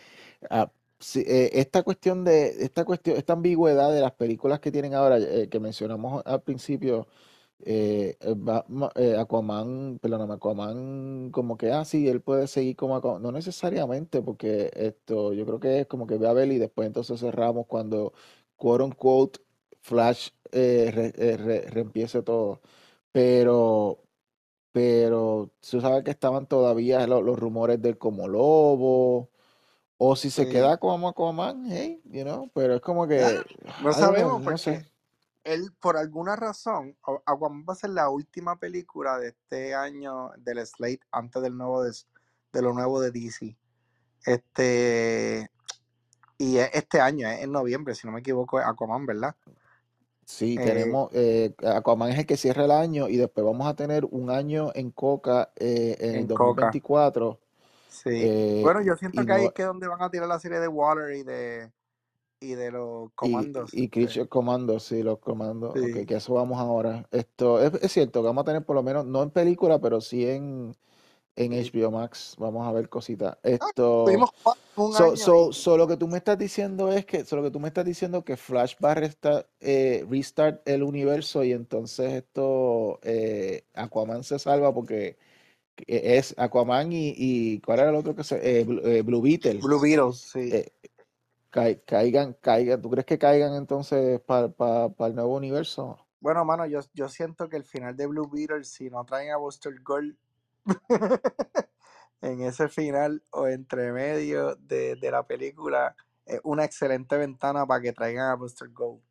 ah, 0.51 0.71
eh, 1.15 1.51
esta 1.55 1.83
cuestión 1.83 2.25
de, 2.25 2.65
esta 2.65 2.85
cuestión, 2.85 3.17
esta 3.17 3.35
ambigüedad 3.35 3.93
de 3.93 4.01
las 4.01 4.13
películas 4.13 4.61
que 4.61 4.73
tienen 4.73 4.95
ahora, 4.95 5.19
eh, 5.19 5.49
que 5.51 5.61
mencionamos 5.61 6.23
al 6.27 6.43
principio, 6.43 7.07
eh, 7.65 8.17
eh, 8.21 8.35
eh, 8.97 9.17
Aquaman, 9.19 9.99
perdóname, 10.01 10.35
Aquaman, 10.35 11.31
como 11.33 11.57
que, 11.57 11.73
ah, 11.73 11.85
sí, 11.85 12.09
él 12.09 12.21
puede 12.23 12.47
seguir 12.47 12.77
como 12.77 12.97
Aquaman, 12.97 13.23
no 13.23 13.33
necesariamente, 13.33 14.23
porque 14.23 14.71
esto, 14.75 15.33
yo 15.33 15.45
creo 15.47 15.61
que 15.61 15.81
es 15.81 15.87
como 15.87 16.07
que 16.07 16.19
ve 16.19 16.29
a 16.29 16.33
ver 16.33 16.51
y 16.53 16.59
después 16.59 16.87
entonces 16.87 17.21
cerramos 17.21 17.67
cuando, 17.67 18.13
quote 18.57 18.85
unquote, 18.85 19.41
Flash 19.81 20.31
eh, 20.53 20.91
re- 20.95 21.13
eh, 21.17 21.37
re- 21.37 21.63
reempiece 21.71 22.23
todo. 22.23 22.61
Pero, 23.13 24.05
pero 24.73 25.53
tú 25.69 25.81
sabes 25.81 26.05
que 26.05 26.11
estaban 26.13 26.47
todavía 26.47 27.07
lo- 27.07 27.23
los, 27.23 27.39
rumores 27.39 27.81
del 27.83 27.99
como 27.99 28.29
lobo, 28.29 29.31
o 29.99 30.17
si 30.17 30.31
se 30.31 30.47
sí. 30.47 30.49
queda 30.49 30.79
como 30.79 31.09
Aquaman, 31.09 31.67
hey, 31.71 32.03
you 32.07 32.23
know, 32.25 32.51
pero 32.55 32.75
es 32.77 32.81
como 32.83 33.07
Ah, 33.19 33.33
que, 33.35 33.45
No 33.79 33.93
know, 33.95 34.13
sabemos 34.15 34.43
no 34.43 34.57
porque 34.57 34.59
sé. 34.59 34.87
Él, 35.53 35.73
por 35.81 35.97
alguna 35.97 36.37
razón, 36.37 36.97
Aquaman 37.27 37.65
va 37.69 37.73
a 37.73 37.77
ser 37.77 37.91
la 37.91 38.09
última 38.09 38.59
película 38.59 39.19
de 39.19 39.29
este 39.29 39.75
año 39.75 40.31
del 40.39 40.65
slate 40.67 41.01
antes 41.11 41.43
del 41.43 41.57
nuevo 41.57 41.83
de, 41.83 41.93
de 42.53 42.63
lo 42.63 42.73
nuevo 42.73 43.01
de 43.01 43.11
DC. 43.11 43.57
Este, 44.25 45.51
y 46.37 46.59
es 46.59 46.71
este 46.75 47.01
año, 47.01 47.29
es 47.29 47.43
en 47.43 47.53
noviembre, 47.53 47.95
si 47.95 48.07
no 48.07 48.13
me 48.13 48.21
equivoco, 48.21 48.61
es 48.61 48.67
Aquaman, 48.67 49.07
¿verdad? 49.07 49.35
Sí, 50.25 50.57
Eh, 50.59 50.65
tenemos, 50.65 51.09
eh, 51.13 51.55
Aquaman 51.65 52.11
es 52.11 52.19
el 52.19 52.27
que 52.27 52.37
cierra 52.37 52.65
el 52.65 52.71
año 52.71 53.09
y 53.09 53.17
después 53.17 53.47
vamos 53.47 53.67
a 53.67 53.75
tener 53.75 54.05
un 54.11 54.31
año 54.31 54.71
en 54.75 54.91
Coca 54.91 55.51
eh, 55.57 55.97
en 56.01 56.17
en 56.17 56.27
Coca. 56.27 56.71
2024 56.71 57.41
Sí. 57.89 58.61
Bueno, 58.63 58.81
yo 58.83 58.97
siento 58.97 59.25
que 59.25 59.33
ahí 59.33 59.47
es 59.47 59.53
que 59.53 59.65
donde 59.65 59.89
van 59.89 60.03
a 60.03 60.11
tirar 60.11 60.29
la 60.29 60.39
serie 60.39 60.61
de 60.61 60.69
Water 60.69 61.17
y 61.17 61.25
de 61.25 61.73
y 62.41 62.55
de 62.55 62.71
los 62.71 63.11
y, 63.21 63.37
comandos. 63.45 63.71
y 63.73 63.85
Este, 63.85 63.91
Creature 63.91 64.29
Commandos, 64.29 64.85
sí, 64.85 65.03
los 65.03 65.19
comandos, 65.19 65.75
sí. 65.75 66.07
que 66.07 66.15
eso 66.15 66.35
vamos 66.35 66.59
ahora. 66.59 67.07
Esto 67.11 67.61
es, 67.63 67.75
es 67.83 67.93
cierto 67.93 68.21
que 68.23 68.27
vamos 68.27 68.43
a 68.43 68.45
tener 68.47 68.65
por 68.65 68.77
lo 68.77 68.83
menos, 68.83 69.07
no 69.07 69.23
en 69.23 69.31
película, 69.31 69.81
pero 69.81 70.01
sí 70.01 70.27
en, 70.27 70.75
en 71.37 71.53
Sí. 71.53 71.71
HBO 71.73 71.91
Max, 71.91 72.37
vamos 72.39 72.67
a 72.67 72.73
ver 72.73 72.89
cositas. 72.89 73.39
Ah, 73.61 73.71
Esto, 73.73 74.11
en 74.13 74.25
un 74.77 74.97
so, 74.97 75.05
año 75.05 75.17
so, 75.17 75.53
y 75.53 75.55
so 75.55 75.77
lo 75.77 75.89
que 75.89 75.97
tú 75.97 76.09
me 76.09 76.19
estás 76.19 76.39
diciendo 76.39 76.93
es 76.93 77.07
que, 77.07 77.25
so 77.25 77.37
lo 77.37 77.43
que 77.45 77.51
tú 77.51 77.61
me 77.61 77.69
estás 77.69 77.85
diciendo 77.85 78.25
que 78.25 78.37
Flash 78.37 78.77
va 78.85 78.93
a 78.93 78.97
resta- 78.97 79.47
eh, 79.61 80.07
restart 80.11 80.69
el 80.69 80.83
universo 80.83 81.45
y 81.45 81.53
entonces 81.53 82.13
esto, 82.15 83.01
eh, 83.03 83.65
Aquaman 83.75 84.25
se 84.25 84.39
salva 84.39 84.73
porque 84.75 85.19
eh, 85.87 86.19
es 86.19 86.35
Aquaman 86.39 86.93
y, 86.93 87.15
y 87.17 87.61
¿cuál 87.61 87.81
era 87.81 87.91
el 87.91 87.97
otro 87.97 88.15
que 88.17 88.25
se, 88.25 88.61
eh, 88.61 88.65
Blue, 88.65 88.81
eh, 88.87 89.03
Blue 89.03 89.23
Beetle, 89.23 89.61
Blue 89.63 89.79
Beetle, 89.81 90.13
sí. 90.15 90.65
Cai- 91.51 91.83
caigan, 91.85 92.35
caigan, 92.35 92.81
¿tú 92.83 92.91
crees 92.91 93.07
que 93.07 93.19
caigan 93.19 93.55
entonces 93.55 94.21
para 94.21 94.47
el 95.09 95.15
nuevo 95.15 95.37
universo? 95.37 95.99
Bueno, 96.21 96.45
mano, 96.45 96.67
yo, 96.67 96.81
yo 96.95 97.09
siento 97.09 97.49
que 97.49 97.57
el 97.57 97.65
final 97.65 97.97
de 97.97 98.07
Blue 98.07 98.29
Beetle, 98.29 98.65
si 98.65 98.91
no 98.91 99.05
traen 99.05 99.31
a 99.31 99.37
Buster 99.37 99.81
Gold 99.83 100.17
en 102.23 102.43
ese 102.43 102.69
final 102.69 103.23
o 103.31 103.47
entre 103.49 103.93
medio 103.93 104.57
de, 104.57 104.97
de 104.97 105.11
la 105.11 105.25
película, 105.27 105.95
es 106.27 106.41
una 106.45 106.65
excelente 106.65 107.17
ventana 107.17 107.67
para 107.67 107.83
que 107.83 107.93
traigan 107.93 108.31
a 108.31 108.35
Buster 108.35 108.69
Gold. 108.71 109.03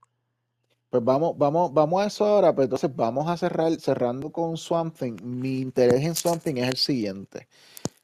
Pues 0.89 1.03
vamos, 1.03 1.37
vamos, 1.37 1.73
vamos 1.73 2.01
a 2.01 2.07
eso 2.07 2.25
ahora, 2.25 2.55
pues 2.55 2.65
entonces 2.65 2.95
vamos 2.95 3.27
a 3.29 3.35
cerrar, 3.35 3.73
cerrando 3.79 4.31
con 4.31 4.55
Swamp 4.57 4.95
Thing. 4.97 5.17
Mi 5.21 5.59
interés 5.59 6.01
en 6.03 6.15
Swamp 6.15 6.41
Thing 6.43 6.55
es 6.57 6.69
el 6.69 6.77
siguiente. 6.77 7.47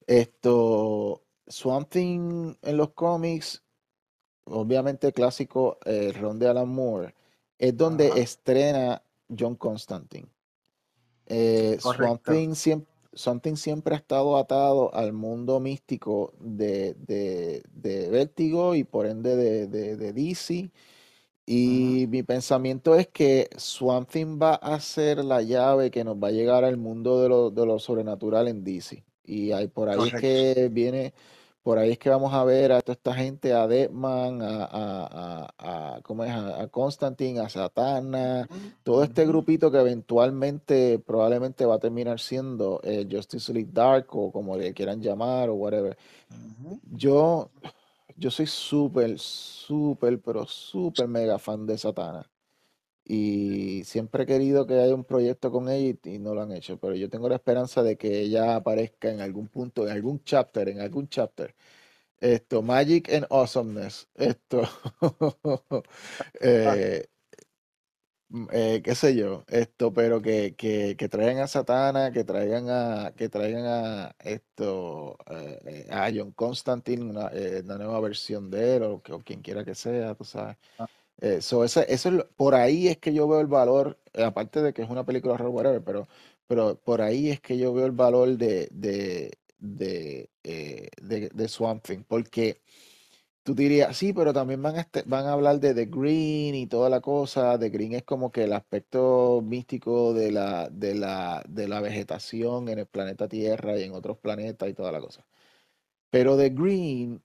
Esto, 0.08 1.24
Swamp 1.48 1.90
Thing 1.90 2.56
en 2.62 2.78
los 2.78 2.92
cómics, 2.94 3.63
obviamente 4.46 5.14
clásico, 5.14 5.78
eh, 5.86 6.08
el 6.08 6.14
ron 6.16 6.40
de 6.40 6.48
Alan 6.48 6.70
Moore, 6.70 7.16
es 7.58 7.76
donde 7.78 8.08
Ajá, 8.08 8.20
estrena 8.20 9.04
John 9.38 9.56
Constantine. 9.56 10.28
Eh, 11.26 11.78
Swamp 11.80 12.24
correcto. 12.24 12.32
Thing 12.32 13.56
siempre, 13.56 13.96
ha 13.96 13.98
estado 13.98 14.38
atado 14.38 14.94
al 14.94 15.14
mundo 15.14 15.60
místico 15.60 16.34
de, 16.40 16.96
de, 16.96 17.64
de 17.74 18.10
Vértigo 18.10 18.76
y 18.76 18.84
por 18.84 19.06
ende 19.06 19.36
de, 19.36 19.68
de, 19.68 19.96
de 19.98 20.14
DC. 20.14 20.72
Y 21.46 22.08
mi 22.10 22.24
pensamiento 22.24 22.96
es 22.96 23.08
que 23.10 23.50
Swamp 23.58 24.10
Thing 24.10 24.40
va 24.42 24.56
a 24.56 24.80
ser 24.80 25.24
la 25.26 25.42
llave 25.42 25.92
que 25.92 26.04
nos 26.04 26.16
va 26.18 26.30
a 26.30 26.32
llegar 26.32 26.64
al 26.64 26.78
mundo 26.78 27.22
de 27.22 27.30
lo, 27.30 27.52
de 27.52 27.66
lo 27.66 27.80
sobrenatural 27.80 28.48
en 28.48 28.64
DC. 28.64 29.04
Y 29.26 29.52
ahí, 29.52 29.68
por 29.68 29.90
ahí 29.90 30.08
es 30.08 30.14
que 30.16 30.70
viene, 30.72 31.14
por 31.64 31.78
ahí 31.78 31.92
es 31.92 31.98
que 31.98 32.10
vamos 32.10 32.34
a 32.34 32.44
ver 32.44 32.74
a 32.74 32.82
toda 32.82 32.94
esta 32.94 33.14
gente, 33.14 33.54
a 33.54 33.68
Deadman, 33.68 34.42
a, 34.42 34.66
a, 34.66 35.50
a, 35.58 35.96
a 35.96 36.02
¿cómo 36.02 36.26
es? 36.26 36.32
A, 36.32 36.68
Constantine, 36.68 37.40
a 37.40 37.48
Satana, 37.48 38.48
todo 38.84 39.02
este 39.04 39.26
grupito 39.26 39.72
que 39.72 39.80
eventualmente 39.80 41.00
probablemente 41.00 41.66
va 41.66 41.76
a 41.76 41.80
terminar 41.80 42.20
siendo 42.20 42.82
eh, 42.84 43.08
Justice 43.10 43.54
League 43.54 43.72
Dark 43.72 44.08
o 44.12 44.32
como 44.32 44.58
le 44.58 44.74
quieran 44.74 45.02
llamar 45.02 45.50
o 45.50 45.56
whatever. 45.56 45.98
Yo, 46.92 47.50
yo 48.18 48.30
soy 48.30 48.48
súper, 48.48 49.18
súper, 49.18 50.20
pero 50.20 50.46
súper 50.46 51.08
mega 51.08 51.40
fan 51.40 51.66
de 51.66 51.78
Satana. 51.78 52.30
Y 53.06 53.84
siempre 53.84 54.24
he 54.24 54.26
querido 54.26 54.66
que 54.66 54.76
haya 54.80 54.96
un 54.96 55.04
proyecto 55.04 55.52
con 55.52 55.70
ella 55.70 55.98
y, 56.06 56.20
no 56.20 56.34
lo 56.34 56.42
han 56.42 56.52
hecho. 56.54 56.80
Pero 56.80 56.96
yo 56.96 57.10
tengo 57.10 57.28
la 57.30 57.36
esperanza 57.36 57.84
de 57.84 57.98
que 57.98 58.22
ella 58.22 58.56
aparezca 58.56 59.12
en 59.12 59.20
algún 59.22 59.48
punto, 59.50 59.86
en 59.86 59.92
algún 59.94 60.24
chapter, 60.24 60.70
en 60.70 60.80
algún 60.82 61.10
chapter. 61.10 61.54
Esto, 62.20 62.62
Magic 62.62 63.12
and 63.14 63.28
Awesomeness. 63.30 64.08
Esto. 64.16 64.64
eh, 66.42 67.08
mm, 68.30 68.48
eh, 68.52 68.82
qué 68.84 68.96
sé 68.96 69.16
yo, 69.16 69.44
esto, 69.48 69.94
pero 69.94 70.22
que, 70.22 70.56
que, 70.56 70.96
que, 70.98 71.10
traigan 71.10 71.40
a 71.40 71.48
Satana, 71.48 72.12
que 72.12 72.24
traigan 72.24 72.70
a, 72.70 73.14
que 73.16 73.30
traigan 73.30 73.66
a 73.66 74.16
esto, 74.20 75.18
eh, 75.30 75.88
a 75.92 76.10
John 76.14 76.32
Constantine, 76.32 77.04
una, 77.04 77.30
eh, 77.34 77.62
una, 77.64 77.78
nueva 77.78 78.00
versión 78.02 78.50
de 78.50 78.78
él, 78.78 78.84
o, 78.84 78.94
o, 79.10 79.20
quien 79.20 79.42
quiera 79.42 79.64
que 79.66 79.76
sea, 79.76 80.16
tú 80.16 80.24
sabes. 80.24 80.58
Ah. 80.78 80.88
Eso, 81.24 81.64
eso 81.64 81.82
es, 81.82 82.06
por 82.36 82.56
ahí 82.56 82.88
es 82.88 82.98
que 82.98 83.14
yo 83.14 83.28
veo 83.28 83.40
el 83.42 83.48
valor, 83.48 84.00
aparte 84.14 84.62
de 84.62 84.74
que 84.74 84.82
es 84.84 84.90
una 84.90 85.06
película 85.06 85.34
horror, 85.36 85.50
whatever, 85.50 85.84
pero, 85.84 86.08
pero 86.48 86.80
por 86.82 87.02
ahí 87.02 87.30
es 87.30 87.42
que 87.42 87.58
yo 87.58 87.74
veo 87.74 87.86
el 87.86 87.92
valor 87.94 88.38
de, 88.38 88.68
de, 88.72 89.32
de, 89.60 90.30
de, 90.44 91.30
de 91.34 91.48
Swamp 91.48 91.84
Thing, 91.86 92.04
porque 92.08 92.62
Tú 93.44 93.56
dirías, 93.56 93.98
sí, 93.98 94.14
pero 94.14 94.32
también 94.34 94.62
van 94.62 94.78
a, 94.78 94.82
este, 94.82 95.04
van 95.04 95.26
a 95.26 95.34
hablar 95.34 95.60
de 95.60 95.74
The 95.74 95.86
Green 95.88 96.56
y 96.56 96.68
toda 96.68 96.90
la 96.90 97.02
cosa. 97.02 97.60
The 97.60 97.70
Green 97.70 97.94
es 97.94 98.04
como 98.04 98.32
que 98.32 98.46
el 98.46 98.54
aspecto 98.54 99.42
místico 99.44 100.14
de 100.14 100.32
la, 100.32 100.70
de 100.70 100.96
la, 100.96 101.44
de 101.50 101.68
la 101.68 101.82
vegetación 101.82 102.70
en 102.70 102.80
el 102.80 102.88
planeta 102.88 103.28
Tierra 103.28 103.78
y 103.78 103.84
en 103.84 103.94
otros 103.94 104.18
planetas 104.20 104.70
y 104.70 104.74
toda 104.74 104.94
la 104.94 105.02
cosa. 105.02 105.26
Pero 106.10 106.38
The 106.38 106.50
Green, 106.50 107.24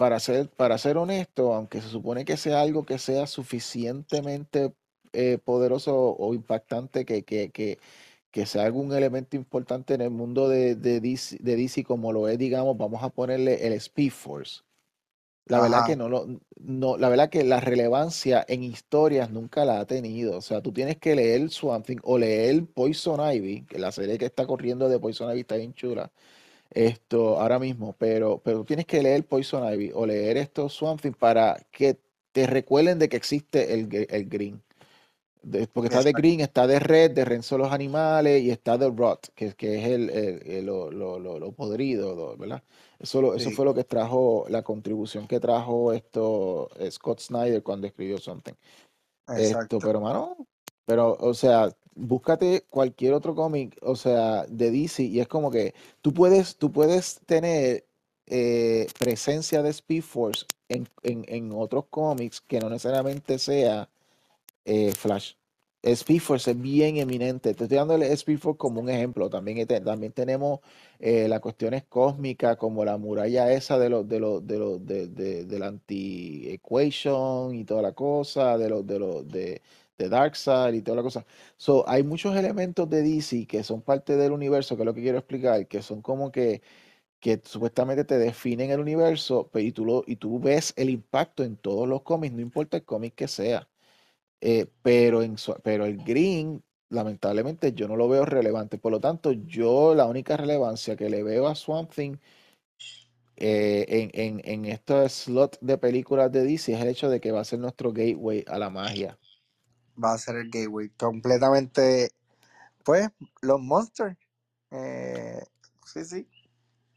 para 0.00 0.18
ser, 0.18 0.48
para 0.48 0.78
ser 0.78 0.96
honesto, 0.96 1.52
aunque 1.52 1.82
se 1.82 1.88
supone 1.88 2.24
que 2.24 2.38
sea 2.38 2.62
algo 2.62 2.86
que 2.86 2.98
sea 2.98 3.26
suficientemente 3.26 4.72
eh, 5.12 5.36
poderoso 5.44 6.16
o 6.18 6.32
impactante 6.32 7.04
que, 7.04 7.22
que, 7.22 7.50
que, 7.50 7.78
que 8.30 8.46
sea 8.46 8.64
algún 8.64 8.94
elemento 8.94 9.36
importante 9.36 9.92
en 9.92 10.00
el 10.00 10.08
mundo 10.08 10.48
de, 10.48 10.74
de, 10.74 11.00
DC, 11.00 11.36
de 11.40 11.54
DC 11.54 11.84
como 11.84 12.14
lo 12.14 12.28
es, 12.28 12.38
digamos, 12.38 12.78
vamos 12.78 13.02
a 13.02 13.10
ponerle 13.10 13.66
el 13.66 13.74
Speed 13.74 14.12
Force 14.12 14.62
la 15.50 15.60
verdad 15.60 15.86
que 15.86 15.96
no 15.96 16.08
lo, 16.08 16.26
no, 16.60 16.96
la 16.96 17.08
verdad 17.08 17.28
que 17.28 17.44
la 17.44 17.60
relevancia 17.60 18.44
en 18.48 18.62
historias 18.62 19.30
nunca 19.30 19.64
la 19.64 19.80
ha 19.80 19.86
tenido. 19.86 20.38
O 20.38 20.40
sea, 20.40 20.62
tú 20.62 20.72
tienes 20.72 20.96
que 20.98 21.14
leer 21.14 21.50
Swamp 21.50 21.84
Thing 21.86 21.98
o 22.04 22.18
leer 22.18 22.64
Poison 22.66 23.20
Ivy, 23.20 23.66
que 23.66 23.78
la 23.78 23.92
serie 23.92 24.16
que 24.16 24.26
está 24.26 24.46
corriendo 24.46 24.88
de 24.88 25.00
Poison 25.00 25.30
Ivy 25.30 25.40
está 25.40 25.56
bien 25.56 25.74
chula. 25.74 26.12
Esto 26.70 27.40
ahora 27.40 27.58
mismo, 27.58 27.96
pero, 27.98 28.40
pero 28.44 28.64
tienes 28.64 28.86
que 28.86 29.02
leer 29.02 29.24
Poison 29.24 29.72
Ivy 29.72 29.90
o 29.94 30.06
leer 30.06 30.36
esto 30.36 30.68
Swamp 30.68 31.00
Thing 31.00 31.12
para 31.12 31.56
que 31.70 31.98
te 32.32 32.46
recuerden 32.46 32.98
de 32.98 33.08
que 33.08 33.16
existe 33.16 33.74
el, 33.74 34.06
el 34.08 34.28
Green 34.28 34.62
porque 35.72 35.88
está 35.88 36.02
de 36.02 36.12
Green, 36.12 36.40
está 36.40 36.66
de 36.66 36.78
Red, 36.78 37.12
de 37.12 37.24
Renzo 37.24 37.56
los 37.56 37.72
animales 37.72 38.42
y 38.42 38.50
está 38.50 38.76
de 38.76 38.90
Rot, 38.90 39.32
que, 39.34 39.54
que 39.54 39.78
es 39.78 39.86
el, 39.86 40.66
lo, 40.66 40.90
lo, 40.90 41.18
lo, 41.18 41.52
podrido, 41.52 42.36
¿verdad? 42.36 42.62
Eso, 42.98 43.34
eso 43.34 43.50
fue 43.50 43.64
lo 43.64 43.74
que 43.74 43.84
trajo, 43.84 44.44
la 44.48 44.62
contribución 44.62 45.26
que 45.26 45.40
trajo 45.40 45.92
esto 45.94 46.68
eh, 46.78 46.90
Scott 46.90 47.20
Snyder 47.20 47.62
cuando 47.62 47.86
escribió 47.86 48.18
Something. 48.18 48.52
Esto, 49.28 49.78
pero 49.78 50.00
mano, 50.00 50.36
pero, 50.84 51.16
o 51.18 51.32
sea, 51.32 51.70
búscate 52.00 52.64
cualquier 52.70 53.14
otro 53.14 53.34
cómic, 53.34 53.76
o 53.82 53.96
sea, 53.96 54.44
de 54.46 54.70
DC, 54.70 55.04
y 55.04 55.20
es 55.20 55.28
como 55.28 55.50
que 55.50 55.74
tú 56.02 56.12
puedes, 56.14 56.56
tú 56.56 56.72
puedes 56.72 57.20
tener 57.26 57.84
eh, 58.26 58.86
presencia 58.98 59.62
de 59.62 59.70
Speed 59.70 60.02
Force 60.02 60.46
en, 60.68 60.88
en, 61.02 61.24
en 61.28 61.52
otros 61.52 61.86
cómics 61.90 62.40
que 62.40 62.60
no 62.60 62.70
necesariamente 62.70 63.38
sea 63.38 63.88
eh, 64.64 64.92
Flash. 64.92 65.34
Speed 65.82 66.20
Force 66.20 66.50
es 66.50 66.60
bien 66.60 66.98
eminente. 66.98 67.54
Te 67.54 67.64
estoy 67.64 67.78
dando 67.78 67.94
el 67.94 68.02
Speed 68.02 68.38
Force 68.38 68.58
como 68.58 68.80
un 68.80 68.90
ejemplo. 68.90 69.30
También, 69.30 69.66
también 69.66 70.12
tenemos 70.12 70.60
eh, 70.98 71.26
las 71.28 71.40
cuestiones 71.40 71.84
cósmicas 71.88 72.56
como 72.56 72.84
la 72.84 72.98
muralla 72.98 73.50
esa 73.52 73.78
de 73.78 73.88
los 73.88 74.08
de 74.08 74.20
los 74.20 74.46
de 74.46 74.58
los 74.58 74.86
de, 74.86 75.06
de, 75.08 75.58
la 75.58 75.68
anti-equation 75.68 77.54
y 77.54 77.64
toda 77.64 77.82
la 77.82 77.92
cosa, 77.92 78.58
de 78.58 78.68
los 78.68 78.86
de 78.86 78.98
los 78.98 79.26
de, 79.28 79.62
de 80.04 80.08
Darkseid 80.10 80.74
y 80.74 80.82
toda 80.82 80.96
la 80.96 81.02
cosa. 81.02 81.26
So, 81.56 81.88
hay 81.88 82.02
muchos 82.02 82.36
elementos 82.36 82.88
de 82.90 83.02
DC 83.02 83.46
que 83.46 83.62
son 83.64 83.82
parte 83.82 84.16
del 84.16 84.32
universo, 84.32 84.76
que 84.76 84.82
es 84.82 84.86
lo 84.86 84.94
que 84.94 85.02
quiero 85.02 85.18
explicar, 85.18 85.66
que 85.68 85.82
son 85.82 86.02
como 86.02 86.30
que 86.32 86.62
que 87.20 87.40
supuestamente 87.44 88.04
te 88.04 88.18
definen 88.18 88.70
el 88.70 88.80
universo, 88.80 89.50
pero 89.52 89.64
y 89.66 89.72
tú, 89.72 89.84
lo, 89.84 90.04
y 90.06 90.16
tú 90.16 90.40
ves 90.40 90.72
el 90.76 90.90
impacto 90.90 91.44
en 91.44 91.56
todos 91.56 91.88
los 91.88 92.02
cómics, 92.02 92.34
no 92.34 92.40
importa 92.42 92.78
el 92.78 92.84
cómic 92.84 93.14
que 93.14 93.28
sea. 93.28 93.68
Eh, 94.40 94.66
pero, 94.82 95.22
en 95.22 95.36
pero 95.62 95.86
el 95.86 95.98
green, 95.98 96.62
lamentablemente, 96.90 97.72
yo 97.72 97.88
no 97.88 97.96
lo 97.96 98.08
veo 98.08 98.24
relevante. 98.26 98.78
Por 98.78 98.92
lo 98.92 99.00
tanto, 99.00 99.32
yo 99.32 99.94
la 99.94 100.06
única 100.06 100.36
relevancia 100.36 100.96
que 100.96 101.10
le 101.10 101.22
veo 101.22 101.46
a 101.48 101.54
Swamp 101.54 101.92
Thing 101.92 102.16
eh, 103.36 103.86
en, 103.88 104.10
en, 104.14 104.40
en 104.44 104.64
estos 104.66 105.12
slots 105.12 105.58
de 105.62 105.78
películas 105.78 106.30
de 106.32 106.44
DC 106.44 106.72
es 106.74 106.80
el 106.80 106.88
hecho 106.88 107.08
de 107.08 107.20
que 107.20 107.32
va 107.32 107.40
a 107.40 107.44
ser 107.44 107.58
nuestro 107.58 107.92
gateway 107.92 108.44
a 108.46 108.58
la 108.58 108.70
magia. 108.70 109.18
Va 110.02 110.12
a 110.12 110.18
ser 110.18 110.36
el 110.36 110.50
gateway. 110.50 110.90
Completamente, 110.90 112.10
pues, 112.84 113.08
los 113.42 113.60
monsters. 113.60 114.16
Eh, 114.70 115.42
sí, 115.84 116.04
sí. 116.04 116.28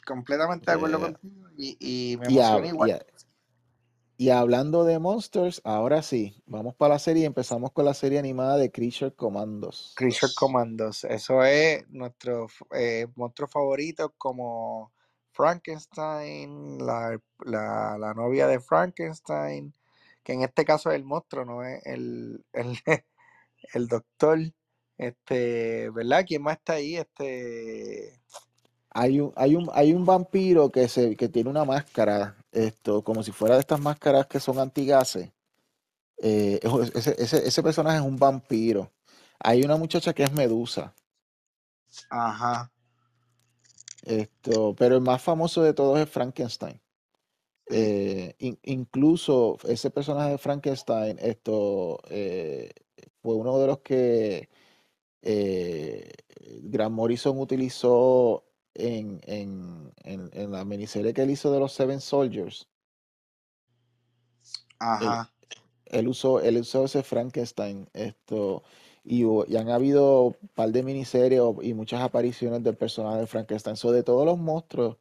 Completamente 0.05 0.69
de 0.69 0.77
acuerdo 0.77 0.99
contigo. 0.99 1.49
Y, 1.57 2.17
me 2.19 2.27
emociona 2.27 2.67
igual. 2.67 3.05
Y 4.15 4.29
hablando 4.29 4.85
de 4.85 4.99
monsters, 4.99 5.59
ahora 5.63 6.03
sí, 6.03 6.41
vamos 6.45 6.75
para 6.75 6.93
la 6.93 6.99
serie 6.99 7.23
y 7.23 7.25
empezamos 7.25 7.71
con 7.71 7.85
la 7.85 7.95
serie 7.95 8.19
animada 8.19 8.57
de 8.57 8.71
Creature 8.71 9.13
Commandos. 9.15 9.93
Creature 9.95 10.31
Commandos, 10.35 11.03
eso 11.03 11.43
es 11.43 11.89
nuestro 11.89 12.47
eh, 12.75 13.07
monstruo 13.15 13.47
favorito 13.47 14.13
como 14.17 14.93
Frankenstein, 15.31 16.77
la, 16.77 17.19
novia 18.15 18.47
de 18.47 18.59
Frankenstein, 18.59 19.73
que 20.23 20.33
en 20.33 20.43
este 20.43 20.65
caso 20.65 20.89
es 20.89 20.95
el 20.95 21.03
monstruo, 21.03 21.45
no 21.45 21.63
es 21.63 21.85
el, 21.85 22.43
el, 22.53 22.77
el 23.73 23.87
doctor. 23.87 24.39
Este, 24.97 25.89
¿verdad? 25.89 26.23
¿Quién 26.27 26.43
más 26.43 26.57
está 26.57 26.73
ahí? 26.73 26.95
Este. 26.97 28.19
Hay 28.91 29.19
un, 29.19 29.33
hay 29.35 29.55
un, 29.55 29.69
hay 29.73 29.91
un 29.93 30.05
vampiro 30.05 30.71
que, 30.71 30.87
se, 30.87 31.15
que 31.15 31.27
tiene 31.27 31.49
una 31.49 31.65
máscara, 31.65 32.37
esto, 32.51 33.03
como 33.03 33.23
si 33.23 33.31
fuera 33.31 33.55
de 33.55 33.61
estas 33.61 33.79
máscaras 33.79 34.27
que 34.27 34.39
son 34.39 34.59
antigases. 34.59 35.31
Eh, 36.17 36.59
ese, 36.93 37.15
ese, 37.17 37.47
ese, 37.47 37.63
personaje 37.63 37.97
es 37.97 38.03
un 38.03 38.17
vampiro. 38.17 38.91
Hay 39.39 39.63
una 39.63 39.77
muchacha 39.77 40.13
que 40.13 40.23
es 40.23 40.31
Medusa. 40.31 40.93
Ajá. 42.09 42.71
Esto, 44.03 44.75
pero 44.77 44.95
el 44.95 45.01
más 45.01 45.21
famoso 45.21 45.63
de 45.63 45.73
todos 45.73 45.99
es 45.99 46.09
Frankenstein. 46.09 46.82
Eh, 47.69 48.35
incluso 48.63 49.57
ese 49.67 49.89
personaje 49.89 50.31
de 50.31 50.37
Frankenstein, 50.37 51.17
esto 51.19 51.99
eh, 52.09 52.71
fue 53.21 53.35
uno 53.35 53.57
de 53.59 53.67
los 53.67 53.79
que 53.79 54.49
Grant 56.63 56.93
Morrison 56.93 57.39
utilizó 57.39 58.43
en, 58.75 59.21
en, 59.25 59.93
en, 60.03 60.51
la 60.51 60.65
miniserie 60.65 61.13
que 61.13 61.21
él 61.21 61.29
hizo 61.29 61.51
de 61.51 61.59
los 61.59 61.73
Seven 61.73 62.01
Soldiers. 62.01 62.67
Ajá. 64.79 65.31
Él, 65.85 66.07
usó, 66.07 66.41
él 66.41 66.57
usó 66.57 66.85
ese 66.85 67.03
Frankenstein. 67.03 67.87
Esto, 67.93 68.63
y, 69.03 69.23
y, 69.23 69.57
han 69.57 69.69
habido 69.69 70.23
un 70.23 70.49
par 70.53 70.71
de 70.71 70.83
miniseries 70.83 71.41
y 71.61 71.73
muchas 71.73 72.01
apariciones 72.01 72.63
del 72.63 72.75
personaje 72.75 73.19
de 73.19 73.27
Frankenstein. 73.27 73.75
So, 73.75 73.91
de 73.91 74.03
todos 74.03 74.25
los 74.25 74.37
monstruos 74.37 74.97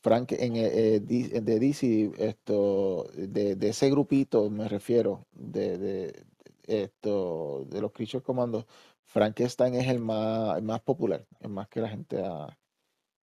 Frank, 0.00 0.32
en, 0.32 0.56
eh, 0.56 0.96
eh, 0.96 1.00
de 1.00 1.58
DC, 1.58 2.12
esto, 2.18 3.08
de, 3.14 3.56
de, 3.56 3.68
ese 3.68 3.90
grupito 3.90 4.48
me 4.50 4.68
refiero, 4.68 5.26
de, 5.32 5.78
de, 5.78 6.24
esto, 6.64 7.64
de 7.68 7.80
los 7.80 7.92
Creature 7.92 8.22
Commandos, 8.22 8.66
Frankenstein 9.04 9.74
es 9.74 9.88
el 9.88 9.98
más, 10.00 10.56
el 10.58 10.64
más 10.64 10.80
popular, 10.82 11.26
el 11.40 11.50
más 11.50 11.68
que 11.68 11.80
la 11.80 11.88
gente 11.88 12.22
ha, 12.24 12.56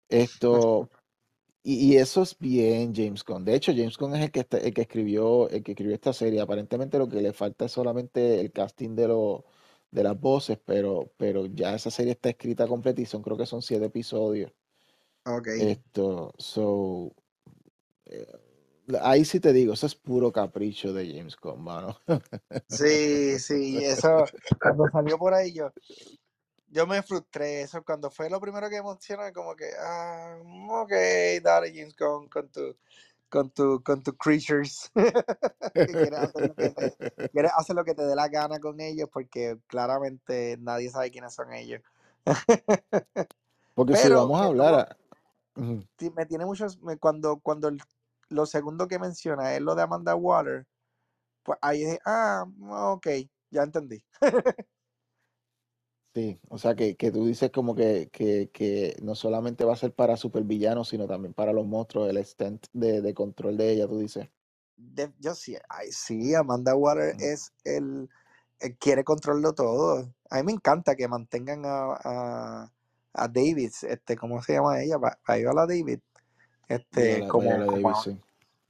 esto, 0.08 0.90
y, 1.62 1.96
eso 1.96 2.22
es 2.22 2.38
bien 2.38 2.94
James 2.94 3.24
Gunn. 3.24 3.44
De 3.44 3.54
hecho, 3.54 3.72
James 3.72 3.96
Gunn 3.96 4.14
es 4.16 4.22
el 4.24 4.30
que, 4.30 4.46
el 4.58 4.74
que 4.74 4.82
escribió, 4.82 5.48
el 5.48 5.62
que 5.62 5.72
escribió 5.72 5.94
esta 5.94 6.12
serie. 6.12 6.40
Aparentemente 6.40 6.98
lo 6.98 7.08
que 7.08 7.22
le 7.22 7.32
falta 7.32 7.64
es 7.66 7.72
solamente 7.72 8.40
el 8.40 8.52
casting 8.52 8.94
de, 8.94 9.08
lo, 9.08 9.44
de 9.90 10.02
las 10.04 10.18
voces, 10.20 10.58
pero, 10.64 11.12
pero 11.16 11.46
ya 11.46 11.74
esa 11.74 11.90
serie 11.90 12.12
está 12.12 12.30
escrita 12.30 12.66
completa 12.68 13.00
y 13.00 13.06
son, 13.06 13.22
creo 13.22 13.36
que 13.36 13.46
son 13.46 13.62
siete 13.62 13.86
episodios. 13.86 14.52
Ok. 15.26 15.48
Esto, 15.48 16.34
so, 16.38 17.14
eh, 18.04 18.26
ahí 19.00 19.24
sí 19.24 19.40
te 19.40 19.52
digo, 19.52 19.72
eso 19.72 19.86
es 19.86 19.94
puro 19.94 20.30
capricho 20.32 20.92
de 20.92 21.06
James 21.14 21.36
Gunn, 21.36 21.62
mano. 21.62 21.98
Sí, 22.68 23.38
sí, 23.38 23.82
eso, 23.82 24.24
cuando 24.60 24.88
salió 24.90 25.18
por 25.18 25.32
ahí 25.32 25.52
yo, 25.52 25.72
yo 26.68 26.86
me 26.86 27.02
frustré, 27.02 27.62
eso 27.62 27.82
cuando 27.84 28.10
fue 28.10 28.28
lo 28.28 28.40
primero 28.40 28.68
que 28.68 28.82
mencioné, 28.82 29.32
como 29.32 29.54
que, 29.54 29.70
ah, 29.80 30.36
ok, 30.70 30.92
dale 31.42 31.72
James 31.74 31.94
Gunn 31.96 32.28
con 32.28 32.48
tu, 32.50 32.76
con 33.28 33.50
tu, 33.50 33.82
con 33.82 34.02
tus 34.02 34.14
creatures, 34.18 34.90
que 35.74 35.86
quieres 35.86 36.18
hacer, 36.18 36.48
lo 36.48 36.54
que 36.54 36.70
te, 36.70 37.28
quieres 37.32 37.52
hacer 37.56 37.76
lo 37.76 37.84
que 37.84 37.94
te 37.94 38.04
dé 38.04 38.14
la 38.14 38.28
gana 38.28 38.58
con 38.58 38.80
ellos, 38.80 39.08
porque 39.12 39.58
claramente 39.68 40.56
nadie 40.60 40.90
sabe 40.90 41.10
quiénes 41.10 41.34
son 41.34 41.52
ellos. 41.52 41.80
Porque 43.74 43.96
si 43.96 44.04
Pero 44.04 44.20
vamos 44.20 44.40
a 44.40 44.44
hablar, 44.44 44.96
me 46.14 46.26
tiene 46.26 46.46
muchos, 46.46 46.80
me- 46.82 46.98
cuando, 46.98 47.38
cuando 47.40 47.68
el- 47.68 47.80
lo 48.28 48.46
segundo 48.46 48.88
que 48.88 48.98
menciona 48.98 49.54
es 49.54 49.60
lo 49.62 49.74
de 49.74 49.82
Amanda 49.82 50.14
Water, 50.16 50.66
pues 51.44 51.58
ahí 51.62 51.80
dije, 51.80 52.00
ah, 52.06 52.44
ok, 52.94 53.08
ya 53.50 53.62
entendí. 53.64 54.04
sí, 56.14 56.40
o 56.48 56.58
sea 56.58 56.74
que, 56.74 56.96
que 56.96 57.10
tú 57.10 57.26
dices 57.26 57.50
como 57.50 57.74
que, 57.74 58.08
que, 58.12 58.50
que 58.52 58.96
no 59.02 59.14
solamente 59.14 59.64
va 59.64 59.72
a 59.74 59.76
ser 59.76 59.94
para 59.94 60.16
supervillanos, 60.16 60.88
sino 60.88 61.06
también 61.06 61.34
para 61.34 61.52
los 61.52 61.66
monstruos, 61.66 62.08
el 62.08 62.16
extent 62.18 62.66
de, 62.72 63.00
de 63.00 63.14
control 63.14 63.56
de 63.56 63.72
ella, 63.72 63.88
tú 63.88 63.98
dices. 63.98 64.28
De- 64.76 65.12
yo 65.20 65.34
sí, 65.34 65.56
ay, 65.68 65.90
sí, 65.92 66.34
Amanda 66.34 66.74
Water 66.74 67.14
es 67.20 67.52
el, 67.64 68.08
el 68.60 68.76
quiere 68.78 69.04
controlarlo 69.04 69.54
todo. 69.54 70.12
A 70.30 70.36
mí 70.38 70.42
me 70.44 70.52
encanta 70.52 70.96
que 70.96 71.08
mantengan 71.08 71.64
a, 71.64 71.94
a, 72.04 72.72
a 73.14 73.28
David, 73.28 73.72
este, 73.82 74.16
¿cómo 74.16 74.42
se 74.42 74.54
llama 74.54 74.82
ella? 74.82 74.98
Va- 74.98 75.18
Viola 75.26 75.66
David, 75.66 76.00
este, 76.68 77.16
Viola, 77.16 77.28
como, 77.28 77.50
Viola 77.50 77.66
como, 77.66 77.92
Davis, 77.92 78.20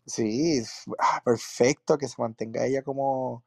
sí. 0.07 0.63
ah, 0.99 1.23
perfecto 1.25 1.97
que 1.97 2.07
se 2.09 2.21
mantenga 2.21 2.65
ella 2.67 2.83
como, 2.83 3.43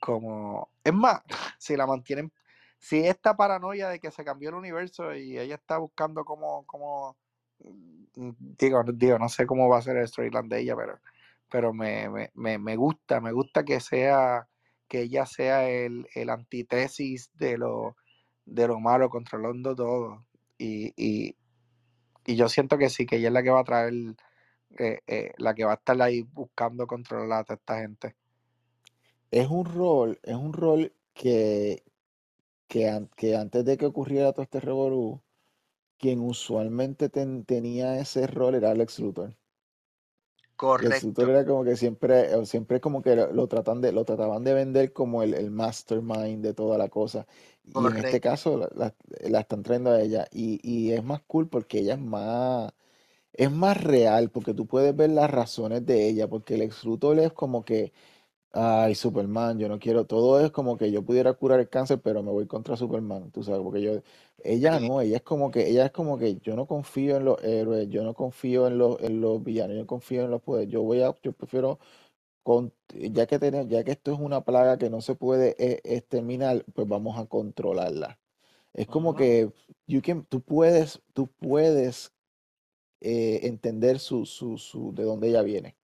como, 0.00 0.68
es 0.84 0.94
más, 0.94 1.22
si 1.58 1.76
la 1.76 1.86
mantienen, 1.86 2.32
si 2.78 3.04
esta 3.04 3.36
paranoia 3.36 3.88
de 3.88 3.98
que 3.98 4.10
se 4.10 4.24
cambió 4.24 4.50
el 4.50 4.56
universo 4.56 5.14
y 5.14 5.38
ella 5.38 5.56
está 5.56 5.78
buscando 5.78 6.24
cómo, 6.24 6.64
cómo, 6.66 7.16
mm, 8.14 8.30
digo, 8.58 8.82
digo, 8.94 9.18
no 9.18 9.28
sé 9.28 9.46
cómo 9.46 9.68
va 9.68 9.78
a 9.78 9.82
ser 9.82 9.96
el 9.96 10.08
storyline 10.08 10.48
de 10.48 10.60
ella, 10.60 10.76
pero, 10.76 11.00
pero 11.50 11.72
me, 11.72 12.08
me, 12.08 12.30
me, 12.34 12.58
me 12.58 12.76
gusta, 12.76 13.20
me 13.20 13.32
gusta 13.32 13.64
que 13.64 13.80
sea, 13.80 14.48
que 14.86 15.02
ella 15.02 15.26
sea 15.26 15.68
el, 15.68 16.06
el 16.14 16.30
antítesis 16.30 17.30
de 17.34 17.58
lo, 17.58 17.96
de 18.44 18.68
lo 18.68 18.80
malo, 18.80 19.10
controlando 19.10 19.74
todo. 19.74 20.26
Y, 20.58 20.92
y, 20.96 21.36
y 22.26 22.36
yo 22.36 22.48
siento 22.48 22.78
que 22.78 22.90
sí, 22.90 23.06
que 23.06 23.16
ella 23.16 23.28
es 23.28 23.34
la 23.34 23.42
que 23.42 23.50
va 23.50 23.60
a 23.60 23.64
traer, 23.64 23.94
eh, 24.78 25.00
eh, 25.06 25.32
la 25.38 25.54
que 25.54 25.64
va 25.64 25.72
a 25.72 25.76
estar 25.76 26.00
ahí 26.02 26.22
buscando 26.22 26.86
controlar 26.86 27.40
a 27.40 27.44
toda 27.44 27.56
esta 27.56 27.80
gente. 27.80 28.16
Es 29.32 29.48
un 29.48 29.64
rol, 29.64 30.20
es 30.22 30.36
un 30.36 30.52
rol 30.52 30.94
que, 31.12 31.82
que, 32.68 33.08
que 33.16 33.36
antes 33.36 33.64
de 33.64 33.76
que 33.78 33.86
ocurriera 33.86 34.32
todo 34.32 34.42
este 34.44 34.60
revolú, 34.60 35.22
quien 35.98 36.20
usualmente 36.20 37.08
ten- 37.10 37.44
tenía 37.44 37.98
ese 38.00 38.26
rol 38.28 38.56
era 38.56 38.74
Lex 38.74 39.00
Luthor. 39.00 39.36
Lex 40.76 41.02
Luthor 41.04 41.28
Correcto, 41.28 41.30
era 41.30 41.46
como 41.46 41.64
que 41.64 41.76
siempre, 41.76 42.44
siempre 42.46 42.80
como 42.80 43.00
que 43.02 43.14
lo, 43.16 43.32
lo 43.32 43.46
tratan 43.48 43.80
de, 43.80 43.92
lo 43.92 44.04
trataban 44.04 44.44
de 44.44 44.52
vender 44.54 44.92
como 44.92 45.22
el, 45.22 45.32
el 45.34 45.50
mastermind 45.50 46.42
de 46.44 46.54
toda 46.54 46.76
la 46.78 46.88
cosa. 46.88 47.26
Y 47.64 47.86
en 47.86 47.96
este 47.96 48.20
caso 48.20 48.56
la, 48.58 48.68
la- 48.74 48.94
la 49.30 49.40
están 49.40 49.62
trayendo 49.62 49.90
a 49.90 50.00
ella. 50.02 50.26
Y, 50.32 50.60
y 50.62 50.92
es 50.92 51.02
más 51.04 51.22
cool 51.26 51.48
porque 51.48 51.78
ella 51.80 51.94
es 51.94 52.00
más, 52.00 52.72
es 53.32 53.50
más 53.52 53.82
real, 53.82 54.30
porque 54.30 54.54
tú 54.54 54.66
puedes 54.66 54.94
ver 54.96 55.10
las 55.10 55.30
razones 55.30 55.86
de 55.86 56.08
ella, 56.08 56.28
porque 56.28 56.56
Lex 56.58 56.84
Luthor 56.84 57.18
es 57.20 57.32
como 57.32 57.64
que 57.64 57.92
Ay, 58.54 58.94
Superman, 58.94 59.58
yo 59.58 59.68
no 59.68 59.78
quiero, 59.78 60.04
todo 60.06 60.38
es 60.44 60.50
como 60.52 60.76
que 60.76 60.90
yo 60.92 61.02
pudiera 61.04 61.32
curar 61.34 61.60
el 61.60 61.70
cáncer, 61.70 62.00
pero 62.02 62.22
me 62.22 62.30
voy 62.30 62.46
contra 62.46 62.76
Superman, 62.76 63.30
tú 63.30 63.42
sabes, 63.42 63.62
porque 63.62 63.80
yo, 63.80 64.02
ella 64.44 64.78
no, 64.78 65.00
ella 65.00 65.16
es 65.16 65.22
como 65.22 65.50
que, 65.50 65.68
ella 65.70 65.86
es 65.86 65.92
como 65.92 66.18
que 66.18 66.36
yo 66.38 66.54
no 66.54 66.66
confío 66.66 67.16
en 67.16 67.24
los 67.24 67.42
héroes, 67.42 67.88
yo 67.88 68.04
no 68.04 68.12
confío 68.14 68.66
en 68.66 68.76
los, 68.76 69.00
en 69.02 69.22
los 69.22 69.42
villanos, 69.42 69.74
yo 69.76 69.80
no 69.82 69.86
confío 69.86 70.24
en 70.24 70.30
los 70.30 70.42
poderes, 70.42 70.68
yo 70.70 70.82
voy 70.82 71.00
a, 71.02 71.14
yo 71.22 71.32
prefiero, 71.32 71.78
con, 72.42 72.72
ya 72.94 73.26
que 73.26 73.38
tenemos, 73.38 73.68
ya 73.68 73.84
que 73.84 73.92
esto 73.92 74.12
es 74.12 74.18
una 74.20 74.42
plaga 74.44 74.78
que 74.78 74.90
no 74.90 75.00
se 75.00 75.14
puede 75.14 75.56
eh, 75.58 75.80
exterminar, 75.84 76.64
pues 76.74 76.88
vamos 76.88 77.18
a 77.18 77.26
controlarla. 77.26 78.18
Es 78.74 78.88
como 78.88 79.16
que 79.16 79.52
you 79.86 80.02
can- 80.02 80.24
tú 80.26 80.42
puedes, 80.42 81.02
tú 81.14 81.28
puedes 81.28 82.12
eh, 83.00 83.40
entender 83.44 83.98
su, 83.98 84.26
su, 84.26 84.58
su, 84.58 84.94
de 84.94 85.04
dónde 85.04 85.28
ella 85.28 85.42
viene 85.42 85.76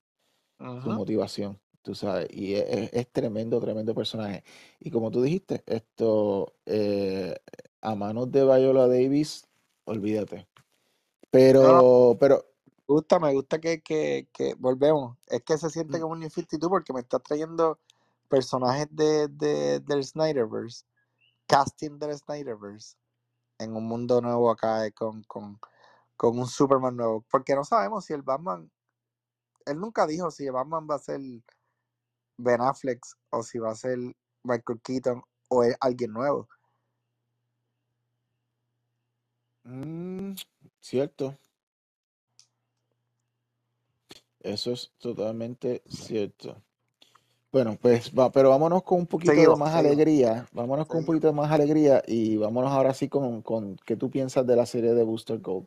su 0.76 0.92
motivación, 0.92 1.60
tú 1.82 1.94
sabes, 1.94 2.28
y 2.32 2.54
es, 2.54 3.10
tremendo, 3.12 3.60
tremendo 3.60 3.94
personaje. 3.94 4.44
Y 4.80 4.90
como 4.90 5.10
tú 5.10 5.22
dijiste, 5.22 5.62
esto 5.66 6.54
eh, 6.66 7.34
a 7.80 7.94
manos 7.94 8.30
de 8.32 8.44
Viola 8.44 8.86
Davis, 8.88 9.46
olvídate. 9.84 10.46
No, 11.60 11.80
Pero, 11.80 12.16
pero, 12.20 12.47
gusta, 12.88 13.18
me 13.20 13.32
gusta 13.34 13.60
que, 13.60 13.82
que, 13.82 14.28
que 14.32 14.54
volvemos. 14.54 15.16
Es 15.26 15.42
que 15.42 15.58
se 15.58 15.70
siente 15.70 15.98
mm, 15.98 16.00
como 16.00 16.12
un 16.14 16.20
New 16.20 16.30
52 16.30 16.70
porque 16.70 16.92
me 16.92 17.00
está 17.00 17.18
trayendo 17.20 17.78
personajes 18.28 18.88
de, 18.90 19.28
de, 19.28 19.80
del 19.80 20.04
Snyderverse, 20.04 20.84
casting 21.46 21.98
del 21.98 22.16
Snyderverse, 22.16 22.96
en 23.58 23.76
un 23.76 23.86
mundo 23.86 24.20
nuevo 24.20 24.50
acá 24.50 24.86
eh, 24.86 24.92
con, 24.92 25.22
con, 25.24 25.60
con 26.16 26.38
un 26.38 26.46
Superman 26.46 26.96
nuevo. 26.96 27.24
Porque 27.30 27.54
no 27.54 27.64
sabemos 27.64 28.06
si 28.06 28.14
el 28.14 28.22
Batman, 28.22 28.70
él 29.66 29.78
nunca 29.78 30.06
dijo 30.06 30.30
si 30.30 30.46
el 30.46 30.52
Batman 30.52 30.86
va 30.90 30.96
a 30.96 30.98
ser 30.98 31.20
Ben 32.38 32.60
Affleck 32.60 33.04
o 33.30 33.42
si 33.42 33.58
va 33.58 33.72
a 33.72 33.74
ser 33.74 33.98
Michael 34.44 34.80
Keaton 34.82 35.22
o 35.48 35.62
es 35.64 35.76
alguien 35.80 36.12
nuevo. 36.12 36.48
mm, 39.64 40.34
cierto, 40.80 41.38
eso 44.40 44.72
es 44.72 44.92
totalmente 44.98 45.82
cierto. 45.88 46.62
Bueno, 47.50 47.78
pues 47.80 48.12
va, 48.12 48.30
pero 48.30 48.50
vámonos 48.50 48.82
con 48.82 48.98
un 48.98 49.06
poquito 49.06 49.32
de 49.32 49.56
más 49.56 49.74
alegría, 49.74 50.46
vámonos 50.52 50.86
con 50.86 50.98
un 50.98 51.06
poquito 51.06 51.28
de 51.28 51.32
más 51.32 51.50
alegría 51.50 52.02
y 52.06 52.36
vámonos 52.36 52.70
ahora 52.70 52.92
sí 52.92 53.08
con, 53.08 53.40
con 53.40 53.76
qué 53.86 53.96
tú 53.96 54.10
piensas 54.10 54.46
de 54.46 54.54
la 54.54 54.66
serie 54.66 54.92
de 54.92 55.02
Booster 55.02 55.38
Gold. 55.38 55.66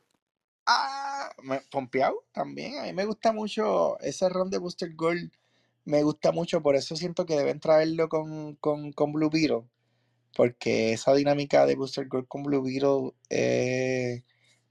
Ah, 0.67 1.31
me, 1.41 1.59
Pompeado 1.71 2.23
también. 2.31 2.77
A 2.79 2.83
mí 2.83 2.93
me 2.93 3.05
gusta 3.05 3.33
mucho 3.33 3.99
ese 3.99 4.29
ron 4.29 4.51
de 4.51 4.59
Booster 4.59 4.93
Gold. 4.95 5.31
Me 5.85 6.03
gusta 6.03 6.31
mucho, 6.31 6.61
por 6.61 6.75
eso 6.75 6.95
siento 6.95 7.25
que 7.25 7.35
deben 7.35 7.59
traerlo 7.59 8.07
con, 8.09 8.55
con, 8.57 8.91
con 8.93 9.11
Blue 9.11 9.31
Beetle. 9.31 9.63
Porque 10.37 10.93
esa 10.93 11.13
dinámica 11.15 11.65
de 11.65 11.75
Booster 11.75 12.07
Gold 12.07 12.27
con 12.27 12.43
Blue 12.43 12.61
Beetle 12.61 13.13
eh, 13.29 14.23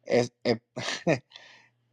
es, 0.05 0.33
es- 0.45 0.61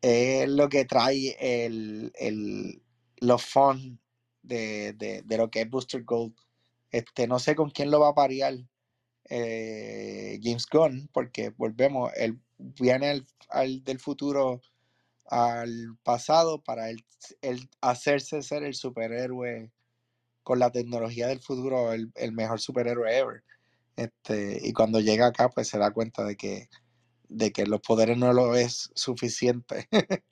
es 0.01 0.49
lo 0.49 0.69
que 0.69 0.85
trae 0.85 1.35
el, 1.39 2.11
el, 2.15 2.81
los 3.17 3.43
fun 3.43 3.99
de, 4.41 4.93
de, 4.93 5.21
de 5.23 5.37
lo 5.37 5.49
que 5.49 5.61
es 5.61 5.69
Booster 5.69 6.03
Gold. 6.03 6.35
Este, 6.91 7.27
no 7.27 7.39
sé 7.39 7.55
con 7.55 7.69
quién 7.69 7.91
lo 7.91 7.99
va 7.99 8.09
a 8.09 8.15
parear 8.15 8.55
eh, 9.29 10.39
James 10.41 10.65
Gunn, 10.71 11.09
porque 11.11 11.49
volvemos, 11.49 12.11
él 12.15 12.39
viene 12.57 13.09
al, 13.09 13.25
al 13.49 13.83
del 13.83 13.99
futuro 13.99 14.61
al 15.25 15.97
pasado 16.03 16.63
para 16.63 16.89
él, 16.89 17.05
él 17.41 17.69
hacerse 17.81 18.41
ser 18.41 18.63
el 18.63 18.73
superhéroe 18.73 19.71
con 20.43 20.59
la 20.59 20.71
tecnología 20.71 21.27
del 21.27 21.41
futuro, 21.41 21.91
el, 21.91 22.11
el 22.15 22.31
mejor 22.31 22.61
superhéroe 22.61 23.17
ever. 23.17 23.43
Este, 23.97 24.59
y 24.63 24.71
cuando 24.71 25.01
llega 25.01 25.27
acá, 25.27 25.49
pues 25.49 25.67
se 25.67 25.77
da 25.77 25.91
cuenta 25.91 26.23
de 26.23 26.37
que, 26.37 26.69
de 27.29 27.51
que 27.51 27.65
los 27.65 27.81
poderes 27.81 28.17
no 28.17 28.33
lo 28.33 28.55
es 28.55 28.91
suficiente. 28.95 29.87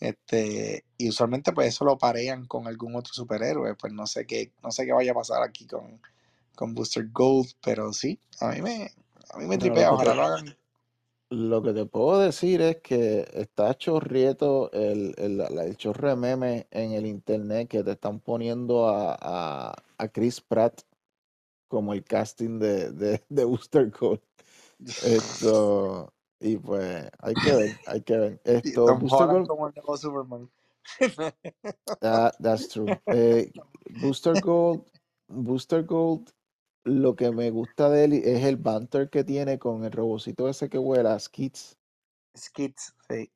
este, 0.00 0.84
y 0.96 1.08
usualmente 1.08 1.52
pues 1.52 1.68
eso 1.68 1.84
lo 1.84 1.98
parean 1.98 2.46
con 2.46 2.66
algún 2.66 2.96
otro 2.96 3.12
superhéroe. 3.12 3.74
Pues 3.74 3.92
no 3.92 4.06
sé 4.06 4.26
qué, 4.26 4.52
no 4.62 4.70
sé 4.70 4.86
qué 4.86 4.92
vaya 4.92 5.12
a 5.12 5.16
pasar 5.16 5.42
aquí 5.42 5.66
con, 5.66 6.00
con 6.54 6.74
Booster 6.74 7.08
Gold, 7.12 7.48
pero 7.62 7.92
sí, 7.92 8.18
a 8.40 8.48
mí 8.48 8.62
me, 8.62 8.90
a 9.30 9.38
mí 9.38 9.46
me 9.46 9.58
tripea, 9.58 9.88
que 9.88 9.94
ojalá 9.94 10.14
lo 10.14 10.22
hagan. 10.22 10.56
Lo 11.30 11.62
que 11.62 11.74
te 11.74 11.84
puedo 11.84 12.20
decir 12.20 12.62
es 12.62 12.78
que 12.78 13.28
está 13.34 13.76
chorrieto 13.76 14.72
el, 14.72 15.14
el, 15.18 15.40
el 15.40 15.76
chorro 15.76 16.08
de 16.08 16.16
memes 16.16 16.66
en 16.70 16.92
el 16.92 17.04
internet 17.04 17.68
que 17.68 17.84
te 17.84 17.92
están 17.92 18.18
poniendo 18.20 18.88
a, 18.88 19.14
a, 19.20 19.74
a 19.98 20.08
Chris 20.08 20.40
Pratt 20.40 20.80
como 21.68 21.92
el 21.92 22.02
casting 22.02 22.58
de, 22.58 22.90
de, 22.92 23.22
de 23.28 23.44
Booster 23.44 23.90
Gold. 23.90 24.22
Esto, 25.04 26.12
y 26.40 26.56
pues 26.56 27.08
hay 27.18 27.36
que 27.36 27.52
ver, 27.54 27.70
hay 27.86 28.02
que 28.02 28.16
ver. 28.16 28.40
Esto, 28.44 28.96
Booster 28.96 29.26
Gold, 29.26 29.48
como 29.48 29.68
el 29.68 29.74
nuevo 29.74 29.96
Superman. 29.96 30.50
that- 32.00 32.36
that's 32.40 32.68
true. 32.68 32.88
Eh, 33.10 33.50
Booster 33.90 34.36
Gold, 34.36 34.84
Booster 35.28 35.82
Gold, 35.82 36.30
lo 36.84 37.14
que 37.16 37.30
me 37.30 37.50
gusta 37.50 37.90
de 37.90 38.04
él 38.04 38.12
es 38.14 38.44
el 38.44 38.56
banter 38.56 39.10
que 39.10 39.24
tiene 39.24 39.58
con 39.58 39.84
el 39.84 39.92
robocito 39.92 40.48
ese 40.48 40.68
que 40.68 40.78
vuela, 40.78 41.18
Skits. 41.18 41.76
Skits, 42.36 42.94
sí. 43.08 43.30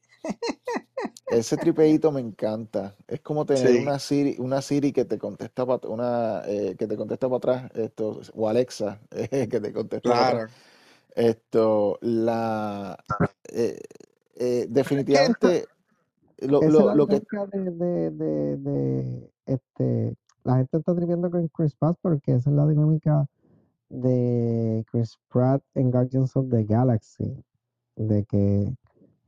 Ese 1.29 1.57
tripeíto 1.57 2.13
me 2.13 2.21
encanta. 2.21 2.95
Es 3.09 3.21
como 3.21 3.47
tener 3.47 3.71
Sí, 3.71 3.79
una 3.83 3.99
Siri, 3.99 4.37
una 4.39 4.61
Siri 4.63 4.93
que 4.93 5.05
te 5.05 5.19
contesta 5.19 5.65
para 5.67 5.89
una 5.89 6.43
eh, 6.47 6.77
que 6.79 6.87
te 6.87 6.97
contesta 6.97 7.27
para 7.29 7.37
atrás, 7.39 7.71
esto, 7.75 8.21
o 8.35 8.49
Alexa, 8.49 9.01
eh, 9.11 9.49
que 9.51 9.61
te 9.61 9.73
contesta 9.73 10.11
para 10.15 10.23
atrás. 10.23 10.53
Esto, 11.15 11.99
la 12.01 12.97
eh, 13.53 13.79
eh, 14.37 14.67
definitivamente 14.69 15.67
lo, 16.39 16.61
lo, 16.63 16.95
lo 16.95 17.07
que 17.07 17.23
de, 17.53 17.71
de, 17.71 18.11
de, 18.11 18.57
de, 18.57 19.31
este, 19.47 20.17
la 20.45 20.57
gente 20.57 20.79
está 20.79 20.95
triviendo 20.95 21.31
con 21.31 21.47
Chris 21.49 21.75
Pratt 21.77 21.97
porque 22.01 22.35
esa 22.35 22.51
es 22.51 22.57
la 22.57 22.67
dinámica 22.67 23.27
de 23.89 24.85
Chris 24.91 25.19
Pratt 25.29 25.63
en 25.75 25.91
Guardians 25.91 26.35
of 26.37 26.49
the 26.51 26.65
Galaxy, 26.65 27.45
de 27.97 28.25
que 28.25 28.75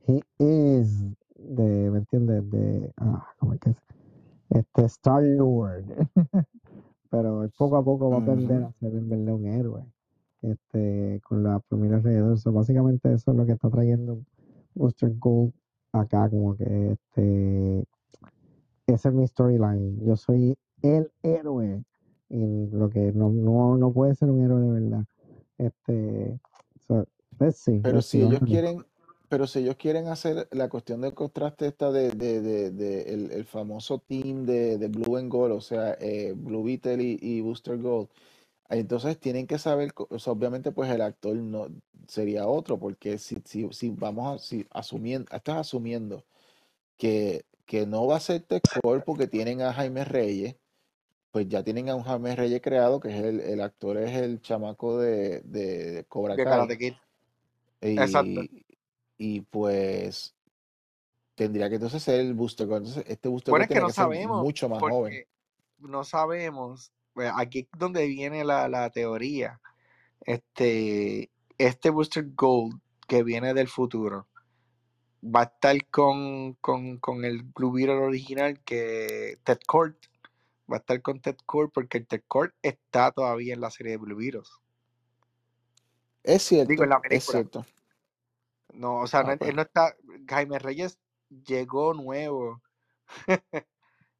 he 0.07 0.21
is, 0.39 1.03
de, 1.35 1.89
¿me 1.91 1.99
entiendes? 1.99 2.49
De, 2.49 2.91
ah, 2.97 3.25
¿cómo 3.39 3.53
es 3.53 3.59
que 3.59 3.69
es? 3.69 3.77
Este, 4.49 4.85
Star 4.85 5.23
Lord, 5.23 5.85
pero 7.09 7.49
poco 7.57 7.77
a 7.77 7.83
poco 7.83 8.09
va 8.09 8.17
a 8.17 8.21
aprender 8.21 8.63
a 8.63 8.71
ser 8.73 8.93
en 8.93 9.09
verdad 9.09 9.35
un 9.35 9.45
héroe, 9.45 9.85
este, 10.51 11.21
con 11.23 11.43
la 11.43 11.59
familia 11.61 11.97
alrededor, 11.97 12.37
So, 12.37 12.51
básicamente 12.51 13.13
eso 13.13 13.31
es 13.31 13.37
lo 13.37 13.45
que 13.45 13.53
está 13.53 13.69
trayendo 13.69 14.23
Booster 14.73 15.13
Gold 15.17 15.53
acá, 15.91 16.29
como 16.29 16.55
que 16.55 16.91
este, 16.91 17.85
esa 18.87 19.09
es 19.09 19.15
mi 19.15 19.27
storyline. 19.27 19.99
Yo 20.05 20.15
soy 20.15 20.57
el 20.81 21.11
héroe. 21.23 21.83
Y 22.27 22.67
lo 22.71 22.89
que 22.89 23.11
no, 23.13 23.29
no, 23.29 23.77
no 23.77 23.93
puede 23.93 24.15
ser 24.15 24.29
un 24.29 24.43
héroe 24.43 24.61
de 24.61 24.71
verdad. 24.71 25.05
Este. 25.57 26.39
So, 26.87 27.07
let's 27.39 27.57
see, 27.57 27.79
Pero 27.79 27.97
let's 27.97 28.07
si 28.07 28.19
see, 28.19 28.27
ellos 28.27 28.39
quieren, 28.39 28.85
pero 29.29 29.47
si 29.47 29.59
ellos 29.59 29.75
quieren 29.75 30.07
hacer 30.07 30.47
la 30.51 30.67
cuestión 30.69 31.01
del 31.01 31.13
contraste 31.13 31.67
esta 31.67 31.91
de, 31.91 32.11
de, 32.11 32.41
de, 32.41 32.71
de 32.71 33.01
el, 33.13 33.31
el 33.31 33.45
famoso 33.45 33.99
team 33.99 34.45
de, 34.45 34.77
de 34.77 34.87
Blue 34.87 35.17
and 35.17 35.31
Gold, 35.31 35.53
o 35.53 35.61
sea, 35.61 35.95
eh, 35.99 36.33
Blue 36.35 36.63
Beetle 36.63 37.01
y, 37.01 37.17
y 37.21 37.41
Booster 37.41 37.77
Gold, 37.77 38.09
entonces 38.69 39.19
tienen 39.19 39.47
que 39.47 39.57
saber, 39.59 39.93
co- 39.93 40.07
o 40.09 40.19
sea, 40.19 40.33
obviamente 40.33 40.71
pues 40.71 40.89
el 40.91 41.01
actor 41.01 41.35
no 41.35 41.67
sería 42.07 42.47
otro, 42.47 42.79
porque 42.79 43.17
si, 43.17 43.37
si, 43.45 43.67
si 43.71 43.89
vamos 43.89 44.35
a, 44.35 44.43
si 44.43 44.65
asumiendo, 44.71 45.31
estás 45.35 45.57
asumiendo 45.57 46.25
que, 46.97 47.45
que 47.65 47.85
no 47.85 48.07
va 48.07 48.17
a 48.17 48.19
ser 48.19 48.45
Core 48.81 49.01
porque 49.01 49.27
tienen 49.27 49.61
a 49.61 49.73
Jaime 49.73 50.05
Reyes, 50.05 50.55
pues 51.31 51.47
ya 51.49 51.63
tienen 51.63 51.89
a 51.89 51.95
un 51.95 52.03
Jaime 52.03 52.35
Reyes 52.35 52.61
creado, 52.61 52.99
que 52.99 53.09
es 53.09 53.23
el, 53.23 53.39
el 53.41 53.61
actor, 53.61 53.97
es 53.97 54.15
el 54.15 54.41
chamaco 54.41 54.97
de, 54.99 55.41
de 55.41 56.05
Cobra 56.07 56.35
Kai. 56.35 56.77
Kid. 56.77 56.93
Exacto. 57.81 58.41
Y, 58.41 58.65
y 59.17 59.41
pues 59.41 60.33
tendría 61.35 61.69
que 61.69 61.75
entonces 61.75 62.01
ser 62.01 62.21
el 62.21 62.33
Booster. 62.33 62.65
Entonces, 62.65 63.03
este 63.07 63.27
Booster 63.29 63.51
Bueno, 63.51 63.63
es 63.63 63.69
que 63.69 63.79
no 63.79 63.89
sabemos, 63.89 64.41
mucho 64.41 64.69
más 64.69 64.79
joven. 64.79 65.25
no 65.79 66.03
sabemos. 66.03 66.91
Pues, 67.15 67.31
Aquí 67.35 67.59
es 67.59 67.79
donde 67.79 68.05
viene 68.05 68.43
la, 68.43 68.67
la 68.67 68.91
teoría. 68.91 69.59
Este, 70.21 71.31
este 71.57 71.89
Booster 71.89 72.25
Gold 72.35 72.79
que 73.07 73.23
viene 73.23 73.53
del 73.53 73.67
futuro 73.67 74.27
va 75.23 75.41
a 75.41 75.43
estar 75.45 75.75
con, 75.87 76.53
con, 76.55 76.97
con 76.97 77.25
el 77.25 77.43
Blue 77.43 77.71
Beetle 77.71 77.95
original 77.95 78.59
que 78.63 79.39
Ted 79.43 79.59
Kord. 79.65 79.95
Va 80.71 80.77
a 80.77 80.79
estar 80.79 81.01
con 81.01 81.19
Ted 81.21 81.37
Kord 81.45 81.71
porque 81.71 81.99
el 81.99 82.07
Ted 82.07 82.23
Kord 82.27 82.51
está 82.61 83.11
todavía 83.11 83.53
en 83.53 83.61
la 83.61 83.71
serie 83.71 83.93
de 83.93 83.97
Blue 83.97 84.17
Beetles. 84.17 84.51
Es 86.23 86.49
Digo, 86.49 86.61
en 86.61 86.75
cierto, 86.77 86.85
la 86.85 87.01
es 87.09 87.23
cierto. 87.23 87.65
No, 88.73 88.97
o 88.97 89.07
sea, 89.07 89.23
no- 89.23 89.31
Ah, 89.31 89.37
pues, 89.37 89.49
él 89.49 89.55
no 89.55 89.61
está. 89.61 89.95
Jaime 90.27 90.59
Reyes 90.59 90.99
llegó 91.29 91.93
nuevo. 91.93 92.61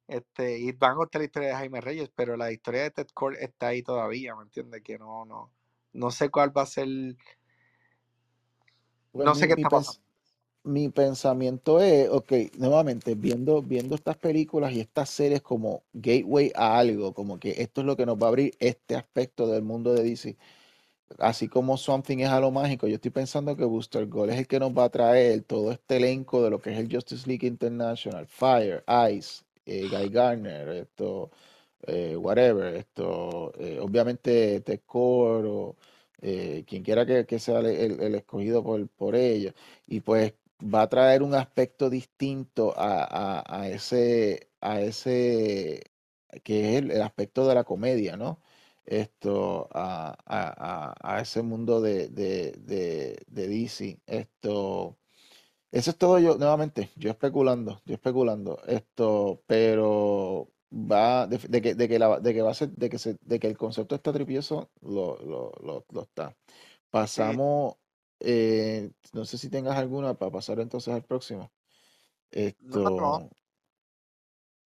Este, 0.08 0.58
y 0.58 0.70
van 0.72 0.92
a 0.92 0.96
contar 0.96 1.20
la 1.20 1.26
historia 1.26 1.48
de 1.48 1.54
Jaime 1.54 1.80
Reyes, 1.80 2.10
pero 2.14 2.36
la 2.36 2.52
historia 2.52 2.82
de 2.82 2.90
Ted 2.92 3.08
Kord 3.12 3.36
está 3.40 3.68
ahí 3.68 3.82
todavía, 3.82 4.36
¿me 4.36 4.42
entiendes? 4.42 4.82
Que 4.82 4.98
no, 4.98 5.24
no, 5.24 5.50
no 5.92 6.10
sé 6.10 6.30
cuál 6.30 6.56
va 6.56 6.62
a 6.62 6.66
ser, 6.66 6.86
pues 9.10 9.24
no 9.24 9.34
sé 9.34 9.46
mi, 9.46 9.54
qué 9.54 9.60
está 9.60 9.68
pasando. 9.68 10.00
mi 10.62 10.88
pensamiento 10.90 11.80
es, 11.80 12.08
ok, 12.08 12.32
nuevamente, 12.56 13.16
viendo, 13.16 13.62
viendo 13.62 13.96
estas 13.96 14.16
películas 14.16 14.72
y 14.72 14.80
estas 14.80 15.10
series 15.10 15.42
como 15.42 15.82
gateway 15.92 16.52
a 16.54 16.78
algo, 16.78 17.12
como 17.12 17.40
que 17.40 17.60
esto 17.60 17.80
es 17.80 17.86
lo 17.86 17.96
que 17.96 18.06
nos 18.06 18.16
va 18.16 18.26
a 18.26 18.28
abrir 18.28 18.54
este 18.60 18.94
aspecto 18.94 19.48
del 19.48 19.62
mundo 19.62 19.92
de 19.92 20.04
DC. 20.04 20.36
Así 21.18 21.48
como 21.48 21.76
Something 21.76 22.18
es 22.18 22.28
a 22.28 22.40
lo 22.40 22.50
mágico, 22.52 22.86
yo 22.86 22.96
estoy 22.96 23.10
pensando 23.12 23.56
que 23.56 23.64
Booster 23.64 24.06
Gold 24.06 24.30
es 24.32 24.38
el 24.38 24.46
que 24.46 24.60
nos 24.60 24.76
va 24.76 24.84
a 24.84 24.90
traer 24.90 25.42
todo 25.42 25.72
este 25.72 25.96
elenco 25.96 26.42
de 26.42 26.50
lo 26.50 26.60
que 26.60 26.72
es 26.72 26.78
el 26.78 26.92
Justice 26.92 27.28
League 27.28 27.46
International, 27.46 28.26
Fire, 28.26 28.84
Ice, 29.12 29.45
eh, 29.66 29.88
Guy 29.88 30.08
Gardner, 30.10 30.68
esto, 30.70 31.30
eh, 31.86 32.16
whatever, 32.16 32.74
esto, 32.76 33.52
eh, 33.58 33.78
obviamente 33.80 34.60
Core 34.86 35.48
o 35.48 35.76
eh, 36.22 36.64
quien 36.66 36.82
quiera 36.82 37.06
que, 37.06 37.26
sea 37.38 37.60
el, 37.60 37.66
el- 37.66 38.00
escogido 38.14 38.62
por, 38.64 38.88
por 38.90 39.14
ella. 39.16 39.54
Y 39.86 40.00
pues 40.00 40.34
va 40.62 40.82
a 40.82 40.88
traer 40.88 41.22
un 41.22 41.34
aspecto 41.34 41.90
distinto 41.90 42.74
a, 42.76 43.04
a- 43.40 43.60
a 43.62 43.68
ese, 43.68 44.48
a 44.60 44.80
ese, 44.80 45.82
que 46.44 46.70
es 46.76 46.82
el, 46.82 46.90
aspecto 47.02 47.46
de 47.48 47.54
la 47.54 47.64
comedia, 47.64 48.16
¿no? 48.16 48.40
Esto, 48.84 49.68
a- 50.26 51.16
a 51.16 51.20
ese 51.20 51.42
mundo 51.42 51.80
de, 51.80 52.08
de, 52.08 52.52
de, 52.58 53.18
de 53.26 53.48
DC. 53.48 54.00
Esto. 54.06 54.96
Eso 55.72 55.90
es 55.90 55.98
todo 55.98 56.18
yo, 56.18 56.36
nuevamente, 56.38 56.90
yo 56.96 57.10
especulando, 57.10 57.82
yo 57.84 57.94
especulando 57.94 58.60
esto, 58.66 59.42
pero 59.46 60.48
va, 60.72 61.26
de, 61.26 61.38
de 61.38 61.60
que, 61.62 61.74
de 61.74 61.88
que 61.88 61.98
la- 61.98 62.20
de 62.20 62.32
que 62.34 62.42
va 62.42 62.50
a 62.52 62.54
ser, 62.54 62.70
de 62.70 62.88
que 62.88 62.98
se, 62.98 63.16
de 63.20 63.38
que 63.40 63.46
el 63.48 63.58
concepto 63.58 63.94
está 63.94 64.12
tripioso, 64.12 64.70
lo, 64.80 65.18
lo, 65.18 65.52
lo, 65.62 65.84
lo 65.90 66.02
está. 66.02 66.36
Pasamos, 66.90 67.76
eh, 68.20 68.92
no 69.14 69.24
sé 69.24 69.38
si 69.38 69.50
tengas 69.50 69.76
alguna 69.78 70.14
para 70.14 70.32
pasar 70.32 70.60
entonces 70.60 70.94
al 70.94 71.04
próximo. 71.04 71.52
No, 72.74 72.90
no, 73.00 73.12
Esto, 73.12 73.30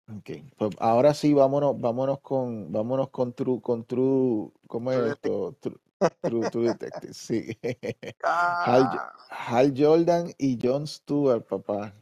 ok, 0.08 0.30
pues 0.56 0.70
ahora 0.80 1.14
sí, 1.14 1.32
vámonos, 1.34 1.80
vámonos 1.80 2.20
con, 2.20 2.72
vámonos 2.72 3.10
con 3.10 3.32
True, 3.34 3.60
con 3.60 3.84
True, 3.86 4.50
¿cómo 4.66 4.92
es 4.92 5.14
esto? 5.16 5.56
True, 5.60 5.78
True, 6.22 6.48
True 6.48 6.72
Detective, 6.72 7.14
sí. 7.14 7.58
Hal, 8.64 8.90
Ah, 8.92 9.12
Hal 9.30 9.74
Jordan 9.76 10.32
y 10.38 10.58
Jon 10.60 10.86
Stewart, 10.86 11.46
papá. 11.46 11.94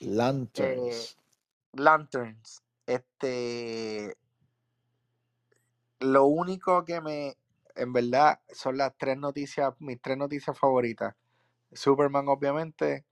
eh, 0.00 0.06
Lanterns. 0.06 1.18
Lanterns. 1.74 2.62
Este, 2.86 4.16
lo 6.00 6.24
único 6.26 6.84
que 6.84 7.00
me, 7.00 7.36
en 7.74 7.92
verdad, 7.92 8.40
son 8.52 8.76
las 8.76 8.96
tres 8.98 9.16
noticias, 9.16 9.72
mis 9.78 10.00
tres 10.00 10.16
noticias 10.16 10.58
favoritas. 10.58 11.14
Superman, 11.72 12.28
obviamente, 12.28 13.06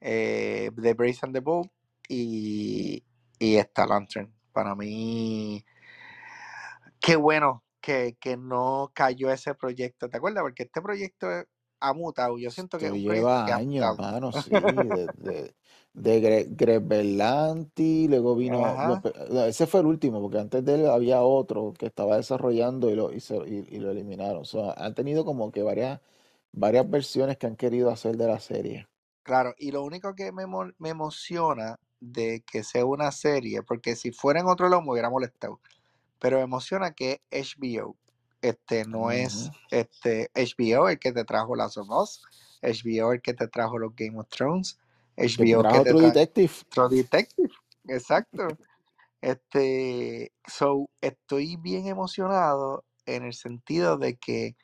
eh, 0.00 0.70
The 0.80 0.94
Brave 0.94 1.18
and 1.22 1.34
the 1.34 1.40
Bold 1.40 1.70
y, 2.08 3.04
y 3.38 3.56
esta 3.56 3.86
Lantern. 3.86 4.32
Para 4.52 4.74
mí, 4.74 5.64
qué 7.00 7.16
bueno 7.16 7.62
que, 7.80 8.16
que 8.20 8.36
no 8.36 8.92
cayó 8.94 9.30
ese 9.32 9.54
proyecto, 9.54 10.08
¿te 10.08 10.16
acuerdas? 10.18 10.42
Porque 10.42 10.64
este 10.64 10.82
proyecto 10.82 11.26
ha 11.80 11.94
mutado. 11.94 12.38
Yo 12.38 12.50
siento 12.50 12.78
que 12.78 12.86
es 12.86 12.92
Esto 12.92 12.94
un 12.94 13.02
proyecto 13.02 13.42
que 13.44 13.52
lleva 13.52 13.54
ha 13.54 13.56
años, 13.56 13.90
mutado. 13.90 13.98
mano, 13.98 14.32
sí. 14.32 14.58
De, 14.58 15.08
de, 15.10 15.54
de 15.92 16.20
Gre- 16.22 16.48
Greg 16.56 16.80
Berlanti, 16.82 18.08
luego 18.08 18.34
vino. 18.34 18.80
ese 19.46 19.66
fue 19.66 19.80
el 19.80 19.86
último, 19.86 20.20
porque 20.22 20.38
antes 20.38 20.64
de 20.64 20.74
él 20.76 20.86
había 20.86 21.20
otro 21.22 21.74
que 21.78 21.86
estaba 21.86 22.16
desarrollando 22.16 22.90
y 22.90 22.94
lo, 22.96 23.12
y 23.12 23.20
se- 23.20 23.36
y- 23.36 23.66
y 23.76 23.78
lo 23.80 23.90
eliminaron. 23.90 24.38
O 24.42 24.44
sea, 24.44 24.72
han 24.72 24.94
tenido 24.94 25.24
como 25.26 25.52
que 25.52 25.62
varias, 25.62 26.00
varias 26.52 26.88
versiones 26.90 27.36
que 27.36 27.46
han 27.46 27.56
querido 27.56 27.90
hacer 27.90 28.16
de 28.16 28.26
la 28.28 28.40
serie. 28.40 28.88
claro. 29.22 29.54
Y 29.58 29.72
lo 29.72 29.82
único 29.84 30.14
que 30.14 30.32
me, 30.32 30.44
me 30.78 30.88
emociona 30.90 31.76
de 32.00 32.42
que 32.50 32.64
sea 32.64 32.84
una 32.86 33.12
serie, 33.12 33.62
porque 33.62 33.96
si 33.96 34.12
fuera 34.12 34.40
en 34.40 34.46
otro 34.46 34.68
lado 34.68 34.82
me 34.82 34.92
hubiera 34.92 35.10
molestado, 35.10 35.60
pero 36.20 36.36
me 36.36 36.44
emociona 36.44 36.92
que 36.92 37.22
HBO. 37.30 37.96
Este 38.42 38.84
no 38.86 39.10
es 39.10 39.50
este 39.70 40.30
HBO 40.34 40.88
el 40.88 40.98
que 40.98 41.12
te 41.12 41.24
trajo 41.24 41.56
Last 41.56 41.76
of 41.78 41.90
Us, 41.90 42.22
HBO 42.62 43.12
el 43.12 43.20
que 43.20 43.34
te 43.34 43.48
trajo 43.48 43.78
los 43.78 43.94
Game 43.94 44.18
of 44.18 44.28
Thrones, 44.28 44.78
HBO 45.16 45.62
que 45.62 45.68
trajo 45.68 45.82
te 45.84 45.94
trae 45.94 46.06
Detective. 46.06 46.52
True 46.70 46.88
Detective. 46.88 47.50
Exacto. 47.88 48.48
Este, 49.20 50.32
so, 50.46 50.88
estoy 51.00 51.56
bien 51.56 51.86
emocionado 51.86 52.84
en 53.04 53.24
el 53.24 53.34
sentido 53.34 53.98
de 53.98 54.16
que 54.16 54.56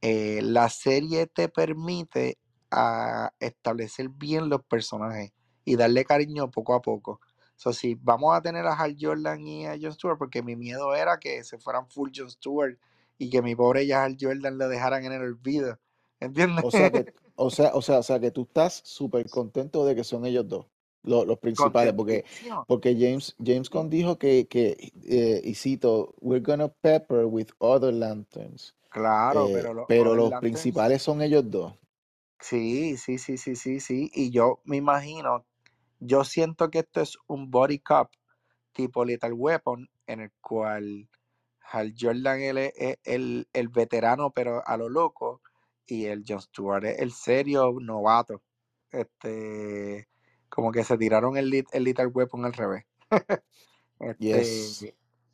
eh, 0.00 0.40
la 0.42 0.68
serie 0.68 1.26
te 1.26 1.48
permite 1.48 2.38
a 2.70 3.32
establecer 3.38 4.08
bien 4.08 4.48
los 4.48 4.64
personajes 4.64 5.32
y 5.64 5.76
darle 5.76 6.04
cariño 6.04 6.50
poco 6.50 6.74
a 6.74 6.82
poco. 6.82 7.20
So, 7.56 7.72
si 7.72 7.94
vamos 7.94 8.36
a 8.36 8.42
tener 8.42 8.66
a 8.66 8.74
Hal 8.74 8.96
Jordan 9.00 9.46
y 9.46 9.66
a 9.66 9.76
Jon 9.80 9.92
Stewart, 9.92 10.18
porque 10.18 10.42
mi 10.42 10.56
miedo 10.56 10.94
era 10.94 11.18
que 11.18 11.42
se 11.44 11.58
fueran 11.58 11.86
full 11.88 12.10
Jon 12.14 12.30
Stewart 12.30 12.76
y 13.18 13.30
que 13.30 13.42
mi 13.42 13.54
pobre 13.54 13.86
ya 13.86 14.04
Hal 14.04 14.16
Jordan 14.20 14.58
lo 14.58 14.68
dejaran 14.68 15.04
en 15.04 15.12
el 15.12 15.22
olvido. 15.22 15.78
¿Entiendes? 16.20 16.64
O 16.64 16.70
sea 16.70 16.90
que, 16.90 17.12
O 17.36 17.50
sea, 17.50 17.72
o 17.74 17.82
sea, 17.82 17.98
o 17.98 18.02
sea 18.04 18.20
que 18.20 18.30
tú 18.30 18.42
estás 18.42 18.80
súper 18.84 19.28
contento 19.28 19.84
de 19.84 19.96
que 19.96 20.04
son 20.04 20.24
ellos 20.24 20.48
dos, 20.48 20.66
los, 21.02 21.26
los 21.26 21.36
principales, 21.40 21.92
porque, 21.92 22.24
porque 22.68 22.94
James, 22.96 23.34
James 23.44 23.68
Gunn 23.68 23.90
dijo 23.90 24.18
que, 24.20 24.46
que 24.46 24.92
eh, 25.04 25.40
y 25.42 25.54
cito, 25.56 26.14
we're 26.20 26.40
gonna 26.44 26.68
pepper 26.68 27.24
with 27.24 27.48
other 27.58 27.92
lanterns. 27.92 28.72
Claro, 28.88 29.48
Eh, 29.48 29.52
pero 29.54 29.74
los 29.74 29.84
pero 29.88 30.14
los 30.14 30.30
Lanterns- 30.30 30.40
principales 30.40 31.02
son 31.02 31.22
ellos 31.22 31.50
dos. 31.50 31.72
Sí, 32.40 32.96
sí, 32.96 33.18
sí, 33.18 33.36
sí, 33.36 33.56
sí, 33.56 33.80
sí. 33.80 34.10
Y 34.14 34.30
yo 34.30 34.60
me 34.64 34.76
imagino, 34.76 35.44
yo 36.06 36.24
siento 36.24 36.70
que 36.70 36.80
esto 36.80 37.00
es 37.00 37.18
un 37.26 37.50
body 37.50 37.78
cup 37.80 38.10
tipo 38.72 39.04
Little 39.04 39.32
Weapon, 39.32 39.88
en 40.06 40.20
el 40.20 40.32
cual 40.40 41.08
Hal 41.72 41.94
Jordan 41.98 42.40
él 42.42 42.58
es 42.58 42.98
el, 43.04 43.48
el 43.52 43.68
veterano, 43.68 44.30
pero 44.32 44.66
a 44.66 44.76
lo 44.76 44.88
loco, 44.88 45.42
y 45.86 46.06
el 46.06 46.24
John 46.26 46.40
Stewart 46.40 46.84
es 46.84 46.98
el 47.00 47.12
serio 47.12 47.72
novato. 47.80 48.42
Este, 48.90 50.08
como 50.48 50.70
que 50.72 50.84
se 50.84 50.96
tiraron 50.98 51.36
el, 51.36 51.64
el 51.72 51.84
Little 51.84 52.06
Weapon 52.08 52.44
al 52.44 52.52
revés. 52.52 52.84
Este, 54.00 54.18
Yes. 54.18 54.86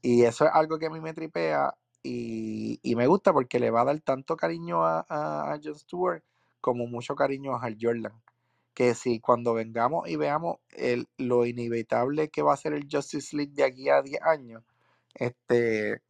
y 0.03 0.25
eso 0.25 0.45
es 0.47 0.51
algo 0.55 0.79
que 0.79 0.87
a 0.87 0.91
mí 0.91 1.01
me 1.01 1.15
tripea 1.15 1.75
y, 2.03 2.79
y 2.83 2.95
me 2.97 3.07
gusta 3.07 3.33
porque 3.33 3.59
le 3.61 3.71
va 3.71 3.83
a 3.83 3.85
dar 3.87 4.01
tanto 4.01 4.37
cariño 4.37 4.85
a, 4.85 5.05
a, 5.09 5.53
a 5.53 5.61
Jon 5.63 5.77
Stewart 5.77 6.23
como 6.61 6.87
mucho 6.87 7.15
cariño 7.17 7.55
a 7.55 7.63
Hal 7.63 7.77
Jordan. 7.81 8.23
Que 8.81 8.95
si 8.95 9.21
cuando 9.21 9.53
vengamos 9.55 10.09
y 10.09 10.17
veamos 10.17 10.57
el, 10.71 11.07
lo 11.19 11.45
inevitable 11.45 12.31
que 12.31 12.41
va 12.43 12.55
a 12.55 12.57
ser 12.57 12.73
el 12.73 12.89
Justice 12.91 13.37
League 13.37 13.53
de 13.55 13.65
aquí 13.65 13.91
a 13.91 14.01
10 14.03 14.23
años, 14.23 14.63
este, 15.15 16.01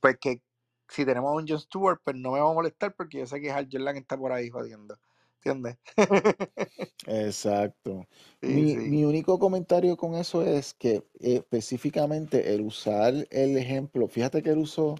pues 0.00 0.16
que 0.20 0.42
si 0.88 1.04
tenemos 1.04 1.30
a 1.30 1.34
un 1.34 1.46
Jon 1.48 1.60
Stewart, 1.60 2.00
pues 2.04 2.16
no 2.16 2.32
me 2.32 2.40
va 2.40 2.50
a 2.50 2.54
molestar 2.54 2.94
porque 2.94 3.18
yo 3.18 3.26
sé 3.26 3.40
que 3.40 3.50
Hal 3.52 3.68
Jordan 3.70 3.96
está 3.98 4.16
por 4.16 4.32
ahí 4.32 4.48
jodiendo. 4.50 4.98
¿Entiendes? 5.44 5.78
Exacto. 7.06 8.06
Sí, 8.42 8.48
Mi, 8.52 8.66
sí. 8.68 8.78
mi 8.78 9.04
único 9.04 9.38
comentario 9.38 9.96
con 9.96 10.14
eso 10.14 10.42
es 10.42 10.74
que 10.74 11.04
específicamente 11.20 12.54
el 12.54 12.62
usar 12.62 13.14
el 13.30 13.56
ejemplo, 13.58 14.08
fíjate 14.08 14.42
que 14.42 14.50
él 14.50 14.58
usó 14.58 14.94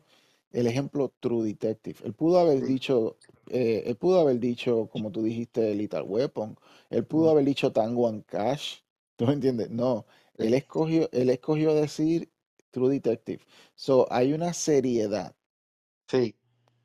el 0.53 0.67
ejemplo 0.67 1.13
True 1.21 1.45
Detective. 1.47 1.99
Él 2.05 2.15
pudo 2.15 2.39
haber 2.39 2.61
Sí. 2.61 2.67
dicho, 2.67 3.17
eh, 3.51 3.85
él 3.87 3.97
pudo 3.97 4.21
haber 4.21 4.39
dicho, 4.41 4.89
como 4.91 5.11
tú 5.13 5.23
dijiste, 5.23 5.75
Lethal 5.75 6.05
Weapon. 6.07 6.57
Él 6.91 7.07
pudo 7.07 7.31
haber 7.31 7.45
dicho 7.45 7.73
Tango 7.73 8.09
and 8.09 8.25
Cash. 8.27 8.81
¿Tú 9.17 9.27
me 9.27 9.35
entiendes? 9.35 9.71
No, 9.71 10.07
él 10.37 10.55
escogió, 10.55 11.09
él 11.13 11.31
escogió 11.31 11.75
decir 11.75 12.33
True 12.71 12.91
Detective. 12.95 13.45
So, 13.75 14.07
hay 14.13 14.33
una 14.33 14.53
seriedad 14.55 15.37
Sí. 16.09 16.35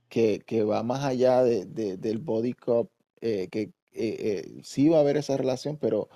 que, 0.10 0.40
que 0.46 0.64
va 0.64 0.84
más 0.84 1.04
allá 1.06 1.44
de, 1.44 1.66
de- 1.66 1.98
del 1.98 2.20
body 2.20 2.54
cop, 2.54 2.92
eh, 3.22 3.48
que 3.50 3.62
eh, 3.62 3.74
eh, 3.94 4.62
sí 4.64 4.90
va 4.90 4.98
a 4.98 5.02
haber 5.02 5.18
esa 5.18 5.38
relación, 5.38 5.78
pero 5.78 6.10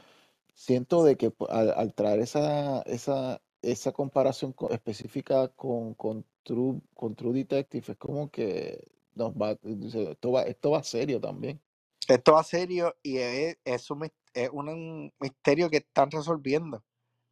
siento 0.56 1.04
de 1.06 1.18
que 1.18 1.32
pu- 1.32 1.48
al, 1.50 1.72
al 1.72 1.94
traer 1.96 2.22
esa, 2.22 2.82
esa, 2.84 3.42
esa 3.64 3.92
comparación 3.94 4.54
co- 4.54 4.72
específica 4.72 5.50
con, 5.50 5.96
con 5.96 6.26
True, 6.44 6.82
con 6.96 7.16
True 7.16 7.34
Detective, 7.34 7.94
es 7.94 7.98
como 7.98 8.32
que 8.32 8.93
nos 9.16 9.34
va, 9.34 9.52
esto 9.64 10.32
va, 10.32 10.44
esto 10.44 10.72
va 10.72 10.84
serio 10.84 11.20
también. 11.22 11.62
Esto 12.08 12.34
va 12.34 12.44
serio 12.44 12.96
y 13.02 13.18
es, 13.18 13.58
es 13.66 13.92
un, 13.92 14.10
es 14.34 14.50
un 14.52 15.14
misterio 15.20 15.70
que 15.70 15.78
están 15.78 16.12
resolviendo 16.12 16.84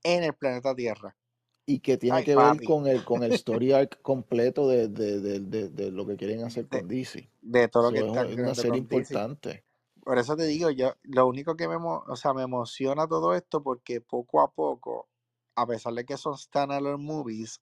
en 0.04 0.24
el 0.24 0.36
planeta 0.36 0.76
Tierra. 0.76 1.18
Y 1.66 1.80
que 1.80 1.98
tiene 1.98 2.22
Ay, 2.22 2.26
que 2.26 2.36
ver 2.36 2.62
papi. 2.62 2.64
con 2.64 2.88
el, 2.88 3.04
con 3.04 3.24
el 3.24 3.32
story 3.32 3.72
arc 3.74 4.02
completo 4.02 4.68
de, 4.68 4.88
de, 4.90 5.20
de- 5.20 5.40
de- 5.40 5.70
lo 5.92 6.06
que 6.06 6.18
quieren 6.18 6.44
hacer 6.44 6.68
con 6.68 6.88
DC. 6.88 7.32
de 7.42 7.68
todo 7.68 7.84
lo 7.86 7.92
So, 7.92 7.94
que 7.94 8.00
es 8.00 8.06
una, 8.06 8.22
están 8.22 8.28
es 8.28 8.38
una 8.38 8.56
serie 8.56 8.80
DC. 8.82 9.22
importante. 9.22 9.66
Por 10.04 10.18
eso 10.20 10.36
te 10.38 10.46
digo, 10.46 10.72
yo, 10.72 10.94
lo 11.04 11.28
único 11.28 11.56
que 11.58 11.68
me, 11.68 11.76
o 11.78 12.16
sea, 12.18 12.34
me 12.34 12.44
emociona 12.44 13.08
todo 13.08 13.36
esto 13.36 13.64
porque 13.64 14.02
poco 14.02 14.42
a 14.42 14.52
poco, 14.54 15.10
a 15.56 15.68
pesar 15.68 15.94
de 15.94 16.06
que 16.06 16.18
son 16.18 16.38
standalone 16.38 16.98
movies, 17.04 17.62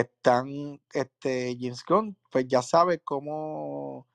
están, 0.00 0.80
este, 0.92 1.56
James 1.60 1.84
Gunn, 1.86 2.16
pues 2.30 2.46
ya 2.48 2.62
sabe 2.62 2.98
cómo, 2.98 4.08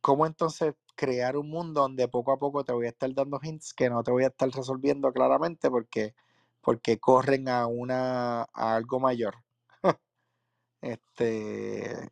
cómo 0.00 0.26
entonces 0.26 0.74
crear 0.94 1.36
un 1.36 1.50
mundo 1.50 1.82
donde 1.82 2.08
poco 2.08 2.32
a 2.32 2.38
poco 2.38 2.64
te 2.64 2.72
voy 2.72 2.86
a 2.86 2.90
estar 2.90 3.12
dando 3.14 3.40
hints 3.42 3.74
que 3.74 3.90
no 3.90 4.02
te 4.04 4.12
voy 4.12 4.24
a 4.24 4.28
estar 4.28 4.48
resolviendo 4.50 5.12
claramente 5.12 5.70
porque, 5.70 6.14
porque 6.60 6.98
corren 6.98 7.48
a 7.48 7.66
una, 7.66 8.42
a 8.42 8.74
algo 8.74 9.00
mayor. 9.00 9.36
Este, 10.82 12.10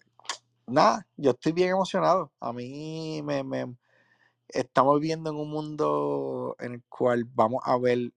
nada, 0.66 1.06
yo 1.16 1.32
estoy 1.32 1.52
bien 1.52 1.70
emocionado. 1.70 2.32
A 2.38 2.52
mí 2.52 3.20
me, 3.24 3.42
me, 3.42 3.76
estamos 4.48 5.00
viviendo 5.00 5.30
en 5.30 5.36
un 5.36 5.50
mundo 5.50 6.56
en 6.60 6.74
el 6.74 6.82
cual 6.88 7.24
vamos 7.24 7.62
a 7.64 7.76
ver, 7.78 8.12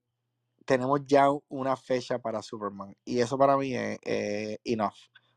tenemos 0.65 1.01
ya 1.05 1.27
una 1.49 1.75
fecha 1.75 2.19
para 2.19 2.41
Superman 2.41 2.95
y 3.05 3.19
eso 3.19 3.37
para 3.37 3.57
mí 3.57 3.75
es, 3.75 3.99
es 4.03 4.59
enough. 4.63 4.93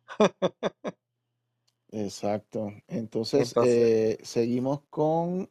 Exacto. 1.91 2.73
Entonces, 2.89 3.49
Entonces, 3.49 3.75
eh, 3.75 4.19
seguimos 4.23 4.83
con 4.91 5.49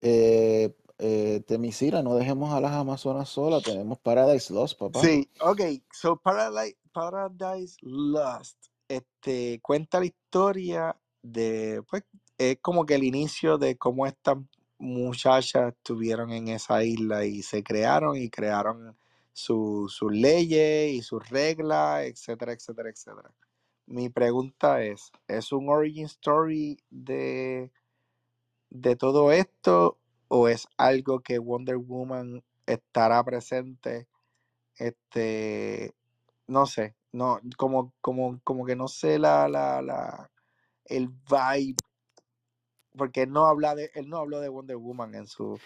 eh, 0.00 0.74
eh, 0.98 1.42
Temisira, 1.46 2.02
no 2.02 2.14
dejemos 2.14 2.52
a 2.52 2.60
las 2.60 2.72
Amazonas 2.72 3.28
solas, 3.28 3.62
tenemos 3.62 3.98
Paradise 3.98 4.52
Lost, 4.52 4.78
papá. 4.78 5.00
sí, 5.00 5.28
ok, 5.40 5.60
so 5.92 6.16
Paradise, 6.16 6.76
Paradise 6.92 7.76
Lost, 7.82 8.66
este, 8.88 9.60
cuenta 9.60 9.98
la 9.98 10.06
historia 10.06 10.96
de, 11.22 11.82
pues, 11.90 12.04
es 12.38 12.58
como 12.60 12.86
que 12.86 12.94
el 12.94 13.04
inicio 13.04 13.58
de 13.58 13.76
cómo 13.76 14.06
estas 14.06 14.38
muchachas 14.78 15.74
estuvieron 15.74 16.30
en 16.30 16.48
esa 16.48 16.84
isla 16.84 17.24
y 17.24 17.42
se 17.42 17.62
crearon 17.62 18.16
y 18.16 18.28
crearon 18.28 18.96
su- 19.34 19.88
sus 19.90 20.12
leyes 20.12 20.92
y 20.92 21.02
sus 21.02 21.28
reglas, 21.28 22.04
etcétera, 22.04 22.52
etcétera, 22.52 22.88
etcétera. 22.88 23.34
Mi 23.86 24.08
pregunta 24.08 24.82
es, 24.82 25.10
¿es 25.28 25.52
un 25.52 25.68
origin 25.68 26.06
story 26.06 26.78
de, 26.88 27.70
de 28.70 28.96
todo 28.96 29.32
esto 29.32 29.98
o 30.28 30.48
es 30.48 30.66
algo 30.78 31.20
que 31.20 31.38
Wonder 31.38 31.76
Woman 31.76 32.42
estará 32.64 33.22
presente? 33.24 34.08
Este, 34.76 35.94
no 36.46 36.64
sé, 36.66 36.94
no, 37.12 37.40
como, 37.58 37.92
como, 38.00 38.40
como 38.44 38.64
que 38.64 38.76
no 38.76 38.88
sé 38.88 39.18
la, 39.18 39.48
la, 39.48 39.82
la, 39.82 40.30
el 40.86 41.08
vibe, 41.08 41.76
porque 42.96 43.22
él 43.22 43.32
no 43.32 43.46
habla 43.46 43.74
de, 43.74 43.90
él 43.94 44.08
no 44.08 44.18
habló 44.18 44.40
de 44.40 44.48
Wonder 44.48 44.76
Woman 44.76 45.14
en 45.14 45.26
su, 45.26 45.58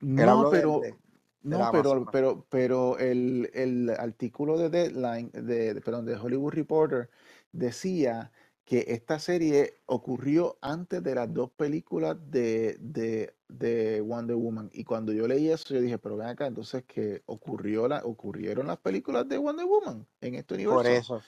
No, 0.00 0.50
pero, 0.50 0.80
de 0.80 0.94
no, 1.42 1.68
pero, 1.70 2.08
pero, 2.10 2.46
pero 2.50 2.98
el, 2.98 3.50
el 3.54 3.90
artículo 3.90 4.58
de 4.58 4.70
Deadline, 4.70 5.30
de, 5.32 5.74
de- 5.74 5.80
perdón, 5.80 6.04
de 6.06 6.16
Hollywood 6.16 6.52
Reporter, 6.52 7.10
decía 7.52 8.32
que 8.64 8.84
esta 8.88 9.18
serie 9.18 9.80
ocurrió 9.86 10.58
antes 10.60 11.02
de 11.02 11.14
las 11.14 11.32
dos 11.32 11.50
películas 11.50 12.16
de, 12.30 12.76
de, 12.80 13.34
de 13.48 14.00
Wonder 14.02 14.36
Woman. 14.36 14.68
Y 14.74 14.84
cuando 14.84 15.12
yo 15.12 15.26
leí 15.26 15.48
eso, 15.50 15.72
yo 15.74 15.80
dije, 15.80 15.98
pero 15.98 16.16
ven 16.18 16.28
acá, 16.28 16.46
entonces 16.46 16.84
que 16.84 17.22
ocurrió 17.26 17.88
la, 17.88 18.04
ocurrieron 18.04 18.66
las 18.66 18.78
películas 18.78 19.26
de 19.28 19.38
Wonder 19.38 19.64
Woman 19.66 20.06
en 20.20 20.34
este 20.34 20.54
Por 20.66 20.86
universo. 20.86 20.86
eso, 20.86 21.26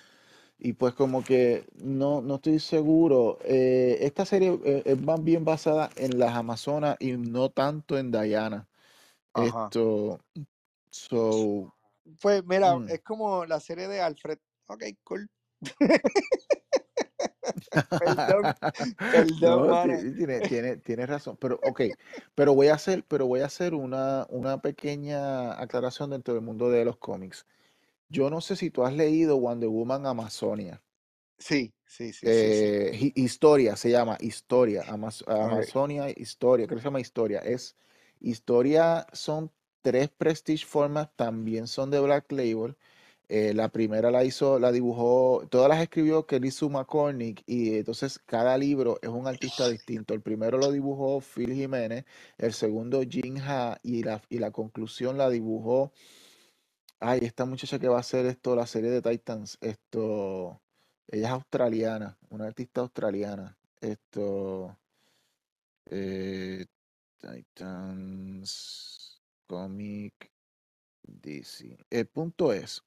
Y 0.58 0.74
pues 0.74 0.94
como 0.94 1.24
que 1.24 1.66
no, 1.82 2.22
no 2.22 2.36
estoy 2.36 2.60
seguro. 2.60 3.38
Eh, 3.44 3.98
esta 4.02 4.26
serie 4.26 4.58
eh, 4.64 4.82
es 4.86 5.02
más 5.02 5.22
bien 5.24 5.44
basada 5.44 5.90
en 5.96 6.18
las 6.18 6.34
Amazonas 6.36 6.96
y 7.00 7.12
no 7.14 7.50
tanto 7.50 7.98
en 7.98 8.12
Diana. 8.12 8.68
Ajá. 9.32 9.72
Esto, 9.72 10.20
so, 10.90 11.74
Pues 12.20 12.44
mira, 12.44 12.74
mm. 12.76 12.86
es 12.86 13.02
como 13.02 13.44
la 13.46 13.60
serie 13.60 13.88
de 13.88 14.00
Alfred. 14.00 14.38
Ok, 14.66 14.84
cool. 15.04 15.28
Perdón, 17.98 18.54
perdón, 19.10 19.62
No, 19.66 20.12
tiene, 20.14 20.42
tiene, 20.42 20.76
tiene 20.78 21.06
razón. 21.06 21.36
Pero, 21.40 21.58
ok, 21.62 21.82
pero 22.34 22.54
voy 22.54 22.68
a 22.68 22.74
hacer, 22.74 23.04
pero 23.06 23.26
voy 23.26 23.40
a 23.40 23.46
hacer 23.46 23.74
una, 23.74 24.26
una 24.30 24.60
pequeña 24.62 25.60
aclaración 25.60 26.10
dentro 26.10 26.34
del 26.34 26.42
mundo 26.42 26.70
de 26.70 26.84
los 26.84 26.96
cómics. 26.98 27.46
Yo 28.10 28.30
no 28.30 28.40
sé 28.42 28.56
si 28.56 28.70
tú 28.70 28.84
has 28.84 28.94
leído 28.94 29.38
Wonder 29.38 29.68
Woman 29.70 30.06
Amazonia. 30.06 30.82
Sí, 31.38 31.74
sí, 31.86 32.12
sí, 32.12 32.30
sí, 32.32 32.52
sí. 32.52 32.72
Eh, 32.72 32.90
hi- 32.94 33.12
historia 33.16 33.76
se 33.76 33.90
llama 33.90 34.16
Historia, 34.20 34.82
Amaz- 34.86 35.24
Amazonia 35.26 36.10
Historia, 36.10 36.66
creo 36.66 36.76
que 36.76 36.82
se 36.82 36.88
llama 36.88 37.00
Historia. 37.00 37.38
Es 37.40 37.76
Historia, 38.20 39.06
son 39.12 39.50
tres 39.82 40.08
Prestige 40.10 40.66
Formats, 40.66 41.12
también 41.16 41.66
son 41.66 41.90
de 41.90 42.00
Black 42.00 42.30
Label. 42.32 42.76
Eh, 43.28 43.54
la 43.54 43.68
primera 43.68 44.10
la 44.10 44.24
hizo, 44.24 44.58
la 44.58 44.72
dibujó, 44.72 45.46
todas 45.50 45.68
las 45.68 45.80
escribió 45.80 46.26
Kelly 46.26 46.50
McCormick 46.68 47.42
y 47.46 47.76
entonces 47.76 48.18
cada 48.18 48.58
libro 48.58 48.98
es 49.02 49.08
un 49.08 49.26
artista 49.28 49.68
distinto. 49.68 50.14
El 50.14 50.20
primero 50.20 50.58
lo 50.58 50.72
dibujó 50.72 51.20
Phil 51.20 51.54
Jiménez, 51.54 52.04
el 52.38 52.52
segundo 52.52 53.02
Jin 53.02 53.38
Ha 53.40 53.78
y 53.84 54.02
la, 54.02 54.20
y 54.28 54.38
la 54.38 54.50
conclusión 54.50 55.16
la 55.16 55.30
dibujó, 55.30 55.92
ay, 57.00 57.20
esta 57.22 57.44
muchacha 57.46 57.78
que 57.78 57.88
va 57.88 57.96
a 57.98 58.00
hacer 58.00 58.26
esto, 58.26 58.54
la 58.56 58.66
serie 58.66 58.90
de 58.90 59.02
Titans, 59.02 59.58
esto, 59.60 60.60
ella 61.08 61.26
es 61.28 61.32
australiana, 61.32 62.18
una 62.30 62.46
artista 62.46 62.80
australiana, 62.82 63.56
esto, 63.80 64.76
Eh, 65.90 66.66
Titans 67.20 69.20
Comic 69.46 70.30
DC. 71.02 71.78
El 71.90 72.06
punto 72.06 72.52
es 72.52 72.82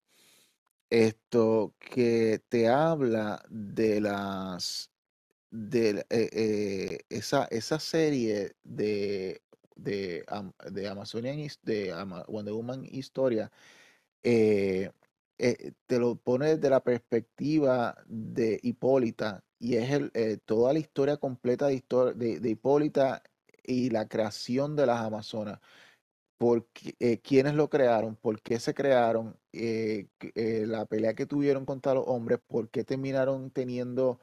esto 0.90 1.74
que 1.80 2.42
te 2.50 2.68
habla 2.68 3.44
de 3.50 4.02
las 4.02 4.92
de 5.50 6.06
eh, 6.10 6.30
eh, 6.32 7.00
esa, 7.10 7.46
esa 7.46 7.80
serie 7.80 8.56
de 8.64 9.42
de, 9.76 10.24
de 10.72 10.88
Amazonian 10.88 11.48
de 11.64 11.94
Wonder 12.28 12.54
Woman 12.54 12.86
Historia 12.86 13.52
eh, 14.24 14.92
te 15.88 16.00
lo 16.00 16.16
pone 16.16 16.56
desde 16.56 16.70
la 16.70 16.84
perspectiva 16.84 17.98
de 18.08 18.60
Hipólita 18.62 19.44
y 19.60 19.76
es 19.76 19.92
el, 19.92 20.12
toda 20.46 20.74
la 20.74 20.80
historia 20.80 21.18
completa 21.18 21.68
de, 21.68 21.84
de, 22.16 22.40
de 22.40 22.50
Hipólita 22.50 23.24
y 23.64 23.90
la 23.90 24.08
creación 24.08 24.76
de 24.76 24.86
las 24.86 25.02
Amazonas. 25.02 25.60
Por 26.38 26.68
eh, 27.00 27.20
quiénes 27.22 27.54
lo 27.56 27.70
crearon, 27.70 28.16
por 28.18 28.42
qué 28.42 28.60
se 28.60 28.74
crearon, 28.74 29.40
eh, 29.54 30.08
eh, 30.36 30.66
la 30.68 30.86
pelea 30.86 31.14
que 31.16 31.26
tuvieron 31.26 31.66
contra 31.66 31.94
los 31.94 32.04
hombres, 32.08 32.40
por 32.48 32.70
qué 32.70 32.84
terminaron 32.84 33.52
teniendo 33.52 34.20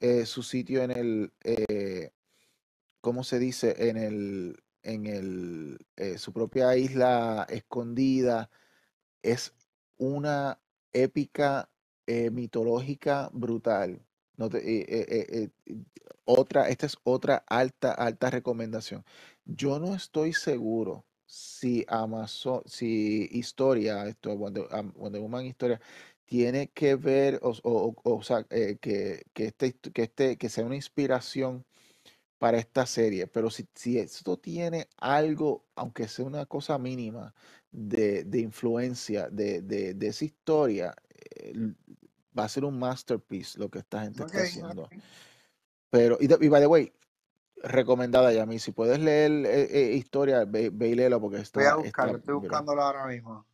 eh, 0.00 0.26
su 0.26 0.42
sitio 0.42 0.82
en 0.82 0.90
el, 0.90 1.32
¿cómo 3.00 3.24
se 3.24 3.38
dice? 3.38 3.88
En 3.88 3.96
el, 3.96 4.62
en 4.82 5.06
el, 5.06 5.78
su 6.18 6.32
propia 6.32 6.76
isla 6.76 7.46
escondida 7.48 8.50
es 9.22 9.54
una 9.98 10.60
épica 10.92 11.70
mitológica 12.06 13.30
brutal. 13.32 14.04
Eh, 14.46 14.84
eh, 14.88 15.50
eh, 15.66 15.76
otra, 16.24 16.68
esta 16.68 16.86
es 16.86 16.96
otra 17.04 17.44
alta, 17.48 17.92
alta 17.92 18.30
recomendación. 18.30 19.04
Yo 19.44 19.78
no 19.78 19.94
estoy 19.94 20.32
seguro 20.32 21.04
si 21.26 21.84
Amazon, 21.88 22.62
si 22.66 23.28
Historia, 23.32 24.06
esto, 24.06 24.36
Wonder, 24.36 24.66
Wonder 24.96 25.20
Woman 25.20 25.46
Historia, 25.46 25.80
tiene 26.24 26.68
que 26.70 26.94
ver, 26.96 27.40
o, 27.42 27.50
o- 27.64 27.94
o- 28.04 28.22
sea, 28.22 28.44
que, 28.44 29.24
que, 29.32 29.44
este, 29.46 29.72
que, 29.74 30.02
este, 30.02 30.36
que 30.38 30.48
sea 30.48 30.64
una 30.64 30.76
inspiración 30.76 31.64
para 32.38 32.58
esta 32.58 32.86
serie, 32.86 33.26
pero 33.28 33.50
si, 33.50 33.68
si 33.74 33.98
esto 33.98 34.36
tiene 34.38 34.88
algo, 34.98 35.64
aunque 35.76 36.08
sea 36.08 36.24
una 36.24 36.46
cosa 36.46 36.76
mínima, 36.78 37.34
de, 37.70 38.24
de 38.24 38.40
influencia 38.40 39.28
de, 39.30 39.62
de, 39.62 39.94
de 39.94 40.06
esa 40.08 40.24
historia, 40.24 40.94
eh, 41.36 41.54
va 42.38 42.44
a 42.44 42.48
ser 42.48 42.64
un 42.64 42.78
masterpiece 42.78 43.58
lo 43.58 43.70
que 43.70 43.80
esta 43.80 44.02
gente 44.02 44.24
está 44.24 44.42
haciendo. 44.42 44.88
Pero, 45.90 46.16
y, 46.20 46.26
by 46.26 46.60
the 46.60 46.66
way, 46.66 46.92
recomendada 47.56 48.32
ya 48.32 48.44
a 48.44 48.46
mí, 48.46 48.58
si 48.58 48.72
puedes 48.72 48.98
leer 48.98 49.30
eh, 49.46 49.68
eh, 49.70 49.96
historia, 49.96 50.44
ve, 50.44 50.70
ve 50.72 50.88
y 50.88 50.94
léelo 50.94 51.20
porque 51.20 51.36
Voy 51.36 51.40
a 51.40 51.42
está, 51.42 51.76
buscarlo, 51.76 52.12
está, 52.12 52.18
estoy 52.20 52.34
buscándolo 52.34 52.82
ahora 52.82 53.06
mismo. 53.06 53.46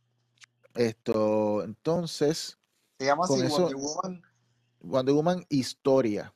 esto, 0.73 1.63
entonces, 1.63 2.57
Se 2.97 3.05
llama 3.05 3.25
así 3.25 3.41
Wonder 3.47 3.75
Woman. 3.75 4.21
Wonder 4.81 5.15
Woman 5.15 5.45
Historia. 5.49 6.33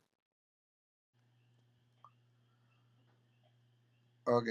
Ok. 4.26 4.48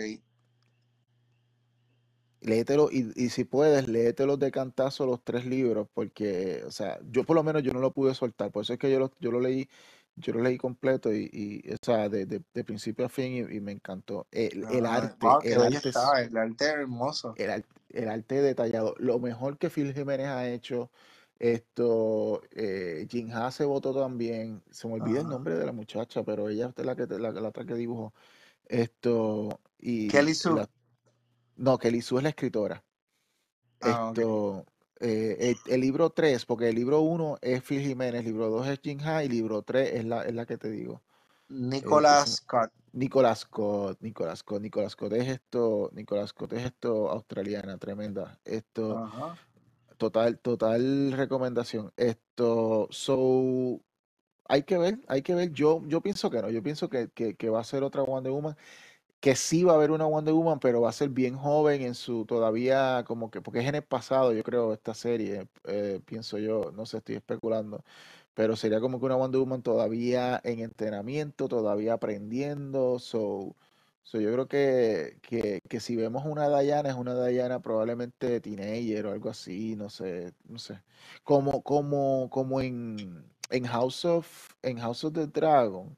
Léetelo 2.42 2.90
y, 2.90 3.12
y 3.16 3.28
si 3.30 3.44
puedes, 3.44 3.88
léetelos 3.88 4.38
de 4.38 4.50
cantazo 4.50 5.06
los 5.06 5.22
tres 5.24 5.46
libros, 5.46 5.88
porque, 5.94 6.62
o 6.66 6.70
sea, 6.72 6.98
yo 7.10 7.24
por 7.24 7.36
lo 7.36 7.42
menos 7.44 7.62
yo 7.62 7.72
no 7.72 7.80
lo 7.80 7.92
pude 7.92 8.14
soltar, 8.14 8.50
por 8.50 8.62
eso 8.64 8.72
es 8.72 8.78
que 8.80 8.90
yo 8.90 8.98
lo, 8.98 9.12
yo 9.20 9.30
lo 9.30 9.40
leí, 9.40 9.68
yo 10.16 10.32
lo 10.34 10.42
leí 10.42 10.58
completo 10.58 11.12
y, 11.14 11.30
y, 11.32 11.72
o 11.72 11.76
sea, 11.82 12.08
de, 12.08 12.26
de- 12.26 12.42
de 12.52 12.64
principio 12.64 13.06
a 13.06 13.08
fin 13.08 13.32
y, 13.50 13.56
y 13.56 13.60
me 13.60 13.72
encantó. 13.72 14.26
El, 14.32 14.64
el 14.70 14.86
Ah, 14.86 15.14
arte, 15.16 15.26
wow, 15.26 15.40
el 15.44 15.62
arte 15.62 15.76
es, 15.78 15.86
está. 15.88 16.22
El 16.22 16.36
arte 16.36 16.64
hermoso. 16.64 17.34
el, 17.36 17.64
el 17.90 18.08
arte 18.08 18.42
detallado, 18.42 18.94
lo 18.98 19.18
mejor 19.20 19.58
que 19.58 19.70
Phil 19.70 19.94
Jiménez 19.94 20.26
ha 20.26 20.48
hecho, 20.50 20.90
esto, 21.38 22.42
eh, 22.52 23.06
Jin 23.10 23.32
Ha 23.32 23.50
se 23.50 23.64
votó 23.64 23.94
también, 23.94 24.62
se 24.70 24.86
me 24.88 24.94
olvida 24.94 25.20
el 25.20 25.28
nombre 25.28 25.54
de 25.56 25.66
la 25.66 25.72
muchacha, 25.72 26.22
pero 26.24 26.48
ella 26.48 26.72
es 26.76 26.84
la 26.86 26.96
que, 26.96 27.06
la, 27.06 27.30
la 27.32 27.48
otra 27.48 27.64
que 27.64 27.74
dibujó, 27.74 28.12
esto, 28.66 29.60
Kelly 30.06 30.34
y, 30.34 30.40
y 30.44 30.52
Sue. 30.52 30.54
la, 30.54 30.68
no, 31.62 31.78
Kelly 31.78 32.02
Sue 32.02 32.18
es 32.18 32.22
la 32.24 32.30
escritora. 32.30 32.82
Ah. 33.80 34.08
Esto, 34.10 34.66
eh, 34.98 35.36
el, 35.38 35.72
el 35.72 35.80
libro 35.80 36.10
3, 36.10 36.44
porque 36.44 36.68
el 36.68 36.74
libro 36.74 37.02
1 37.02 37.38
es 37.40 37.62
Phil 37.62 37.80
Jiménez, 37.80 38.24
libro 38.24 38.50
2 38.50 38.66
es 38.66 38.80
Jin 38.82 39.00
Ha 39.02 39.22
y 39.22 39.28
libro 39.28 39.62
3 39.62 39.92
es 39.94 40.04
la, 40.04 40.24
es 40.24 40.34
la 40.34 40.44
que 40.44 40.58
te 40.58 40.70
digo. 40.70 40.94
Eh, 40.94 41.00
que 41.48 41.54
Nicolas 41.54 42.30
se- 42.30 42.36
Scott. 42.38 42.72
Nicolas 42.92 43.38
Scott, 43.40 43.98
Nicolas 44.00 44.40
Scott, 44.40 44.60
Nicolas 44.60 44.92
Scott 44.92 45.12
es 45.12 45.28
esto, 45.28 45.88
Nicolas 45.92 46.30
Scott 46.30 46.52
es 46.54 46.64
esto 46.64 47.08
australiana, 47.10 47.78
tremenda. 47.78 48.40
Esto, 48.44 48.98
Ajá. 48.98 49.38
total, 49.98 50.40
total 50.40 51.12
recomendación. 51.12 51.92
Esto, 51.96 52.88
so, 52.90 53.80
hay 54.46 54.64
que 54.64 54.78
ver, 54.78 54.98
hay 55.06 55.22
que 55.22 55.36
ver. 55.36 55.52
Yo, 55.52 55.80
yo 55.86 56.00
pienso 56.00 56.28
que 56.28 56.42
no, 56.42 56.50
yo 56.50 56.60
pienso 56.60 56.90
que, 56.90 57.08
que, 57.10 57.36
que 57.36 57.50
va 57.50 57.60
a 57.60 57.64
ser 57.64 57.84
otra 57.84 58.02
Wonder 58.02 58.32
Woman 58.32 58.56
que 59.22 59.36
sí 59.36 59.62
va 59.64 59.72
a 59.74 59.76
haber 59.76 59.92
una 59.92 60.06
Wonder 60.06 60.34
Woman, 60.34 60.58
pero 60.60 60.80
va 60.82 60.90
a 60.90 60.92
ser 60.92 61.10
bien 61.10 61.36
joven 61.36 61.82
en 61.82 61.94
su 61.94 62.26
todavía 62.26 63.04
como 63.06 63.30
que, 63.30 63.40
porque 63.40 63.60
es 63.60 63.68
en 63.68 63.76
el 63.76 63.84
pasado, 63.84 64.32
yo 64.32 64.42
creo, 64.42 64.72
esta 64.74 64.94
serie, 64.94 65.48
eh, 65.64 66.00
pienso 66.06 66.38
yo, 66.38 66.72
no 66.72 66.86
sé, 66.86 66.98
estoy 66.98 67.16
especulando, 67.16 67.84
pero 68.34 68.56
sería 68.56 68.80
como 68.80 68.98
que 69.00 69.06
una 69.06 69.16
Wonder 69.16 69.40
Woman 69.40 69.62
todavía 69.62 70.40
en 70.44 70.60
entrenamiento, 70.60 71.48
todavía 71.48 71.94
aprendiendo, 71.94 72.98
so, 72.98 73.54
so 74.02 74.20
yo 74.20 74.32
creo 74.32 74.48
que, 74.48 75.18
que, 75.22 75.60
que 75.68 75.80
si 75.80 75.94
vemos 75.96 76.24
una 76.26 76.48
Diana, 76.60 76.90
es 76.90 76.96
una 76.96 77.14
Diana 77.26 77.62
probablemente 77.62 78.40
teenager 78.40 79.06
o 79.06 79.12
algo 79.12 79.30
así, 79.30 79.76
no 79.76 79.88
sé, 79.90 80.32
no 80.48 80.58
sé, 80.58 80.82
como, 81.22 81.62
como, 81.62 82.28
como 82.30 82.60
en, 82.60 83.24
en 83.50 83.64
House 83.66 84.04
of, 84.04 84.50
en 84.62 84.78
House 84.78 85.04
of 85.04 85.12
the 85.14 85.26
Dragon 85.28 85.96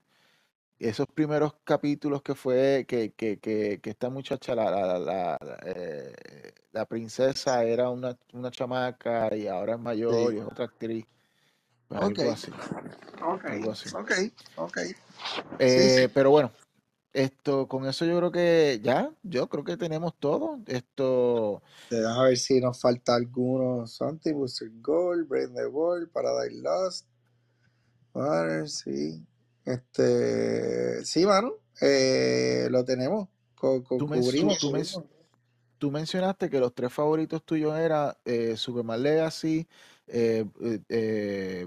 esos 0.89 1.07
primeros 1.07 1.55
capítulos 1.64 2.22
que 2.22 2.35
fue 2.35 2.85
que, 2.87 3.12
que, 3.12 3.39
que, 3.39 3.80
que 3.82 3.91
esta 3.91 4.11
muchacha, 4.11 4.55
la, 4.55 4.70
la, 4.70 4.99
la, 4.99 5.39
la, 5.41 5.59
eh, 5.64 6.12
la 6.72 6.85
princesa 6.85 7.64
era 7.64 7.89
una, 7.91 8.16
una 8.32 8.51
chamaca 8.51 9.35
y 9.35 9.47
ahora 9.47 9.74
es 9.74 9.80
mayor 9.80 10.32
Sí. 10.32 10.37
y 10.37 10.41
es 10.41 10.45
otra 10.47 10.66
actriz, 10.66 11.07
pues 11.89 12.01
Ok. 12.03 12.18
algo 12.18 12.30
así, 12.32 12.51
Ok. 13.22 13.45
algo 13.47 13.70
así. 13.72 13.89
Ok. 13.95 14.12
Ok. 14.57 14.78
Sí, 14.78 14.95
sí. 14.95 14.97
Eh, 15.59 16.11
pero 16.12 16.30
bueno, 16.30 16.53
esto, 17.12 17.66
con 17.68 17.87
eso 17.87 18.05
yo 18.05 18.18
creo 18.18 18.32
que 18.32 18.80
ya, 18.82 19.11
yo 19.22 19.49
creo 19.49 19.64
que 19.64 19.76
tenemos 19.76 20.14
todo. 20.18 20.59
Esto, 20.66 21.62
Te 21.89 21.97
dejas 21.97 22.22
ver 22.24 22.37
si 22.37 22.61
nos 22.61 22.80
falta 22.80 23.14
alguno. 23.14 23.87
Santi, 23.87 24.32
Booster 24.32 24.68
Gold, 24.80 25.28
Brain 25.28 25.55
the 25.55 25.64
Ball, 25.66 26.09
Paradise 26.09 26.61
Lost. 26.61 27.07
Sí. 28.66 29.24
Este. 29.64 31.04
Sí, 31.04 31.24
mano. 31.26 31.52
Eh, 31.80 32.68
lo 32.70 32.84
tenemos. 32.84 33.28
Co- 33.54 33.82
co- 33.82 33.98
tú, 33.98 34.06
men- 34.08 34.20
tú, 34.20 34.26
cubrimos, 34.26 34.58
tú, 34.58 34.70
men- 34.70 34.84
cubrimos. 34.84 35.04
tú 35.78 35.90
mencionaste 35.90 36.50
que 36.50 36.60
los 36.60 36.74
tres 36.74 36.92
favoritos 36.92 37.44
tuyos 37.44 37.76
eran 37.78 38.12
eh, 38.24 38.56
Superman 38.56 39.02
Legacy, 39.02 39.66
eh, 40.06 40.44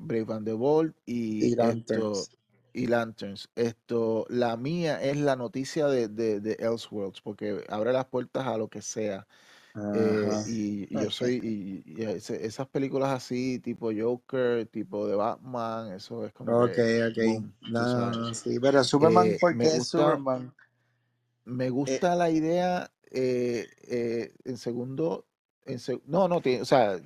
Brave 0.01 0.33
and 0.33 0.45
the 0.45 0.53
Bold 0.53 0.93
y 1.05 1.45
Y 1.45 1.51
esto 1.53 1.57
Lanterns. 1.57 2.31
y 2.73 2.85
Lanterns. 2.87 3.49
Esto, 3.55 4.25
la 4.29 4.55
mía 4.57 5.01
es 5.01 5.17
la 5.17 5.35
noticia 5.35 5.87
de, 5.87 6.07
de, 6.07 6.39
de 6.39 6.53
Elseworlds, 6.59 7.21
porque 7.21 7.63
abre 7.69 7.91
las 7.93 8.05
puertas 8.05 8.45
a 8.45 8.57
lo 8.57 8.67
que 8.69 8.81
sea. 8.83 9.27
Eh, 9.93 10.43
y, 10.47 10.95
y 10.97 11.01
yo 11.03 11.11
soy, 11.11 11.39
y, 11.43 11.83
y 11.99 12.03
ese- 12.03 12.45
esas 12.45 12.67
películas 12.67 13.09
así, 13.11 13.59
tipo 13.59 13.91
Joker, 13.97 14.65
tipo 14.67 15.07
de 15.07 15.15
Batman, 15.15 15.93
eso 15.93 16.25
es 16.25 16.33
como 16.33 16.63
Ok, 16.63 16.71
que, 16.75 17.05
ok. 17.05 17.17
boom, 17.25 17.53
No, 17.61 17.87
sabes. 17.87 18.17
no, 18.17 18.33
sí. 18.33 18.59
Pero 18.59 18.83
Superman, 18.83 19.27
Eh, 19.27 19.37
¿por 19.39 19.55
me 19.55 19.63
qué 19.63 19.69
es 19.69 19.77
gusta, 19.77 19.97
Superman? 19.97 20.53
me 21.45 21.65
Eh, 21.65 21.69
gusta 21.69 22.15
la 22.15 22.29
idea, 22.29 22.91
eh, 23.11 23.67
eh, 23.87 24.33
en 24.45 24.57
segundo, 24.57 25.25
en 25.65 25.77
seg- 25.77 26.01
no, 26.05 26.27
no, 26.27 26.41
tiene- 26.41 26.61
o 26.61 26.65
sea, 26.65 26.99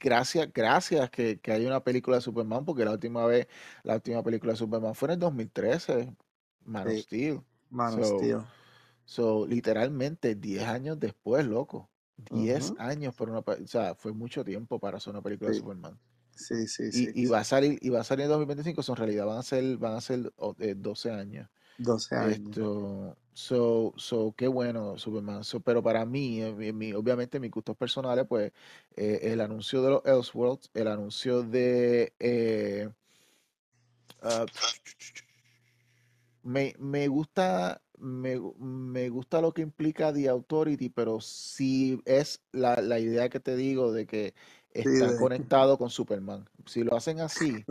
gracias, 0.00 0.52
gracias 0.52 1.10
que, 1.10 1.38
que 1.40 1.52
hay 1.52 1.66
una 1.66 1.82
película 1.82 2.16
de 2.16 2.22
Superman, 2.22 2.64
porque 2.64 2.84
la 2.84 2.92
última 2.92 3.26
vez, 3.26 3.46
la 3.82 3.94
última 3.94 4.22
película 4.22 4.52
de 4.52 4.58
Superman 4.58 4.94
fue 4.94 5.08
en 5.08 5.12
el 5.14 5.18
2013, 5.18 6.14
Man 6.64 6.86
of 6.86 6.94
sí. 6.94 7.02
Steel. 7.02 7.40
Man 7.70 7.94
of 7.94 8.06
Steel. 8.06 8.38
So, 9.08 9.46
literalmente 9.46 10.34
10 10.36 10.64
años 10.68 11.00
después, 11.00 11.46
loco. 11.46 11.90
10 12.16 12.72
Ujú. 12.72 12.78
años 12.78 13.14
por 13.14 13.30
una, 13.30 13.40
o 13.40 13.66
sea, 13.66 13.94
fue 13.96 14.12
mucho 14.12 14.44
tiempo 14.44 14.78
para 14.80 14.98
hacer 14.98 15.12
una 15.12 15.22
película 15.22 15.50
de 15.50 15.54
Superman. 15.54 16.00
sí, 16.36 16.66
sí, 16.66 16.90
Y, 16.90 17.10
sí. 17.12 17.12
y 17.22 17.26
va 17.26 17.40
a 17.40 17.44
salir, 17.44 17.78
y 17.82 17.90
va 17.90 18.00
a 18.00 18.04
salir 18.04 18.24
en 18.24 18.30
2025, 18.30 18.82
so, 18.82 18.92
en 18.92 18.98
realidad 18.98 19.26
van 19.26 19.38
a 19.38 19.42
ser, 19.42 19.76
van 19.78 19.94
a 19.96 20.00
ser 20.00 20.32
eh, 20.60 20.74
12 20.76 21.10
años. 21.10 21.48
12 21.78 22.14
años. 22.14 22.58
Esto, 22.58 23.18
so, 23.34 23.94
so, 23.98 24.34
qué 24.36 24.48
bueno, 24.48 24.98
Superman. 24.98 25.44
So, 25.44 25.60
pero 25.60 25.82
para 25.82 26.06
mí, 26.06 26.42
en 26.42 26.56
mi- 26.58 26.68
en 26.68 26.78
mi- 26.78 26.92
obviamente, 26.94 27.40
mis 27.40 27.50
gustos 27.52 27.76
personales, 27.76 28.26
pues, 28.28 28.52
eh, 28.96 29.20
el 29.24 29.40
anuncio 29.42 29.82
de 29.82 29.90
los 29.90 30.02
Elseworlds, 30.06 30.70
el 30.74 30.88
anuncio 30.88 31.42
de, 31.44 32.14
eh, 32.20 32.90
ah, 34.22 34.46
me, 36.42 36.74
me 36.78 37.08
gusta, 37.08 37.82
me, 38.00 38.40
me 38.58 39.08
gusta 39.08 39.40
lo 39.40 39.52
que 39.52 39.62
implica 39.62 40.12
The 40.12 40.28
Authority, 40.28 40.88
pero 40.88 41.20
sí 41.20 42.00
es 42.04 42.40
la, 42.52 42.76
la 42.80 42.98
idea 42.98 43.28
que 43.28 43.40
te 43.40 43.56
digo 43.56 43.92
de 43.92 44.06
que 44.06 44.34
Sí, 44.74 44.80
está 44.82 45.12
de- 45.12 45.16
conectado 45.16 45.78
con 45.78 45.90
Superman. 45.90 46.48
Si 46.66 46.82
lo 46.84 46.94
hacen 46.96 47.20
así, 47.20 47.64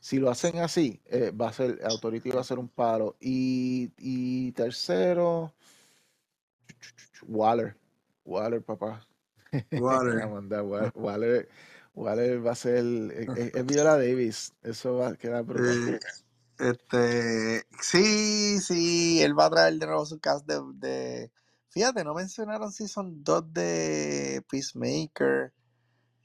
si 0.00 0.18
lo 0.18 0.30
hacen 0.30 0.58
así, 0.58 1.00
eh, 1.06 1.30
va 1.32 1.48
a 1.48 1.52
ser, 1.52 1.80
Authority 1.84 2.30
va 2.30 2.40
a 2.40 2.44
ser 2.44 2.58
un 2.58 2.68
palo. 2.68 3.16
Y, 3.20 3.90
y 3.98 4.52
tercero, 4.52 5.52
Waller. 7.26 7.76
Waller, 8.24 8.62
papá. 8.62 9.06
Water. 9.72 10.22
Amanda, 10.22 10.62
Wa- 10.62 10.92
Waller, 10.94 11.48
Waller 11.94 12.44
va 12.46 12.52
a 12.52 12.54
ser, 12.56 12.84
es, 13.12 13.28
es- 13.36 13.54
es 13.54 13.66
Viola 13.66 13.96
Davis. 13.96 14.52
Eso 14.62 14.96
va 14.96 15.08
a 15.08 15.16
quedar 15.16 15.44
brutal. 15.44 15.98
Este, 16.58 17.66
sí, 17.80 18.60
sí, 18.60 19.22
él 19.22 19.38
va 19.38 19.46
a 19.46 19.50
traer 19.50 19.74
de 19.78 19.86
nuevo 19.86 20.06
su 20.06 20.18
cast 20.20 20.46
de, 20.46 20.60
de- 20.74 21.32
Fíjate, 21.70 22.04
no 22.04 22.14
mencionaron 22.14 22.72
Season 22.72 23.22
2 23.22 23.52
de 23.52 24.42
Peacemaker. 24.50 25.52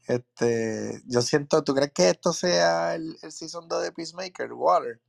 Este, 0.08 1.02
yo 1.08 1.22
siento, 1.22 1.64
¿tú 1.64 1.76
crees 1.76 1.92
que 1.94 2.10
esto 2.10 2.34
sea 2.34 2.96
el, 2.96 3.18
el 3.22 3.32
Season 3.32 3.68
2 3.68 3.84
de 3.84 3.92
Peacemaker, 3.94 4.54
Water? 4.54 5.02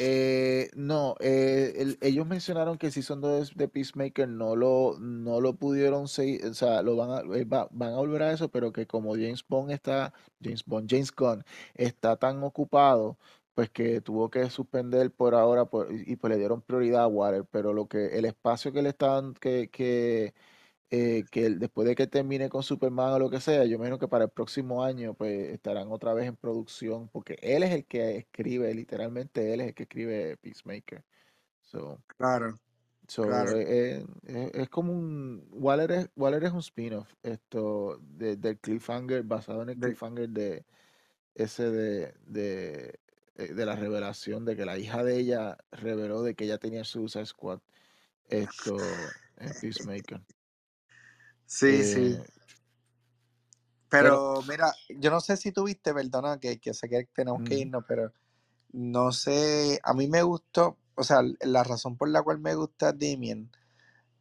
Eh, 0.00 0.70
no, 0.76 1.16
eh, 1.18 1.74
el- 1.78 1.98
ellos 2.00 2.24
mencionaron 2.26 2.78
que 2.78 2.90
Season 2.92 3.20
2 3.20 3.56
de 3.56 3.66
Peacemaker 3.68 4.28
no 4.28 4.54
lo, 4.54 4.96
no 5.00 5.40
lo 5.40 5.54
pudieron 5.56 6.06
seguir, 6.06 6.46
o 6.46 6.54
sea, 6.54 6.82
lo 6.82 6.94
van 6.94 7.10
a, 7.10 7.36
eh, 7.36 7.44
va- 7.44 7.68
van 7.72 7.94
a 7.94 7.96
volver 7.96 8.22
a 8.22 8.32
eso, 8.32 8.48
pero 8.48 8.72
que 8.72 8.86
como 8.86 9.14
James 9.14 9.44
Bond 9.48 9.72
está, 9.72 10.12
James 10.40 10.64
Bond, 10.64 10.88
James 10.88 11.10
Gunn 11.12 11.44
está 11.74 12.16
tan 12.16 12.40
ocupado, 12.44 13.18
pues 13.58 13.70
que 13.70 14.00
tuvo 14.00 14.30
que 14.30 14.48
suspender 14.50 15.10
por 15.10 15.34
ahora 15.34 15.64
por- 15.64 15.88
y, 15.92 16.14
pues 16.14 16.30
le 16.32 16.38
dieron 16.38 16.62
prioridad 16.62 17.02
a 17.02 17.08
Water, 17.08 17.44
pero 17.50 17.72
lo 17.72 17.88
que, 17.88 18.16
el 18.16 18.24
espacio 18.24 18.72
que 18.72 18.82
le 18.82 18.90
estaban, 18.90 19.34
que, 19.34 19.68
que, 19.68 20.32
eh, 20.90 21.24
que 21.32 21.50
después 21.50 21.88
de 21.88 21.96
que 21.96 22.06
termine 22.06 22.50
con 22.50 22.62
Superman 22.62 23.14
o 23.14 23.18
lo 23.18 23.30
que 23.30 23.40
sea, 23.40 23.64
yo 23.64 23.74
imagino 23.76 23.98
que 23.98 24.06
para 24.06 24.26
el 24.26 24.30
próximo 24.30 24.84
año 24.84 25.14
pues 25.14 25.50
estarán 25.52 25.90
otra 25.90 26.14
vez 26.14 26.26
en 26.28 26.36
producción, 26.36 27.08
porque 27.08 27.36
él 27.42 27.64
es 27.64 27.72
el 27.72 27.84
que 27.86 28.18
escribe, 28.18 28.72
literalmente 28.74 29.52
él 29.52 29.60
es 29.62 29.68
el 29.68 29.74
que 29.74 29.84
escribe 29.84 30.36
Peacemaker. 30.36 31.04
So, 31.62 32.00
Claro, 32.16 32.60
so, 33.08 33.24
claro. 33.24 33.56
eh, 33.56 34.06
eh, 34.28 34.50
es, 34.54 34.68
como 34.68 34.92
un, 34.92 35.48
Waller 35.50 35.90
es, 35.90 36.10
Waller 36.14 36.44
es 36.44 36.52
un 36.52 36.60
spin-off 36.60 37.12
esto 37.24 37.98
de- 38.02 38.36
del 38.36 38.58
cliffhanger, 38.60 39.24
basado 39.24 39.62
en 39.62 39.70
el 39.70 39.78
cliffhanger 39.78 40.28
de 40.28 40.64
ese 41.34 41.70
de, 41.70 42.14
de, 42.26 43.00
eh, 43.38 43.54
de 43.54 43.66
la 43.66 43.76
revelación 43.76 44.46
de 44.46 44.56
que 44.56 44.66
la 44.66 44.78
hija 44.78 45.04
de 45.04 45.18
ella 45.18 45.58
reveló 45.72 46.22
de 46.22 46.36
que 46.36 46.46
ella 46.46 46.58
tenía 46.58 46.84
Suicide 46.84 47.26
Squad 47.26 47.60
esto 48.26 49.14
en 49.38 49.54
Peacemaker. 49.54 50.22
sí, 51.46 51.84
sí. 51.84 52.18
Eh, 52.18 52.26
Pero 53.88 54.20
pero 54.20 54.42
mira, 54.44 54.78
yo 54.88 55.10
no 55.10 55.20
sé 55.20 55.36
si 55.36 55.52
tuviste, 55.52 55.94
perdona, 55.94 56.38
que, 56.38 56.58
que 56.60 56.74
sé 56.74 56.88
que 56.88 57.06
tenemos 57.14 57.42
que 57.42 57.56
ujú. 57.56 57.60
irnos, 57.60 57.84
pero 57.88 58.12
no 58.72 59.12
sé, 59.12 59.80
a 59.84 59.94
mí 59.94 60.08
me 60.08 60.22
gustó, 60.22 60.78
o 60.96 61.04
sea, 61.04 61.22
la 61.42 61.64
razón 61.64 61.96
por 61.98 62.10
la 62.10 62.22
cual 62.22 62.40
me 62.40 62.56
gusta 62.56 62.92
Damien, 62.92 63.52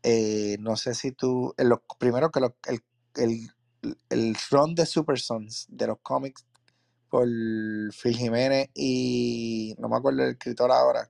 eh, 0.03 0.57
no 0.61 0.77
sé 0.77 0.95
si 0.95 1.13
tú, 1.13 1.55
primero 1.99 2.31
que 2.31 2.41
lo- 2.41 2.57
el, 2.67 2.83
el, 3.15 3.51
el 4.11 4.37
run 4.51 4.75
de 4.75 4.87
Super 4.87 5.19
Sons 5.19 5.67
de 5.69 5.87
los 5.87 5.99
cómics 6.03 6.46
por 7.09 7.27
Phil 7.27 8.15
Jiménez 8.17 8.69
y 8.73 9.75
no 9.79 9.89
me 9.89 9.97
acuerdo 9.97 10.23
el 10.23 10.31
escritor 10.31 10.71
ahora, 10.71 11.09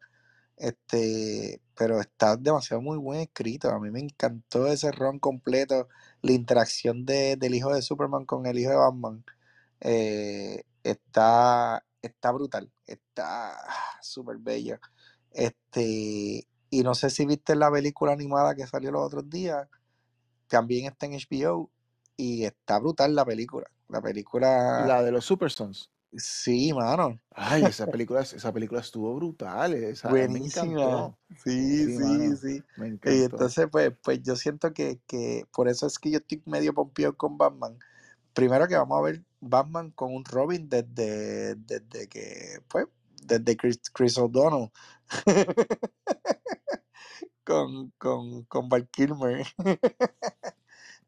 este, 0.57 1.61
pero 1.75 1.99
está 2.01 2.37
demasiado 2.37 2.81
muy 2.81 2.97
buen 2.97 3.21
escrito. 3.21 3.69
A 3.71 3.79
mí 3.79 3.91
me 3.91 3.99
encantó 4.01 4.67
ese 4.67 4.91
run 4.91 5.19
completo, 5.19 5.89
la 6.21 6.31
interacción 6.33 7.05
de, 7.05 7.37
del 7.37 7.55
hijo 7.55 7.73
de 7.73 7.81
Superman 7.81 8.25
con 8.25 8.45
el 8.47 8.59
hijo 8.59 8.71
de 8.71 8.77
Batman. 8.77 9.23
eh, 9.81 10.63
está, 10.83 11.85
está 12.01 12.31
brutal, 12.31 12.71
está 12.87 13.57
súper 14.01 14.37
bello. 14.39 14.79
Este, 15.31 16.47
y 16.69 16.83
no 16.83 16.95
sé 16.95 17.09
si 17.09 17.25
viste 17.25 17.55
la 17.55 17.71
película 17.71 18.13
animada 18.13 18.55
que 18.55 18.67
salió 18.67 18.91
los 18.91 19.03
otros 19.05 19.29
días, 19.29 19.67
también 20.47 20.85
está 20.87 21.05
en 21.07 21.13
HBO 21.13 21.71
y 22.17 22.45
está 22.45 22.79
brutal 22.79 23.15
la 23.15 23.25
película. 23.25 23.67
La 23.89 24.01
película, 24.01 24.91
La 24.91 25.03
de 25.03 25.11
los 25.11 25.25
Super 25.25 25.51
Sons. 25.51 25.91
sí, 26.17 26.73
mano, 26.73 27.19
Ay, 27.31 27.67
esa 27.67 27.87
película, 27.89 28.21
esa 28.21 28.51
película 28.53 28.81
estuvo 28.81 29.13
brutal. 29.15 29.73
Esa, 29.75 30.17
buenísima. 30.17 31.15
Sí, 31.35 31.89
Sí, 31.89 31.91
sí, 31.91 31.97
mano, 31.99 32.37
sí. 32.37 32.63
me 32.75 32.87
Y 33.03 33.23
encantó. 33.23 33.23
entonces, 33.23 33.67
pues, 33.71 33.93
pues 34.03 34.21
yo 34.23 34.35
siento 34.35 34.73
que, 34.73 34.99
que 35.07 35.45
por 35.53 35.67
eso 35.69 35.85
es 35.87 35.99
que 35.99 36.11
yo 36.11 36.17
estoy 36.19 36.41
medio 36.45 36.73
pompeado 36.73 37.15
con 37.17 37.37
Batman. 37.37 37.77
Primero 38.33 38.67
que 38.67 38.75
vamos 38.77 38.99
a 38.99 39.01
ver 39.03 39.23
Batman 39.41 39.91
con 39.91 40.13
un 40.15 40.25
Robin 40.25 40.69
desde, 40.69 41.55
desde 41.55 42.07
que, 42.09 42.61
pues, 42.69 42.87
desde 43.23 43.57
Chris, 43.57 43.79
Chris 43.93 44.17
O'Donnell 44.17 44.71
con, 47.43 47.91
con, 47.97 48.43
con 48.45 48.69
Val 48.69 48.87
Kilmer. 48.89 49.45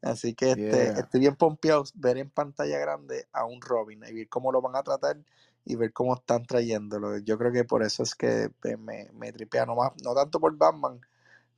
Así 0.02 0.34
que 0.34 0.52
este, 0.52 0.84
Yeah. 0.86 1.00
estoy 1.00 1.20
bien 1.20 1.36
pompeado 1.36 1.84
ver 1.94 2.16
en 2.16 2.30
pantalla 2.30 2.78
grande 2.78 3.28
a 3.32 3.44
un 3.44 3.60
Robin 3.60 4.02
y 4.08 4.14
ver 4.14 4.28
cómo 4.28 4.50
lo 4.50 4.62
van 4.62 4.76
a 4.76 4.82
tratar 4.82 5.18
y 5.64 5.76
ver 5.76 5.92
cómo 5.92 6.14
están 6.14 6.44
trayéndolo. 6.44 7.18
Yo 7.18 7.36
creo 7.36 7.52
que 7.52 7.64
por 7.64 7.82
eso 7.82 8.02
es 8.02 8.14
que 8.14 8.50
pues, 8.60 8.78
me, 8.78 9.10
me 9.12 9.32
tripea, 9.32 9.66
no, 9.66 9.76
más, 9.76 9.92
no 10.02 10.14
tanto 10.14 10.40
por 10.40 10.56
Batman, 10.56 11.00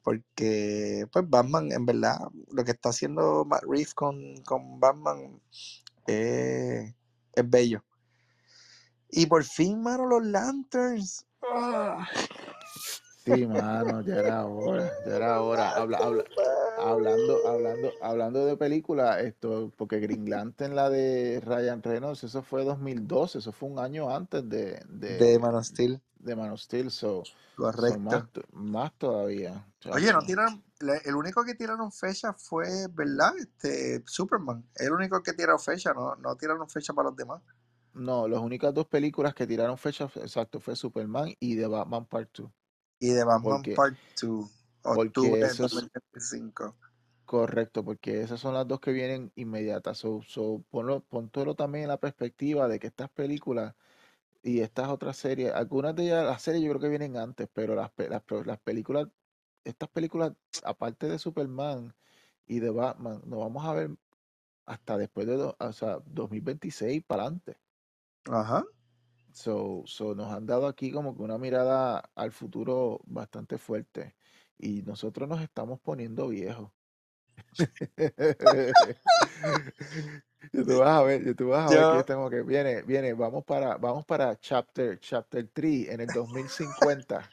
porque 0.03 1.07
pues 1.13 1.29
Batman, 1.29 1.71
en 1.71 1.87
verdad, 1.87 2.19
lo 2.51 2.65
que 2.65 2.73
está 2.73 2.89
haciendo 2.89 3.45
Matt 3.45 3.63
Reeves 3.63 3.95
con, 3.95 4.37
con 4.43 4.81
Batman 4.81 5.41
eh, 6.07 6.95
es 7.33 7.51
bello. 7.51 7.85
Y 9.09 9.27
por 9.27 9.45
fin, 9.45 9.83
mano, 9.83 10.07
los 10.07 10.25
Lanterns. 10.25 11.27
Ah, 11.43 12.09
Sí, 13.25 13.47
mano, 13.47 14.01
ya 14.03 14.17
era 14.19 14.45
hora, 14.47 14.97
ya 15.05 15.17
era 15.17 15.41
hora. 15.43 15.71
Habla, 15.71 15.99
habla, 15.99 16.25
hablando, 16.75 17.45
hablando, 17.47 17.97
hablando 18.01 18.45
de 18.47 18.57
película, 18.57 19.21
esto, 19.21 19.73
porque 19.77 20.01
Green 20.01 20.29
Lantern, 20.29 20.75
la 20.75 20.91
de 20.91 21.41
Ryan 21.41 21.83
Reynolds, 21.83 22.25
eso 22.25 22.43
fue 22.43 22.65
2012, 22.65 23.39
eso 23.39 23.53
fue 23.53 23.69
un 23.69 23.79
año 23.79 24.11
antes 24.15 24.49
de, 24.49 24.81
de 25.17 25.19
de, 25.19 25.39
Man 25.39 25.55
of 25.55 25.65
Steel, 25.65 26.03
de 26.17 26.35
Man 26.37 26.51
of 26.51 26.61
Steel, 26.61 26.91
so, 26.91 27.29
so 27.73 27.97
correcto. 27.99 27.99
más, 27.99 28.29
to- 28.33 28.43
más 28.53 28.93
todavía, 28.99 29.65
Oye, 29.91 30.13
no 30.13 30.25
tiraron, 30.25 30.65
el 31.05 31.15
único 31.15 31.45
que 31.45 31.55
tiraron 31.55 31.93
fecha 31.93 32.33
fue, 32.33 32.67
¿verdad? 32.91 33.33
Este, 33.39 34.03
Superman. 34.07 34.69
El 34.75 34.93
único 34.93 35.23
que 35.23 35.35
tiraron 35.35 35.61
fecha, 35.61 35.93
no, 35.93 36.17
no 36.17 36.35
tiraron 36.37 36.69
fecha 36.69 36.93
para 36.95 37.09
los 37.11 37.17
demás. 37.17 37.43
No, 37.95 38.29
las 38.29 38.41
únicas 38.41 38.73
dos 38.75 38.87
películas 38.87 39.35
que 39.35 39.47
tiraron 39.47 39.79
fecha, 39.79 40.05
exacto, 40.17 40.61
fue 40.61 40.77
Superman 40.77 41.35
y 41.41 41.57
The 41.57 41.67
Batman 41.67 42.05
Part 42.07 42.31
2, 42.37 42.51
Y 43.03 43.11
de 43.11 43.25
Batman 43.25 43.57
porque, 43.57 43.75
Part 43.75 43.97
2, 44.23 44.49
octubre 44.85 45.41
es 45.41 45.59
2025. 45.59 46.77
correcto, 47.25 47.85
porque 47.85 48.21
esas 48.21 48.39
son 48.39 48.55
las 48.55 48.69
dos 48.69 48.79
que 48.79 48.93
vienen 48.93 49.33
inmediatas, 49.35 49.99
so, 49.99 50.23
so, 50.23 50.63
ponlo, 50.71 51.03
también 51.57 51.83
en 51.85 51.89
la 51.89 51.99
perspectiva 51.99 52.69
de 52.69 52.79
que 52.79 52.87
estas 52.87 53.11
películas 53.11 53.75
y 54.43 54.61
estas 54.61 54.89
otras 54.89 55.17
series, 55.17 55.53
algunas 55.53 55.97
de 55.97 56.05
ellas, 56.05 56.25
las 56.27 56.43
series 56.43 56.63
yo 56.63 56.71
creo 56.71 56.81
que 56.81 56.89
vienen 56.91 57.17
antes, 57.17 57.49
pero 57.53 57.75
las, 57.75 57.91
las, 57.99 58.61
películas, 58.61 59.09
estas 59.65 59.89
películas, 59.89 60.33
aparte 60.65 61.09
de 61.09 61.19
Superman 61.19 61.95
y 62.47 62.61
de 62.61 62.71
Batman, 62.71 63.23
nos 63.27 63.41
vamos 63.41 63.67
a 63.67 63.75
ver 63.75 63.91
hasta 64.67 64.97
después 64.99 65.27
de 65.27 65.37
do- 65.37 65.57
o 65.59 65.73
sea, 65.73 66.01
2026 66.07 67.05
para 67.05 67.25
adelante. 67.25 67.59
Ajá. 68.31 68.65
So, 69.33 69.83
so 69.87 70.15
nos 70.15 70.33
han 70.33 70.47
dado 70.47 70.67
aquí 70.67 70.93
como 70.93 71.17
que 71.17 71.23
una 71.23 71.39
mirada 71.39 72.11
al 72.15 72.33
futuro 72.33 73.01
bastante 73.07 73.59
fuerte 73.59 74.15
y 74.59 74.83
nosotros 74.83 75.29
nos 75.29 75.43
estamos 75.43 75.81
poniendo 75.81 76.29
viejos. 76.29 76.71
Tú 80.53 80.79
vas 80.79 80.89
a 80.89 81.03
ver, 81.05 81.37
tú 81.37 81.49
vas 81.49 81.67
a 81.67 81.71
ver 81.71 81.89
que 81.89 81.97
yo 81.97 81.99
Yo, 81.99 82.05
tengo 82.05 82.29
que 82.29 82.43
viene, 82.43 82.83
viene, 82.83 83.15
vamos 83.15 83.45
para, 83.45 83.77
vamos 83.77 84.05
para 84.05 84.37
chapter, 84.41 84.99
chapter 84.99 85.49
3 85.53 85.89
en 85.89 86.01
el 86.01 86.09
2050. 86.09 87.31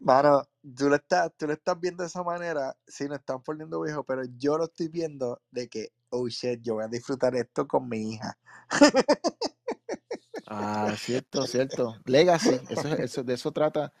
mano, 0.00 0.42
tú 0.76 0.90
lo 0.90 0.96
estás, 0.96 1.32
tú 1.36 1.46
lo 1.46 1.54
estás 1.54 1.80
viendo 1.80 2.02
de 2.02 2.08
esa 2.08 2.22
manera, 2.22 2.76
sí, 2.86 3.08
nos 3.08 3.18
están 3.18 3.42
poniendo 3.42 3.80
viejo, 3.80 4.04
pero 4.04 4.22
yo 4.36 4.58
lo 4.58 4.64
estoy 4.64 4.88
viendo 4.88 5.40
de 5.50 5.68
que, 5.68 5.88
oh 6.10 6.28
shit, 6.28 6.60
yo 6.60 6.74
voy 6.74 6.84
a 6.84 6.88
disfrutar 6.88 7.34
esto 7.34 7.66
con 7.66 7.88
mi 7.88 8.12
hija. 8.12 8.36
Ah, 10.46 10.94
cierto, 10.98 11.46
cierto. 11.46 11.96
Legacy, 12.04 12.60
eso, 12.68 12.88
es- 12.88 13.00
eso, 13.00 13.22
de 13.22 13.34
eso 13.34 13.52
trata, 13.52 13.92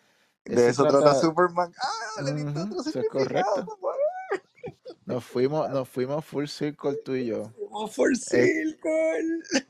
De 0.44 0.68
eso 0.68 0.82
trata 0.82 0.98
trata, 1.00 1.20
Superman. 1.20 1.72
Ah, 1.78 2.22
le 2.22 2.34
diste 2.34 2.50
ujú, 2.50 2.60
otro 2.60 2.80
eso 2.80 2.90
es 2.90 2.94
significado. 3.06 3.66
Nos 5.06 5.24
fuimos, 5.24 5.68
nos 5.70 5.88
fuimos 5.88 6.24
full 6.24 6.46
circle 6.46 6.94
tú 7.04 7.14
y 7.14 7.26
yo. 7.26 7.50
Fuimos 7.56 7.98
Es- 7.98 8.24
circle. 8.24 9.64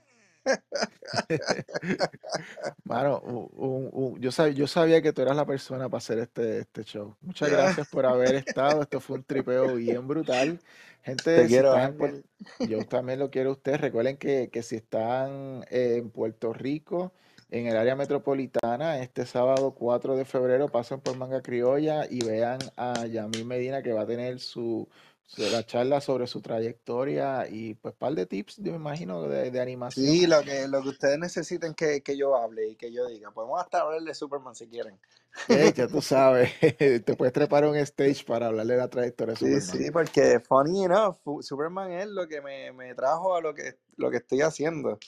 Mano, 2.84 3.20
un- 3.20 3.48
un- 3.56 3.90
un- 3.92 4.20
yo, 4.20 4.30
sab- 4.30 4.52
yo 4.54 4.66
sabía 4.66 5.02
que 5.02 5.12
tú 5.12 5.22
eras 5.22 5.36
la 5.36 5.46
persona 5.46 5.88
para 5.88 5.98
hacer 5.98 6.18
este, 6.18 6.58
este 6.60 6.84
show. 6.84 7.16
Muchas 7.20 7.50
gracias 7.50 7.88
por 7.88 8.06
haber 8.06 8.34
estado. 8.36 8.82
Esto 8.82 9.00
fue 9.00 9.16
un 9.18 9.24
tripeo 9.24 9.74
bien 9.76 10.06
brutal. 10.06 10.58
Te 10.58 10.64
Gente, 11.10 11.42
si 11.42 11.48
quiero, 11.48 11.76
están 11.76 12.22
yo 12.68 12.84
también 12.86 13.18
lo 13.18 13.30
quiero 13.30 13.50
a 13.50 13.52
ustedes. 13.52 13.80
Recuerden 13.80 14.16
que, 14.16 14.48
que 14.50 14.62
si 14.62 14.76
están 14.76 15.64
eh, 15.70 15.96
en 15.98 16.10
Puerto 16.10 16.52
Rico, 16.52 17.12
en 17.50 17.66
el 17.66 17.76
área 17.76 17.94
metropolitana, 17.94 18.98
este 19.00 19.26
sábado 19.26 19.72
4 19.74 20.16
de 20.16 20.24
febrero, 20.24 20.68
pasen 20.70 21.00
por 21.00 21.16
Manga 21.16 21.42
Criolla 21.42 22.06
y 22.08 22.24
vean 22.24 22.58
a 22.76 23.06
Yamil 23.06 23.44
Medina 23.44 23.82
que 23.82 23.92
va 23.92 24.02
a 24.02 24.06
tener 24.06 24.40
su- 24.40 24.88
la 25.36 25.64
charla 25.64 26.00
sobre 26.00 26.26
su 26.26 26.40
trayectoria 26.40 27.48
y 27.48 27.74
pues 27.74 27.94
par 27.94 28.14
de 28.14 28.26
tips, 28.26 28.56
yo 28.58 28.72
me 28.72 28.78
imagino, 28.78 29.22
de, 29.22 29.50
de 29.50 29.60
animación. 29.60 30.06
Sí, 30.06 30.26
lo 30.26 30.42
que, 30.42 30.68
lo 30.68 30.82
que 30.82 30.88
ustedes 30.90 31.18
necesiten 31.18 31.74
que, 31.74 32.02
que 32.02 32.16
yo 32.16 32.36
hable 32.36 32.68
y 32.68 32.76
que 32.76 32.92
yo 32.92 33.06
diga. 33.06 33.30
Podemos 33.32 33.60
hasta 33.60 33.80
hablar 33.80 34.02
de 34.02 34.14
Superman 34.14 34.54
si 34.54 34.68
quieren. 34.68 35.00
Ey, 35.48 35.72
ya 35.72 35.88
tú 35.88 36.00
sabes, 36.02 36.50
te 37.04 37.16
puedes 37.16 37.32
trepar 37.32 37.64
a 37.64 37.70
un 37.70 37.76
stage 37.76 38.24
para 38.24 38.46
hablarle 38.46 38.74
de 38.74 38.80
la 38.80 38.88
trayectoria 38.88 39.34
de 39.34 39.38
Sí, 39.38 39.60
Superman. 39.60 39.84
sí, 39.86 39.90
porque 39.90 40.40
funny 40.40 40.84
enough, 40.84 41.16
Superman 41.40 41.92
es 41.92 42.06
lo 42.08 42.28
que 42.28 42.40
me, 42.40 42.72
me 42.72 42.94
trajo 42.94 43.34
a 43.34 43.40
lo 43.40 43.54
que, 43.54 43.78
lo 43.96 44.10
que 44.10 44.18
estoy 44.18 44.42
haciendo. 44.42 44.98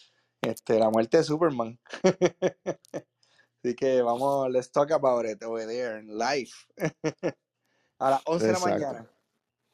Este, 0.43 0.78
la 0.78 0.90
muerte 0.90 1.18
de 1.18 1.24
Superman. 1.24 1.78
Así 3.62 3.74
que 3.74 4.02
vamos, 4.02 4.51
let's 4.51 4.70
talk 4.70 4.90
about 4.93 5.26
it 5.26 5.43
over 5.43 5.66
there, 5.66 5.98
in 5.98 6.16
live. 6.18 6.51
A 7.98 8.10
las 8.10 8.22
11 8.26 8.47
de 8.47 8.52
la 8.52 8.59
mañana. 8.60 9.10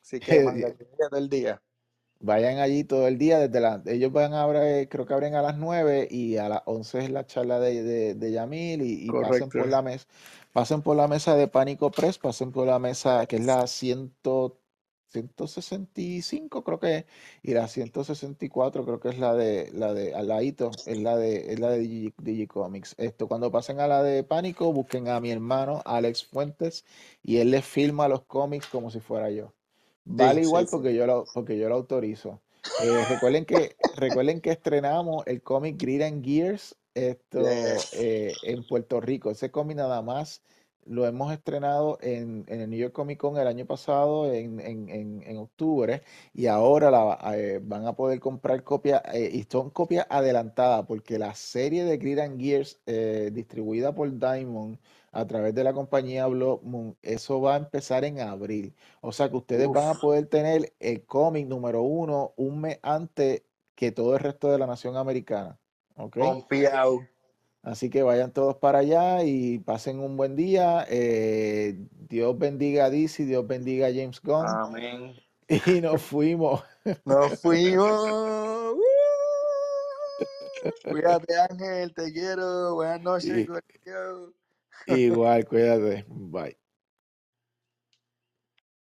Así 0.03 0.21
que 0.21 0.41
manga 0.41 0.75
criolla 0.75 1.09
todo 1.11 1.19
el 1.19 1.29
día. 1.29 1.63
Vayan 2.21 2.59
allí 2.59 2.85
todo 2.85 3.09
el 3.09 3.19
día, 3.19 3.41
desde 3.41 3.61
la, 3.61 3.83
ellos 3.87 4.13
van 4.13 4.33
a 4.33 4.45
abrir, 4.45 4.89
creo 4.89 5.07
que 5.07 5.13
abren 5.13 5.35
a 5.35 5.43
las 5.43 5.57
9 5.59 6.07
y 6.09 6.37
a 6.37 6.49
las 6.49 6.63
11 6.67 7.01
es 7.01 7.11
la 7.11 7.27
charla 7.27 7.59
de, 7.59 7.83
de, 7.83 8.15
de 8.15 8.33
Yamil 8.33 8.83
y, 8.83 9.09
y 9.09 9.15
pasen 9.15 9.51
por 9.51 9.67
la 9.69 9.83
mesa, 9.83 10.07
pasen 10.53 10.83
por 10.83 10.97
la 10.97 11.09
mesa 11.09 11.35
de 11.35 11.49
Pánico 11.49 11.91
Press, 11.91 12.19
pasen 12.19 12.53
por 12.53 12.67
la 12.69 12.79
mesa 12.79 13.27
que 13.27 13.37
es 13.37 13.45
la 13.45 13.67
100, 13.67 14.15
165 15.09 16.63
creo 16.65 16.79
que 16.81 16.97
es, 16.99 17.05
y 17.43 17.55
la 17.55 17.69
164 17.69 18.85
creo 18.85 19.01
que 19.01 19.09
es 19.11 19.19
la 19.19 19.35
de 19.35 19.71
la 19.73 19.93
de 19.93 20.15
al 20.15 20.29
ladito, 20.29 20.71
es 20.87 20.99
la 20.99 21.17
de 21.17 21.53
es 21.53 21.61
la 21.61 21.71
de 21.71 21.79
Digi, 21.81 22.15
Digicomics. 22.19 22.95
Esto 22.99 23.29
cuando 23.29 23.51
pasen 23.51 23.81
a 23.81 23.87
la 23.89 24.03
de 24.03 24.25
Pánico, 24.25 24.73
busquen 24.73 25.09
a 25.09 25.21
mi 25.21 25.31
hermano 25.31 25.83
Alex 25.85 26.25
Fuentes 26.27 26.85
y 27.23 27.39
él 27.39 27.51
les 27.51 27.65
filma 27.65 28.09
los 28.09 28.23
cómics 28.25 28.69
como 28.69 28.91
si 28.91 29.01
fuera 29.01 29.31
yo. 29.31 29.55
Vale 30.05 30.43
Sí, 30.43 30.43
igual 30.43 30.67
sí, 30.67 30.71
sí. 30.77 30.77
porque 30.77 30.95
yo 30.95 31.07
lo, 31.07 31.25
porque 31.33 31.59
yo 31.59 31.69
lo 31.69 31.77
autorizo. 31.77 32.41
Eh, 32.79 33.05
recuerden 33.09 33.45
que, 33.45 33.77
recuerden 33.97 34.41
que 34.41 34.51
estrenamos 34.51 35.27
el 35.27 35.43
cómic 35.43 35.81
Grid 35.81 36.03
and 36.03 36.25
Gears 36.25 36.77
esto, 36.95 37.41
eh, 37.93 38.33
en 38.43 38.67
Puerto 38.67 39.01
Rico. 39.01 39.31
Ese 39.31 39.51
cómic 39.51 39.77
nada 39.77 40.03
más 40.03 40.43
lo 40.85 41.07
hemos 41.07 41.33
estrenado 41.33 41.99
en, 42.01 42.45
en 42.49 42.61
el 42.61 42.71
New 42.71 42.79
York 42.79 42.93
Comic 42.93 43.19
Con 43.19 43.37
el 43.37 43.47
año 43.47 43.67
pasado, 43.67 44.33
en, 44.33 44.61
en, 44.61 44.89
en, 44.89 45.23
en 45.25 45.37
octubre, 45.39 46.03
y 46.35 46.47
ahora 46.47 46.91
la, 46.91 47.19
eh, 47.37 47.61
van 47.63 47.87
a 47.87 47.95
poder 47.95 48.19
comprar 48.21 48.65
copias, 48.65 49.03
eh, 49.13 49.31
y 49.33 49.45
son 49.45 49.71
copias 49.71 50.07
adelantadas, 50.11 50.85
porque 50.87 51.19
la 51.19 51.35
serie 51.35 51.85
de 51.85 51.99
Grid 51.99 52.19
and 52.19 52.41
Gears, 52.41 52.81
eh, 52.87 53.31
distribuida 53.33 53.95
por 53.95 54.11
Diamond 54.19 54.79
a 55.13 55.27
través 55.27 55.55
de 55.55 55.63
la 55.63 55.75
compañía 55.75 56.27
Blood 56.27 56.63
Moon, 56.63 56.97
eso 57.03 57.41
va 57.41 57.55
a 57.55 57.59
empezar 57.59 58.05
en 58.05 58.21
abril. 58.21 58.75
O 59.03 59.13
sea 59.13 59.29
que 59.29 59.37
ustedes 59.37 59.69
van 59.69 59.89
a 59.89 60.01
poder 60.01 60.27
tener 60.27 60.73
el 60.81 61.05
cómic 61.05 61.47
número 61.47 61.83
uno 61.83 62.33
un 62.37 62.63
mes 62.63 62.79
antes 62.83 63.43
que 63.75 63.93
todo 63.93 64.15
el 64.15 64.21
resto 64.21 64.51
de 64.51 64.59
la 64.59 64.67
nación 64.67 64.97
americana. 64.97 65.59
¿Ok? 65.97 66.17
pompeado. 66.17 67.01
Así 67.63 67.91
que 67.91 68.03
vayan 68.03 68.33
todos 68.33 68.57
para 68.57 68.79
allá 68.79 69.23
y 69.23 69.59
pasen 69.59 70.01
un 70.01 70.17
buen 70.17 70.35
día. 70.35 70.85
Eh, 70.89 71.79
Dios 72.09 72.37
bendiga 72.37 72.87
a 72.87 72.91
DC, 72.91 73.25
Dios 73.25 73.47
bendiga 73.47 73.87
a 73.87 73.91
James 73.91 74.21
Gunn. 74.21 74.47
Amén. 74.47 75.15
Y 75.67 75.83
nos 75.83 76.01
fuimos. 76.01 76.65
Nos 77.05 77.39
fuimos. 77.41 78.79
Cuídate, 80.83 81.35
Ángel, 81.51 81.93
te 81.93 82.11
quiero. 82.11 82.77
Buenas 82.77 83.03
noches, 83.03 83.47
corillo. 83.47 84.33
Igual, 84.87 85.45
cuídate. 85.47 86.05
Bye. 86.09 86.62